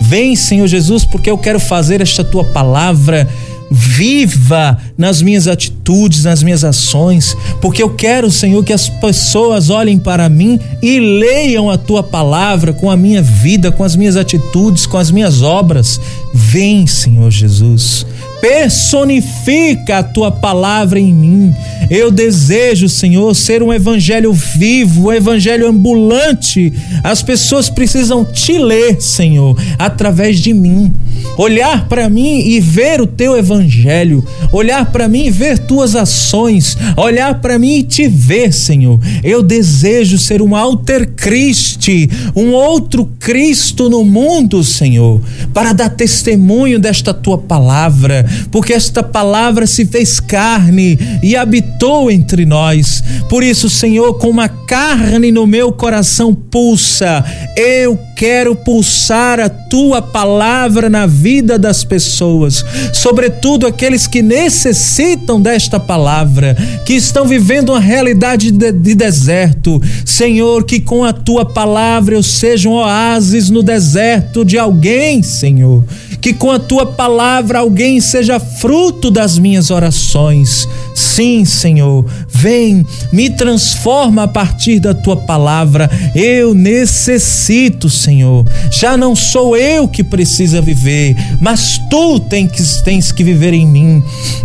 Vem, 0.00 0.34
Senhor 0.34 0.66
Jesus, 0.66 1.04
porque 1.04 1.30
eu 1.30 1.36
quero 1.36 1.60
fazer 1.60 2.00
esta 2.00 2.24
tua 2.24 2.44
palavra 2.44 3.28
viva 3.70 4.78
nas 4.96 5.20
minhas 5.20 5.46
atitudes, 5.46 6.24
nas 6.24 6.42
minhas 6.42 6.64
ações, 6.64 7.36
porque 7.60 7.82
eu 7.82 7.90
quero, 7.90 8.30
Senhor, 8.30 8.64
que 8.64 8.72
as 8.72 8.88
pessoas 8.88 9.68
olhem 9.68 9.98
para 9.98 10.28
mim 10.28 10.58
e 10.82 10.98
leiam 10.98 11.68
a 11.68 11.76
tua 11.76 12.02
palavra 12.02 12.72
com 12.72 12.90
a 12.90 12.96
minha 12.96 13.20
vida, 13.20 13.70
com 13.70 13.84
as 13.84 13.94
minhas 13.94 14.16
atitudes, 14.16 14.86
com 14.86 14.96
as 14.96 15.10
minhas 15.10 15.42
obras. 15.42 16.00
Vem, 16.32 16.86
Senhor 16.86 17.30
Jesus 17.30 18.06
personifica 18.40 19.98
a 19.98 20.02
tua 20.02 20.30
palavra 20.30 20.98
em 20.98 21.12
mim. 21.12 21.54
Eu 21.90 22.10
desejo, 22.10 22.88
Senhor, 22.88 23.34
ser 23.34 23.62
um 23.62 23.72
evangelho 23.72 24.32
vivo, 24.32 25.08
um 25.08 25.12
evangelho 25.12 25.66
ambulante. 25.66 26.72
As 27.02 27.22
pessoas 27.22 27.70
precisam 27.70 28.24
te 28.24 28.58
ler, 28.58 29.00
Senhor, 29.00 29.56
através 29.78 30.38
de 30.38 30.52
mim. 30.52 30.92
Olhar 31.36 31.88
para 31.88 32.08
mim 32.08 32.40
e 32.40 32.60
ver 32.60 33.00
o 33.00 33.06
teu 33.06 33.36
evangelho, 33.36 34.24
olhar 34.52 34.90
para 34.92 35.08
mim 35.08 35.26
e 35.26 35.30
ver 35.30 35.58
tuas 35.58 35.94
ações, 35.96 36.76
olhar 36.96 37.40
para 37.40 37.58
mim 37.58 37.78
e 37.78 37.82
te 37.82 38.06
ver, 38.06 38.52
Senhor. 38.52 39.00
Eu 39.24 39.42
desejo 39.42 40.18
ser 40.18 40.42
um 40.42 40.54
alter 40.54 41.08
Christi, 41.14 42.08
um 42.36 42.52
outro 42.52 43.10
Cristo 43.18 43.88
no 43.88 44.04
mundo, 44.04 44.62
Senhor, 44.62 45.20
para 45.54 45.72
dar 45.72 45.90
testemunho 45.90 46.78
desta 46.78 47.14
tua 47.14 47.38
palavra 47.38 48.27
porque 48.50 48.72
esta 48.72 49.02
palavra 49.02 49.66
se 49.66 49.84
fez 49.84 50.20
carne 50.20 50.98
e 51.22 51.36
habitou 51.36 52.10
entre 52.10 52.44
nós. 52.44 53.02
Por 53.28 53.42
isso, 53.42 53.68
Senhor, 53.68 54.14
com 54.14 54.28
uma 54.28 54.48
carne 54.48 55.30
no 55.30 55.46
meu 55.46 55.72
coração 55.72 56.34
pulsa, 56.34 57.24
eu 57.56 57.98
quero 58.16 58.56
pulsar 58.56 59.38
a 59.38 59.48
tua 59.48 60.02
palavra 60.02 60.90
na 60.90 61.06
vida 61.06 61.58
das 61.58 61.84
pessoas, 61.84 62.64
sobretudo 62.92 63.66
aqueles 63.66 64.06
que 64.06 64.22
necessitam 64.22 65.40
desta 65.40 65.78
palavra, 65.78 66.56
que 66.84 66.94
estão 66.94 67.26
vivendo 67.26 67.70
uma 67.70 67.80
realidade 67.80 68.50
de, 68.50 68.72
de 68.72 68.94
deserto. 68.94 69.80
Senhor, 70.04 70.64
que 70.64 70.80
com 70.80 71.04
a 71.04 71.12
tua 71.12 71.44
palavra 71.44 72.16
eu 72.16 72.22
seja 72.22 72.68
um 72.68 72.72
oásis 72.72 73.50
no 73.50 73.62
deserto 73.62 74.44
de 74.44 74.58
alguém, 74.58 75.22
Senhor 75.22 75.84
que 76.20 76.32
com 76.32 76.50
a 76.50 76.58
tua 76.58 76.86
palavra 76.86 77.60
alguém 77.60 78.00
seja 78.00 78.40
fruto 78.40 79.10
das 79.10 79.38
minhas 79.38 79.70
orações. 79.70 80.68
Sim, 80.94 81.44
Senhor, 81.44 82.04
vem, 82.28 82.84
me 83.12 83.30
transforma 83.30 84.24
a 84.24 84.28
partir 84.28 84.80
da 84.80 84.94
tua 84.94 85.16
palavra. 85.16 85.90
Eu 86.14 86.54
necessito, 86.54 87.88
Senhor. 87.88 88.44
Já 88.70 88.96
não 88.96 89.14
sou 89.14 89.56
eu 89.56 89.88
que 89.88 90.02
precisa 90.02 90.60
viver, 90.60 91.16
mas 91.40 91.80
tu 91.90 92.18
tens 92.20 92.50
que, 92.50 92.84
tens 92.84 93.12
que 93.12 93.24
viver 93.24 93.54
em 93.54 93.66
mim. 93.66 94.02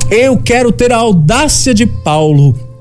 Eu 0.09 0.37
quero 0.37 0.71
ter 0.71 0.91
a 0.91 0.97
audácia 0.97 1.73
de 1.73 1.85
Paulo 1.85 2.72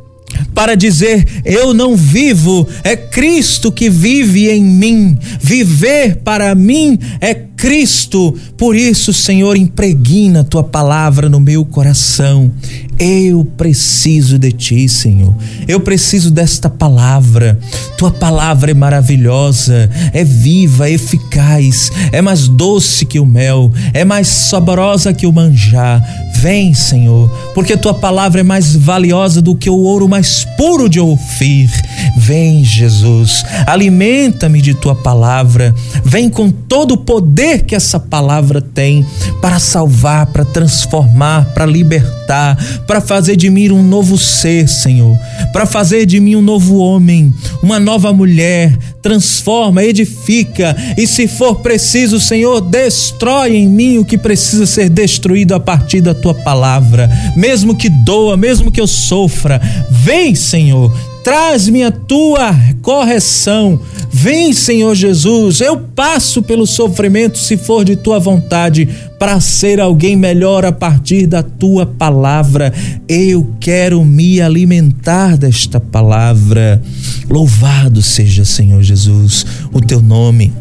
para 0.54 0.74
dizer: 0.74 1.26
Eu 1.44 1.74
não 1.74 1.96
vivo, 1.96 2.66
é 2.84 2.96
Cristo 2.96 3.70
que 3.72 3.88
vive 3.88 4.50
em 4.50 4.62
mim. 4.62 5.18
Viver 5.40 6.16
para 6.16 6.54
mim 6.54 6.98
é 7.20 7.34
Cristo. 7.62 8.36
Por 8.56 8.74
isso, 8.74 9.12
Senhor, 9.12 9.56
impregna 9.56 10.42
tua 10.42 10.64
palavra 10.64 11.28
no 11.28 11.38
meu 11.38 11.64
coração. 11.64 12.50
Eu 12.98 13.44
preciso 13.44 14.38
de 14.38 14.50
ti, 14.50 14.88
Senhor. 14.88 15.32
Eu 15.68 15.80
preciso 15.80 16.30
desta 16.30 16.68
palavra. 16.68 17.58
Tua 17.96 18.10
palavra 18.10 18.72
é 18.72 18.74
maravilhosa, 18.74 19.88
é 20.12 20.24
viva, 20.24 20.88
é 20.88 20.92
eficaz, 20.92 21.90
é 22.10 22.20
mais 22.20 22.48
doce 22.48 23.04
que 23.04 23.20
o 23.20 23.26
mel, 23.26 23.72
é 23.94 24.04
mais 24.04 24.26
saborosa 24.26 25.12
que 25.12 25.26
o 25.26 25.32
manjar. 25.32 26.02
Vem, 26.42 26.74
Senhor, 26.74 27.30
porque 27.54 27.76
tua 27.76 27.94
palavra 27.94 28.40
é 28.40 28.42
mais 28.42 28.74
valiosa 28.74 29.40
do 29.40 29.54
que 29.54 29.70
o 29.70 29.78
ouro 29.78 30.08
mais 30.08 30.44
puro 30.56 30.88
de 30.88 30.98
Ofir. 30.98 31.70
Vem, 32.16 32.64
Jesus, 32.64 33.44
alimenta-me 33.66 34.60
de 34.60 34.74
tua 34.74 34.94
palavra. 34.94 35.74
Vem 36.04 36.28
com 36.28 36.50
todo 36.50 36.92
o 36.92 36.98
poder 36.98 37.62
que 37.62 37.74
essa 37.74 37.98
palavra 37.98 38.60
tem 38.60 39.04
para 39.40 39.58
salvar, 39.58 40.26
para 40.26 40.44
transformar, 40.44 41.46
para 41.54 41.66
libertar, 41.66 42.56
para 42.86 43.00
fazer 43.00 43.36
de 43.36 43.50
mim 43.50 43.70
um 43.70 43.82
novo 43.82 44.18
ser, 44.18 44.68
Senhor, 44.68 45.16
para 45.52 45.66
fazer 45.66 46.06
de 46.06 46.20
mim 46.20 46.36
um 46.36 46.42
novo 46.42 46.78
homem, 46.78 47.32
uma 47.62 47.78
nova 47.78 48.12
mulher. 48.12 48.76
Transforma, 49.02 49.82
edifica 49.82 50.76
e, 50.96 51.08
se 51.08 51.26
for 51.26 51.56
preciso, 51.56 52.20
Senhor, 52.20 52.60
destrói 52.60 53.56
em 53.56 53.68
mim 53.68 53.98
o 53.98 54.04
que 54.04 54.16
precisa 54.16 54.64
ser 54.64 54.88
destruído 54.88 55.56
a 55.56 55.60
partir 55.60 56.00
da 56.00 56.14
tua 56.14 56.34
palavra, 56.34 57.10
mesmo 57.36 57.74
que 57.74 57.88
doa, 57.88 58.36
mesmo 58.36 58.70
que 58.70 58.80
eu 58.80 58.86
sofra. 58.86 59.60
Vem, 59.90 60.36
Senhor, 60.36 60.96
traz-me 61.22 61.82
a 61.82 61.90
tua 61.90 62.54
correção. 62.82 63.80
Vem, 64.10 64.52
Senhor 64.52 64.94
Jesus, 64.94 65.60
eu 65.60 65.78
passo 65.78 66.42
pelo 66.42 66.66
sofrimento 66.66 67.38
se 67.38 67.56
for 67.56 67.84
de 67.84 67.96
tua 67.96 68.18
vontade, 68.18 68.88
para 69.18 69.40
ser 69.40 69.80
alguém 69.80 70.16
melhor 70.16 70.64
a 70.64 70.72
partir 70.72 71.26
da 71.26 71.42
tua 71.42 71.86
palavra. 71.86 72.72
Eu 73.08 73.54
quero 73.60 74.04
me 74.04 74.40
alimentar 74.40 75.36
desta 75.38 75.80
palavra. 75.80 76.82
Louvado 77.28 78.02
seja, 78.02 78.44
Senhor 78.44 78.82
Jesus, 78.82 79.46
o 79.72 79.80
teu 79.80 80.02
nome. 80.02 80.52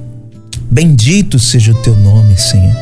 Bendito 0.70 1.38
seja 1.38 1.72
o 1.72 1.82
teu 1.82 1.96
nome, 1.98 2.38
Senhor. 2.38 2.76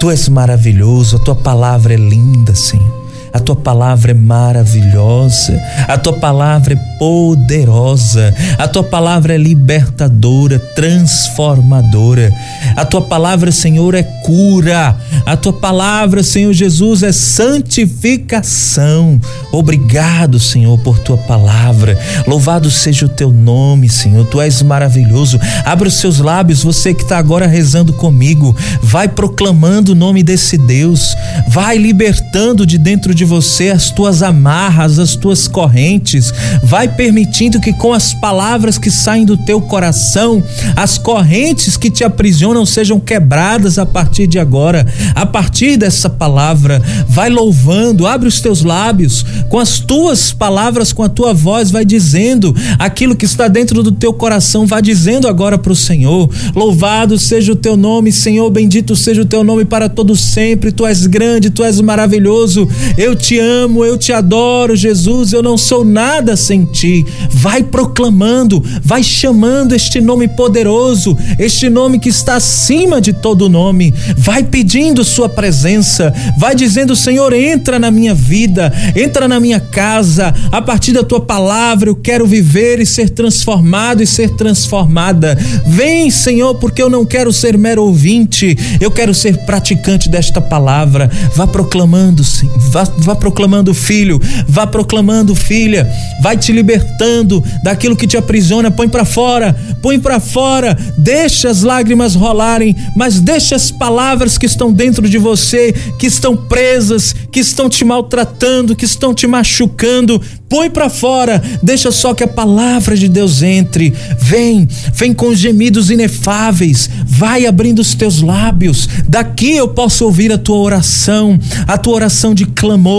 Tu 0.00 0.10
és 0.10 0.28
maravilhoso, 0.28 1.16
a 1.16 1.18
tua 1.18 1.36
palavra 1.36 1.94
é 1.94 1.96
linda, 1.96 2.54
Senhor. 2.54 3.01
A 3.32 3.40
tua 3.40 3.56
palavra 3.56 4.10
é 4.10 4.14
maravilhosa, 4.14 5.58
a 5.88 5.96
tua 5.96 6.12
palavra 6.12 6.74
é 6.74 6.98
poderosa, 6.98 8.34
a 8.58 8.68
tua 8.68 8.84
palavra 8.84 9.34
é 9.34 9.38
libertadora, 9.38 10.58
transformadora. 10.58 12.30
A 12.76 12.84
tua 12.84 13.00
palavra, 13.00 13.50
Senhor, 13.50 13.94
é 13.94 14.02
cura. 14.02 14.94
A 15.24 15.36
tua 15.36 15.52
palavra, 15.52 16.22
Senhor 16.22 16.52
Jesus, 16.52 17.02
é 17.02 17.10
santificação. 17.10 19.18
Obrigado, 19.50 20.38
Senhor, 20.38 20.78
por 20.78 20.98
tua 20.98 21.16
palavra. 21.16 21.98
Louvado 22.26 22.70
seja 22.70 23.06
o 23.06 23.08
teu 23.08 23.30
nome, 23.30 23.88
Senhor. 23.88 24.26
Tu 24.26 24.38
és 24.40 24.60
maravilhoso. 24.62 25.40
Abra 25.64 25.88
os 25.88 25.94
seus 25.94 26.18
lábios, 26.18 26.62
você 26.62 26.92
que 26.92 27.02
está 27.02 27.16
agora 27.18 27.46
rezando 27.46 27.94
comigo. 27.94 28.54
Vai 28.82 29.08
proclamando 29.08 29.92
o 29.92 29.96
nome 29.96 30.22
desse 30.22 30.58
Deus. 30.58 31.16
Vai 31.48 31.78
libertando 31.78 32.66
de 32.66 32.78
dentro 32.78 33.14
de 33.14 33.21
de 33.22 33.24
você 33.24 33.70
as 33.70 33.90
tuas 33.90 34.20
amarras, 34.20 34.98
as 34.98 35.14
tuas 35.14 35.46
correntes. 35.46 36.34
Vai 36.64 36.88
permitindo 36.88 37.60
que 37.60 37.72
com 37.72 37.92
as 37.92 38.12
palavras 38.12 38.78
que 38.78 38.90
saem 38.90 39.24
do 39.24 39.36
teu 39.36 39.60
coração, 39.60 40.42
as 40.74 40.98
correntes 40.98 41.76
que 41.76 41.88
te 41.88 42.02
aprisionam 42.02 42.66
sejam 42.66 42.98
quebradas 42.98 43.78
a 43.78 43.86
partir 43.86 44.26
de 44.26 44.40
agora. 44.40 44.84
A 45.14 45.24
partir 45.24 45.76
dessa 45.76 46.10
palavra, 46.10 46.82
vai 47.08 47.30
louvando, 47.30 48.08
abre 48.08 48.26
os 48.26 48.40
teus 48.40 48.62
lábios, 48.62 49.24
com 49.48 49.60
as 49.60 49.78
tuas 49.78 50.32
palavras, 50.32 50.92
com 50.92 51.04
a 51.04 51.08
tua 51.08 51.32
voz, 51.32 51.70
vai 51.70 51.84
dizendo 51.84 52.54
aquilo 52.76 53.14
que 53.14 53.24
está 53.24 53.46
dentro 53.46 53.84
do 53.84 53.92
teu 53.92 54.12
coração, 54.12 54.66
vai 54.66 54.82
dizendo 54.82 55.28
agora 55.28 55.56
para 55.56 55.72
o 55.72 55.76
Senhor. 55.76 56.28
Louvado 56.56 57.16
seja 57.18 57.52
o 57.52 57.56
teu 57.56 57.76
nome, 57.76 58.10
Senhor, 58.10 58.50
bendito 58.50 58.96
seja 58.96 59.22
o 59.22 59.26
teu 59.26 59.44
nome 59.44 59.64
para 59.64 59.88
todo 59.88 60.16
sempre. 60.16 60.72
Tu 60.72 60.84
és 60.84 61.06
grande, 61.06 61.50
tu 61.50 61.62
és 61.62 61.80
maravilhoso. 61.80 62.68
Eu 62.96 63.11
eu 63.12 63.16
te 63.16 63.38
amo, 63.38 63.84
eu 63.84 63.98
te 63.98 64.10
adoro, 64.10 64.74
Jesus, 64.74 65.34
eu 65.34 65.42
não 65.42 65.58
sou 65.58 65.84
nada 65.84 66.34
sem 66.34 66.64
ti. 66.64 67.04
Vai 67.30 67.62
proclamando, 67.62 68.62
vai 68.82 69.02
chamando 69.02 69.74
este 69.74 70.00
nome 70.00 70.28
poderoso, 70.28 71.16
este 71.38 71.68
nome 71.68 71.98
que 71.98 72.08
está 72.08 72.36
acima 72.36 73.02
de 73.02 73.12
todo 73.12 73.50
nome. 73.50 73.92
Vai 74.16 74.42
pedindo 74.42 75.04
sua 75.04 75.28
presença, 75.28 76.12
vai 76.38 76.54
dizendo: 76.54 76.96
Senhor, 76.96 77.34
entra 77.34 77.78
na 77.78 77.90
minha 77.90 78.14
vida, 78.14 78.72
entra 78.96 79.28
na 79.28 79.38
minha 79.38 79.60
casa. 79.60 80.34
A 80.50 80.62
partir 80.62 80.92
da 80.92 81.02
tua 81.02 81.20
palavra 81.20 81.90
eu 81.90 81.96
quero 81.96 82.26
viver 82.26 82.80
e 82.80 82.86
ser 82.86 83.10
transformado 83.10 84.02
e 84.02 84.06
ser 84.06 84.30
transformada. 84.36 85.36
Vem, 85.66 86.10
Senhor, 86.10 86.54
porque 86.54 86.82
eu 86.82 86.88
não 86.88 87.04
quero 87.04 87.30
ser 87.30 87.58
mero 87.58 87.84
ouvinte, 87.84 88.56
eu 88.80 88.90
quero 88.90 89.12
ser 89.12 89.36
praticante 89.44 90.08
desta 90.08 90.40
palavra. 90.40 91.10
Vá 91.36 91.46
proclamando, 91.46 92.22
vá, 92.70 92.84
vá 93.02 93.14
proclamando 93.14 93.74
filho, 93.74 94.20
vá 94.46 94.66
proclamando 94.66 95.34
filha, 95.34 95.88
vai 96.22 96.36
te 96.36 96.52
libertando 96.52 97.42
daquilo 97.62 97.96
que 97.96 98.06
te 98.06 98.16
aprisiona, 98.16 98.70
põe 98.70 98.88
para 98.88 99.04
fora, 99.04 99.54
põe 99.82 99.98
para 99.98 100.20
fora, 100.20 100.76
deixa 100.96 101.50
as 101.50 101.62
lágrimas 101.62 102.14
rolarem, 102.14 102.74
mas 102.96 103.20
deixa 103.20 103.56
as 103.56 103.70
palavras 103.70 104.38
que 104.38 104.46
estão 104.46 104.72
dentro 104.72 105.08
de 105.08 105.18
você, 105.18 105.74
que 105.98 106.06
estão 106.06 106.36
presas, 106.36 107.14
que 107.30 107.40
estão 107.40 107.68
te 107.68 107.84
maltratando, 107.84 108.76
que 108.76 108.84
estão 108.84 109.12
te 109.12 109.26
machucando, 109.26 110.20
põe 110.52 110.68
para 110.68 110.90
fora, 110.90 111.42
deixa 111.62 111.90
só 111.90 112.12
que 112.12 112.22
a 112.22 112.28
palavra 112.28 112.94
de 112.94 113.08
Deus 113.08 113.42
entre. 113.42 113.90
Vem, 114.18 114.68
vem 114.92 115.14
com 115.14 115.34
gemidos 115.34 115.90
inefáveis, 115.90 116.90
vai 117.06 117.46
abrindo 117.46 117.78
os 117.78 117.94
teus 117.94 118.20
lábios. 118.20 118.86
Daqui 119.08 119.52
eu 119.56 119.68
posso 119.68 120.04
ouvir 120.04 120.30
a 120.30 120.36
tua 120.36 120.58
oração, 120.58 121.38
a 121.66 121.78
tua 121.78 121.94
oração 121.94 122.34
de 122.34 122.44
clamor, 122.44 122.91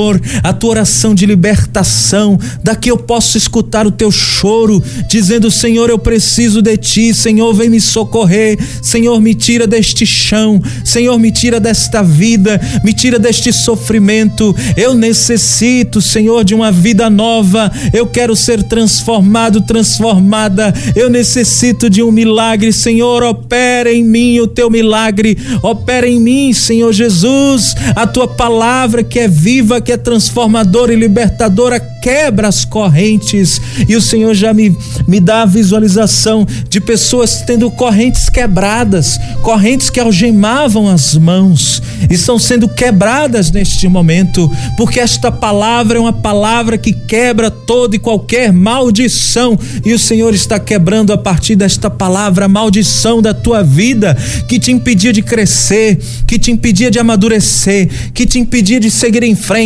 a 0.43 0.53
tua 0.53 0.71
oração 0.71 1.13
de 1.13 1.25
libertação. 1.25 2.39
Daqui 2.63 2.89
eu 2.89 2.97
posso 2.97 3.37
escutar 3.37 3.85
o 3.85 3.91
teu 3.91 4.11
choro, 4.11 4.83
dizendo: 5.07 5.51
Senhor, 5.51 5.89
eu 5.89 5.97
preciso 5.97 6.61
de 6.61 6.77
ti. 6.77 7.13
Senhor, 7.13 7.53
vem 7.53 7.69
me 7.69 7.79
socorrer. 7.79 8.57
Senhor, 8.81 9.19
me 9.19 9.33
tira 9.33 9.67
deste 9.67 10.05
chão. 10.05 10.61
Senhor, 10.83 11.17
me 11.19 11.31
tira 11.31 11.59
desta 11.59 12.01
vida, 12.01 12.59
me 12.83 12.93
tira 12.93 13.19
deste 13.19 13.51
sofrimento. 13.51 14.55
Eu 14.75 14.93
necessito, 14.93 16.01
Senhor, 16.01 16.43
de 16.43 16.55
uma 16.55 16.71
vida 16.71 17.09
nova, 17.09 17.71
eu 17.93 18.07
quero 18.07 18.35
ser 18.35 18.63
transformado, 18.63 19.61
transformada. 19.61 20.73
Eu 20.95 21.09
necessito 21.09 21.89
de 21.89 22.01
um 22.01 22.11
milagre, 22.11 22.71
Senhor. 22.73 23.23
Opera 23.23 23.91
em 23.91 24.03
mim 24.03 24.39
o 24.39 24.47
teu 24.47 24.69
milagre, 24.69 25.37
opera 25.61 26.07
em 26.07 26.19
mim, 26.19 26.53
Senhor 26.53 26.91
Jesus, 26.91 27.75
a 27.95 28.07
tua 28.07 28.27
palavra 28.27 29.03
que 29.03 29.19
é 29.19 29.27
viva, 29.27 29.81
que 29.83 29.91
é 29.91 29.97
transformadora 29.97 30.93
e 30.93 30.95
libertadora, 30.95 31.79
quebra 31.79 32.47
as 32.47 32.65
correntes. 32.65 33.61
E 33.87 33.95
o 33.95 34.01
Senhor 34.01 34.33
já 34.33 34.53
me, 34.53 34.75
me 35.07 35.19
dá 35.19 35.43
a 35.43 35.45
visualização 35.45 36.45
de 36.67 36.81
pessoas 36.81 37.43
tendo 37.45 37.69
correntes 37.71 38.29
quebradas, 38.29 39.19
correntes 39.41 39.89
que 39.89 39.99
algemavam 39.99 40.89
as 40.89 41.15
mãos, 41.15 41.81
estão 42.09 42.37
sendo 42.37 42.67
quebradas 42.67 43.51
neste 43.51 43.87
momento, 43.87 44.51
porque 44.77 44.99
esta 44.99 45.31
palavra 45.31 45.97
é 45.97 46.01
uma 46.01 46.13
palavra 46.13 46.77
que 46.77 46.93
quebra 46.93 47.49
toda 47.49 47.95
e 47.95 47.99
qualquer 47.99 48.51
maldição, 48.51 49.57
e 49.85 49.93
o 49.93 49.99
Senhor 49.99 50.33
está 50.33 50.59
quebrando 50.59 51.13
a 51.13 51.17
partir 51.17 51.55
desta 51.55 51.89
palavra 51.89 52.45
a 52.45 52.49
maldição 52.49 53.21
da 53.21 53.33
tua 53.33 53.63
vida 53.63 54.17
que 54.47 54.59
te 54.59 54.71
impedia 54.71 55.13
de 55.13 55.21
crescer, 55.21 55.99
que 56.27 56.37
te 56.37 56.51
impedia 56.51 56.91
de 56.91 56.99
amadurecer, 56.99 57.89
que 58.13 58.25
te 58.25 58.39
impedia 58.39 58.79
de 58.79 58.89
seguir 58.89 59.23
em 59.23 59.35
frente, 59.35 59.62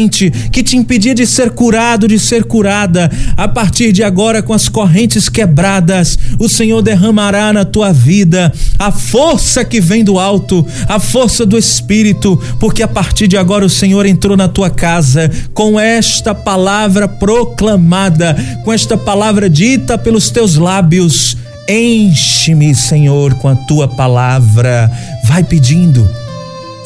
que 0.52 0.62
te 0.62 0.76
impedia 0.76 1.16
de 1.16 1.26
ser 1.26 1.52
curado, 1.52 2.08
de 2.08 2.20
ser 2.20 2.43
curada. 2.43 3.10
A 3.36 3.48
partir 3.48 3.91
de 3.91 4.04
agora, 4.04 4.43
com 4.43 4.54
as 4.54 4.68
correntes 4.68 5.30
quebradas, 5.30 6.20
o 6.38 6.50
Senhor 6.50 6.82
derramará 6.82 7.54
na 7.54 7.64
tua 7.64 7.93
vida 7.93 8.54
a 8.78 8.91
força 8.91 9.64
que 9.64 9.80
vem 9.80 10.04
do 10.04 10.20
alto, 10.20 10.66
a 10.88 11.00
força 11.00 11.45
do 11.45 11.58
Espírito, 11.58 12.39
porque 12.60 12.84
a 12.84 12.88
partir 12.88 13.28
de 13.28 13.38
agora 13.38 13.66
o 13.66 13.70
Senhor 13.70 14.06
entrou 14.06 14.36
na 14.36 14.48
tua 14.48 14.70
casa 14.70 15.32
com 15.54 15.80
esta 15.80 16.36
palavra 16.36 17.08
proclamada, 17.08 18.36
com 18.64 18.74
esta 18.74 18.98
palavra 18.98 19.50
dita 19.50 19.98
pelos 19.98 20.30
teus 20.30 20.56
lábios. 20.56 21.38
Enche-me, 21.70 22.74
Senhor, 22.74 23.34
com 23.36 23.48
a 23.48 23.56
tua 23.56 23.88
palavra. 23.88 24.91
Vai 25.26 25.43
pedindo, 25.43 26.08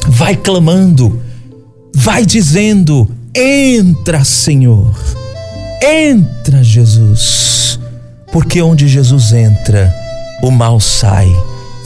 vai 0.08 0.34
clamando, 0.34 1.22
vai 2.02 2.26
dizendo: 2.26 3.08
entra, 3.34 4.24
Senhor, 4.24 4.92
entra, 5.80 6.62
Jesus, 6.62 7.78
porque 8.32 8.60
onde 8.60 8.88
Jesus 8.88 9.32
entra, 9.32 9.94
o 10.42 10.50
mal 10.50 10.80
sai. 10.80 11.32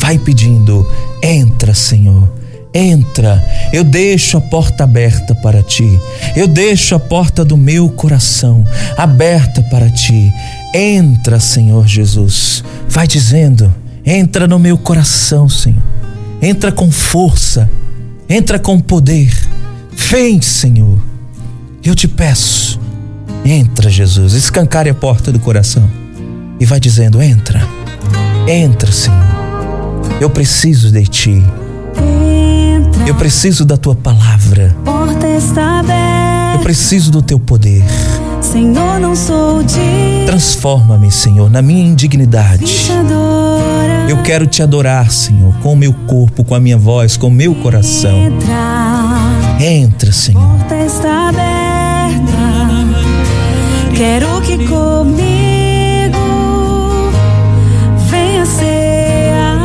Vai 0.01 0.19
pedindo: 0.19 0.91
entra, 1.23 1.75
Senhor. 1.75 2.35
Entra, 2.75 3.43
eu 3.73 3.83
deixo 3.83 4.37
a 4.37 4.41
porta 4.41 4.85
aberta 4.85 5.35
para 5.37 5.62
ti, 5.62 5.99
eu 6.35 6.47
deixo 6.47 6.95
a 6.95 6.99
porta 6.99 7.43
do 7.43 7.57
meu 7.57 7.89
coração 7.89 8.67
aberta 8.99 9.62
para 9.62 9.89
ti. 9.89 10.31
Entra, 10.75 11.41
Senhor 11.41 11.87
Jesus. 11.87 12.62
Vai 12.89 13.07
dizendo: 13.07 13.75
entra 14.05 14.47
no 14.47 14.59
meu 14.59 14.77
coração, 14.77 15.49
Senhor. 15.49 15.83
Entra 16.41 16.71
com 16.71 16.91
força, 16.91 17.71
entra 18.29 18.59
com 18.59 18.79
poder. 18.79 19.33
Vem, 19.97 20.40
Senhor. 20.42 20.99
Eu 21.82 21.94
te 21.94 22.07
peço. 22.07 22.78
Entra, 23.44 23.90
Jesus. 23.90 24.34
Escancare 24.34 24.90
a 24.90 24.94
porta 24.94 25.32
do 25.32 25.40
coração 25.40 25.88
e 26.61 26.66
vai 26.66 26.78
dizendo: 26.78 27.20
entra, 27.22 27.66
entra, 28.47 28.92
Senhor. 28.92 29.24
Eu 30.20 30.30
preciso 30.30 30.92
de 30.92 31.07
ti. 31.07 31.42
Eu 33.07 33.14
preciso 33.14 33.64
da 33.64 33.76
tua 33.76 33.94
palavra. 33.94 34.76
Porta 34.84 35.26
está 35.28 35.80
aberta. 35.80 36.55
Eu 36.55 36.61
preciso 36.61 37.11
do 37.11 37.22
teu 37.22 37.38
poder. 37.38 37.84
Senhor, 38.40 38.99
não 39.01 39.14
sou 39.14 39.62
de 39.62 40.24
Transforma-me, 40.26 41.11
Senhor, 41.11 41.51
na 41.51 41.62
minha 41.62 41.84
indignidade. 41.84 42.88
Eu 44.09 44.22
quero 44.22 44.47
te 44.47 44.62
adorar, 44.62 45.11
Senhor, 45.11 45.55
com 45.62 45.72
o 45.72 45.76
meu 45.76 45.92
corpo, 45.92 46.44
com 46.44 46.55
a 46.55 46.61
minha 46.61 46.78
voz, 46.78 47.16
com 47.16 47.28
o 47.28 47.30
meu 47.30 47.55
coração. 47.57 48.16
Entra. 48.16 48.76
Entra, 49.59 50.12
Senhor. 50.12 50.42
Porta 50.42 50.76
está 50.84 51.28
aberta. 51.28 52.36
Quero 53.96 54.40
que 54.42 54.59
comigo 54.66 56.18
venha 58.11 58.44
cear. 58.44 59.57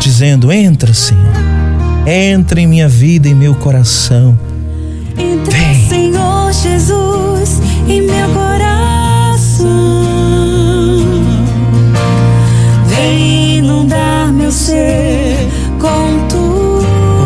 Dizendo: 0.00 0.52
Entra, 0.52 0.94
Senhor. 0.94 1.24
Entra 2.06 2.60
em 2.60 2.66
minha 2.68 2.88
vida, 2.88 3.28
em 3.28 3.34
meu 3.34 3.54
coração. 3.56 4.38
Entra, 5.18 5.50
Vem. 5.50 5.88
Senhor 5.88 6.52
Jesus, 6.52 7.60
em 7.88 8.02
meu 8.02 8.28
coração. 8.28 10.05
Meu 14.46 14.52
ser 14.52 15.48
com 15.80 16.28
tu. 16.28 16.80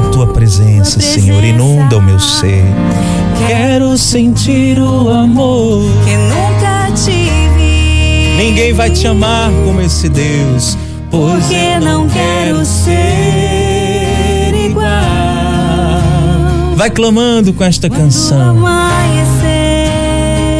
Com 0.04 0.10
tua 0.10 0.32
presença, 0.32 1.00
Senhor, 1.00 1.44
inunda 1.44 1.98
o 1.98 2.02
meu 2.02 2.18
ser. 2.18 2.64
Quero 3.46 3.98
sentir 3.98 4.78
o 4.78 5.10
amor. 5.10 5.84
que 6.04 6.16
nunca 6.16 6.90
tive. 6.94 8.36
Ninguém 8.38 8.72
vai 8.72 8.88
te 8.88 9.06
amar 9.06 9.50
como 9.66 9.82
esse 9.82 10.08
Deus, 10.08 10.78
pois 11.10 11.44
Porque 11.44 11.54
eu 11.54 11.80
não 11.82 12.08
quero 12.08 12.64
ser 12.64 14.54
igual. 14.64 14.88
Vai 16.74 16.88
clamando 16.88 17.52
com 17.52 17.64
esta 17.64 17.90
canção. 17.90 18.66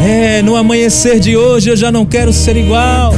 É, 0.03 0.43
no 0.43 0.57
amanhecer 0.57 1.21
de 1.21 1.37
hoje 1.39 1.71
eu 1.71 1.77
já 1.77 1.91
não 1.91 2.05
quero 2.05 2.35
ser 2.35 2.57
igual. 2.57 3.15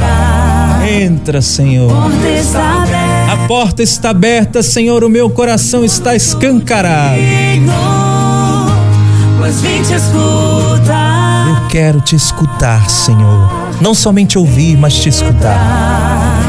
Entra, 0.85 1.41
Senhor. 1.41 1.91
Aberta. 1.91 3.02
A 3.33 3.37
porta 3.47 3.81
está 3.81 4.11
aberta, 4.11 4.61
Senhor, 4.61 5.03
o 5.03 5.09
meu 5.09 5.27
coração 5.27 5.83
está 5.83 6.15
escancarado. 6.15 7.17
Eu 11.49 11.67
quero 11.67 11.99
te 11.99 12.15
escutar, 12.15 12.87
Senhor. 12.87 13.49
Não 13.81 13.95
somente 13.95 14.37
ouvir, 14.37 14.77
mas 14.77 14.93
te 14.93 15.09
escutar. 15.09 16.43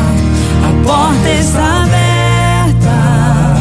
A 0.62 0.86
porta 0.86 1.30
está 1.30 1.84
aberta. 1.84 3.56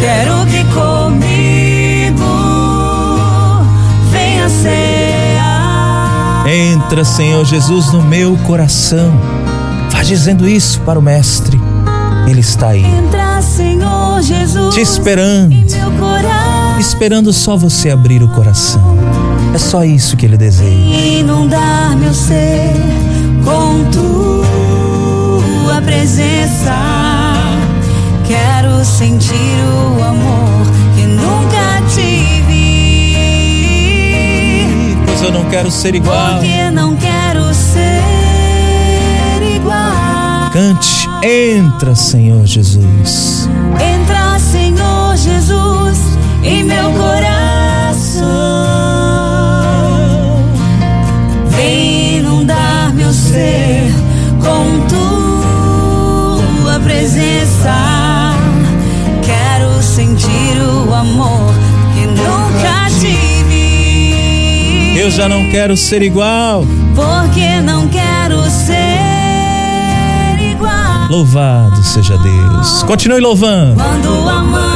Quero 0.00 0.44
que 0.46 0.64
comigo 0.74 2.24
venha 4.10 4.48
cear. 4.48 6.48
Entra, 6.48 7.04
Senhor 7.04 7.44
Jesus, 7.44 7.92
no 7.92 8.02
meu 8.02 8.36
coração. 8.38 9.12
Vá 9.88 10.02
dizendo 10.02 10.48
isso 10.48 10.80
para 10.80 10.98
o 10.98 11.02
Mestre. 11.02 11.60
Ele 12.26 12.40
está 12.40 12.68
aí, 12.68 12.84
Entra, 12.84 13.40
Senhor 13.42 14.22
Jesus. 14.22 14.74
te 14.74 14.80
esperando, 14.80 15.54
esperando 16.80 17.32
só 17.32 17.56
você 17.56 17.90
abrir 17.90 18.22
o 18.22 18.28
coração. 18.28 18.96
É 19.54 19.58
só 19.58 19.84
isso 19.84 20.16
que 20.16 20.24
ele 20.26 20.36
deseja. 20.36 20.68
Inundar 20.70 21.96
meu 21.96 22.12
ser 22.14 22.72
com 23.44 23.84
tua 23.90 25.80
presença. 25.82 26.74
Quero 28.26 28.84
sentir 28.84 29.34
o 29.36 30.02
amor 30.02 30.66
que 30.96 31.06
nunca 31.06 31.82
tive. 31.94 32.54
Pois 35.06 35.22
eu 35.22 35.30
não 35.32 35.44
quero 35.44 35.70
ser 35.70 35.94
igual. 35.94 36.38
Porque 36.38 36.70
não 36.70 36.96
quero 36.96 37.54
ser 37.54 38.02
igual. 39.56 40.50
Cante, 40.52 40.93
entra, 41.24 41.94
Senhor 41.94 42.44
Jesus. 42.46 43.48
Entra, 43.80 44.38
Senhor 44.38 45.16
Jesus, 45.16 45.98
em 46.42 46.62
meu 46.64 46.90
coração. 46.92 48.24
Vem 51.56 52.18
inundar 52.18 52.92
meu 52.94 53.10
ser 53.12 53.90
com 54.38 54.86
tua 56.62 56.78
presença. 56.80 58.34
Quero 59.24 59.82
sentir 59.82 60.60
o 60.60 60.92
amor 60.92 61.54
que 61.94 62.06
nunca 62.06 62.90
tive. 63.00 64.98
Eu 65.00 65.10
já 65.10 65.26
não 65.28 65.48
quero 65.50 65.74
ser 65.76 66.02
igual. 66.02 66.66
Porque 66.94 67.60
não 67.62 67.88
quero 67.88 68.42
ser. 68.50 69.13
Louvado 71.08 71.82
seja 71.82 72.16
Deus. 72.18 72.82
Continue 72.84 73.20
louvando. 73.20 73.76
Quando 73.82 74.73